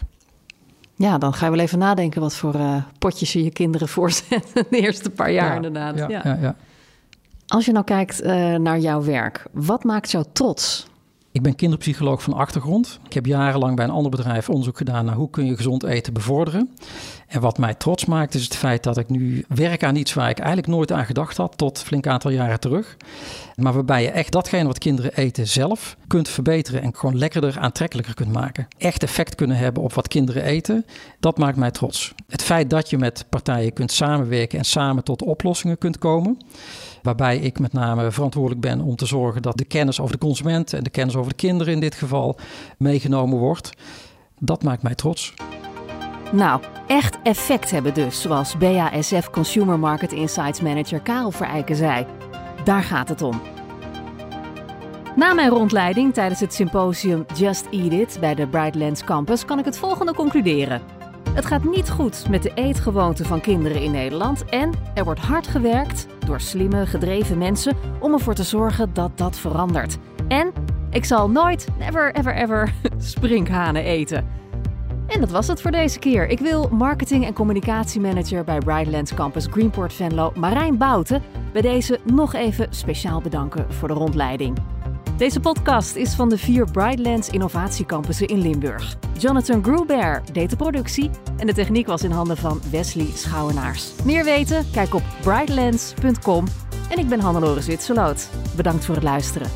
Ja, 0.95 1.17
dan 1.17 1.33
ga 1.33 1.45
je 1.45 1.51
wel 1.51 1.59
even 1.59 1.79
nadenken 1.79 2.21
wat 2.21 2.35
voor 2.35 2.55
uh, 2.55 2.83
potjes 2.99 3.33
je 3.33 3.43
je 3.43 3.51
kinderen 3.51 3.87
voorzetten 3.97 4.65
de 4.69 4.79
eerste 4.79 5.09
paar 5.09 5.31
jaar 5.31 5.49
Ja, 5.49 5.55
inderdaad. 5.55 5.97
Ja, 5.97 6.07
Ja. 6.07 6.21
ja. 6.23 6.37
Ja, 6.41 6.55
Als 7.47 7.65
je 7.65 7.71
nou 7.71 7.85
kijkt 7.85 8.21
eh, 8.21 8.55
naar 8.55 8.79
jouw 8.79 9.03
werk, 9.03 9.45
wat 9.51 9.83
maakt 9.83 10.11
jou 10.11 10.25
trots? 10.33 10.87
Ik 11.37 11.43
ben 11.43 11.55
kinderpsycholoog 11.55 12.23
van 12.23 12.33
achtergrond. 12.33 12.99
Ik 13.05 13.13
heb 13.13 13.25
jarenlang 13.25 13.75
bij 13.75 13.85
een 13.85 13.91
ander 13.91 14.11
bedrijf 14.11 14.49
onderzoek 14.49 14.77
gedaan 14.77 15.05
naar 15.05 15.15
hoe 15.15 15.29
kun 15.29 15.45
je 15.45 15.55
gezond 15.55 15.83
eten 15.83 16.13
bevorderen. 16.13 16.69
En 17.27 17.41
wat 17.41 17.57
mij 17.57 17.73
trots 17.73 18.05
maakt 18.05 18.33
is 18.33 18.43
het 18.43 18.55
feit 18.55 18.83
dat 18.83 18.97
ik 18.97 19.09
nu 19.09 19.45
werk 19.47 19.83
aan 19.83 19.95
iets 19.95 20.13
waar 20.13 20.29
ik 20.29 20.37
eigenlijk 20.37 20.67
nooit 20.67 20.91
aan 20.91 21.05
gedacht 21.05 21.37
had 21.37 21.57
tot 21.57 21.79
flink 21.79 22.07
aantal 22.07 22.31
jaren 22.31 22.59
terug. 22.59 22.97
Maar 23.55 23.73
waarbij 23.73 24.03
je 24.03 24.09
echt 24.09 24.31
datgene 24.31 24.67
wat 24.67 24.77
kinderen 24.77 25.15
eten 25.15 25.47
zelf 25.47 25.97
kunt 26.07 26.29
verbeteren 26.29 26.81
en 26.81 26.95
gewoon 26.95 27.17
lekkerder, 27.17 27.59
aantrekkelijker 27.59 28.13
kunt 28.13 28.33
maken. 28.33 28.67
Echt 28.77 29.03
effect 29.03 29.35
kunnen 29.35 29.57
hebben 29.57 29.83
op 29.83 29.93
wat 29.93 30.07
kinderen 30.07 30.43
eten, 30.43 30.85
dat 31.19 31.37
maakt 31.37 31.57
mij 31.57 31.71
trots. 31.71 32.13
Het 32.27 32.43
feit 32.43 32.69
dat 32.69 32.89
je 32.89 32.97
met 32.97 33.25
partijen 33.29 33.73
kunt 33.73 33.91
samenwerken 33.91 34.59
en 34.59 34.65
samen 34.65 35.03
tot 35.03 35.21
oplossingen 35.21 35.77
kunt 35.77 35.97
komen. 35.97 36.37
Waarbij 37.07 37.37
ik 37.37 37.59
met 37.59 37.73
name 37.73 38.11
verantwoordelijk 38.11 38.61
ben 38.61 38.81
om 38.81 38.95
te 38.95 39.05
zorgen 39.05 39.41
dat 39.41 39.57
de 39.57 39.65
kennis 39.65 39.99
over 39.99 40.11
de 40.11 40.25
consument 40.25 40.73
en 40.73 40.83
de 40.83 40.89
kennis 40.89 41.15
over 41.15 41.29
de 41.29 41.35
kinderen 41.37 41.73
in 41.73 41.79
dit 41.79 41.95
geval 41.95 42.37
meegenomen 42.77 43.37
wordt. 43.37 43.71
Dat 44.39 44.63
maakt 44.63 44.81
mij 44.81 44.95
trots. 44.95 45.33
Nou, 46.31 46.61
echt 46.87 47.17
effect 47.23 47.71
hebben 47.71 47.93
dus, 47.93 48.21
zoals 48.21 48.57
BASF 48.57 49.29
Consumer 49.29 49.79
Market 49.79 50.11
Insights 50.11 50.61
Manager 50.61 50.99
Karel 50.99 51.31
Verijken 51.31 51.75
zei. 51.75 52.05
Daar 52.63 52.83
gaat 52.83 53.09
het 53.09 53.21
om. 53.21 53.41
Na 55.15 55.33
mijn 55.33 55.49
rondleiding 55.49 56.13
tijdens 56.13 56.39
het 56.39 56.53
symposium 56.53 57.25
Just 57.35 57.65
Eat 57.71 57.91
It 57.91 58.17
bij 58.19 58.35
de 58.35 58.47
Brightlands 58.47 59.03
Campus 59.03 59.45
kan 59.45 59.59
ik 59.59 59.65
het 59.65 59.77
volgende 59.77 60.13
concluderen. 60.13 60.96
Het 61.37 61.45
gaat 61.45 61.63
niet 61.63 61.89
goed 61.89 62.29
met 62.29 62.43
de 62.43 62.51
eetgewoonten 62.55 63.25
van 63.25 63.41
kinderen 63.41 63.81
in 63.81 63.91
Nederland 63.91 64.45
en 64.45 64.71
er 64.93 65.03
wordt 65.03 65.19
hard 65.19 65.47
gewerkt 65.47 66.07
door 66.25 66.41
slimme, 66.41 66.85
gedreven 66.85 67.37
mensen 67.37 67.77
om 67.99 68.13
ervoor 68.13 68.33
te 68.33 68.43
zorgen 68.43 68.93
dat 68.93 69.17
dat 69.17 69.37
verandert. 69.37 69.97
En 70.27 70.51
ik 70.89 71.05
zal 71.05 71.29
nooit, 71.29 71.67
never, 71.79 72.15
ever, 72.15 72.35
ever 72.35 72.73
sprinkhanen 72.97 73.83
eten. 73.83 74.27
En 75.07 75.19
dat 75.19 75.31
was 75.31 75.47
het 75.47 75.61
voor 75.61 75.71
deze 75.71 75.99
keer. 75.99 76.27
Ik 76.27 76.39
wil 76.39 76.69
marketing- 76.71 77.25
en 77.25 77.33
communicatiemanager 77.33 78.43
bij 78.43 78.57
Brightlands 78.57 79.13
Campus 79.13 79.47
Greenport 79.51 79.93
Venlo, 79.93 80.31
Marijn 80.35 80.77
Bouten, 80.77 81.21
bij 81.53 81.61
deze 81.61 81.99
nog 82.03 82.33
even 82.33 82.67
speciaal 82.69 83.21
bedanken 83.21 83.73
voor 83.73 83.87
de 83.87 83.93
rondleiding. 83.93 84.57
Deze 85.17 85.39
podcast 85.39 85.95
is 85.95 86.13
van 86.13 86.29
de 86.29 86.37
vier 86.37 86.71
Brightlands 86.71 87.29
innovatiecampussen 87.29 88.27
in 88.27 88.41
Limburg. 88.41 88.97
Jonathan 89.17 89.63
Gruber 89.63 90.21
deed 90.33 90.49
de 90.49 90.55
productie 90.55 91.09
en 91.37 91.47
de 91.47 91.53
techniek 91.53 91.87
was 91.87 92.03
in 92.03 92.11
handen 92.11 92.37
van 92.37 92.61
Wesley 92.71 93.07
Schouwenaars. 93.13 93.91
Meer 94.03 94.23
weten? 94.23 94.65
Kijk 94.71 94.93
op 94.93 95.03
brightlands.com. 95.21 96.45
En 96.89 96.97
ik 96.99 97.07
ben 97.07 97.19
Hannelore 97.19 97.61
Zwitserloot. 97.61 98.29
Bedankt 98.55 98.85
voor 98.85 98.95
het 98.95 99.03
luisteren. 99.03 99.49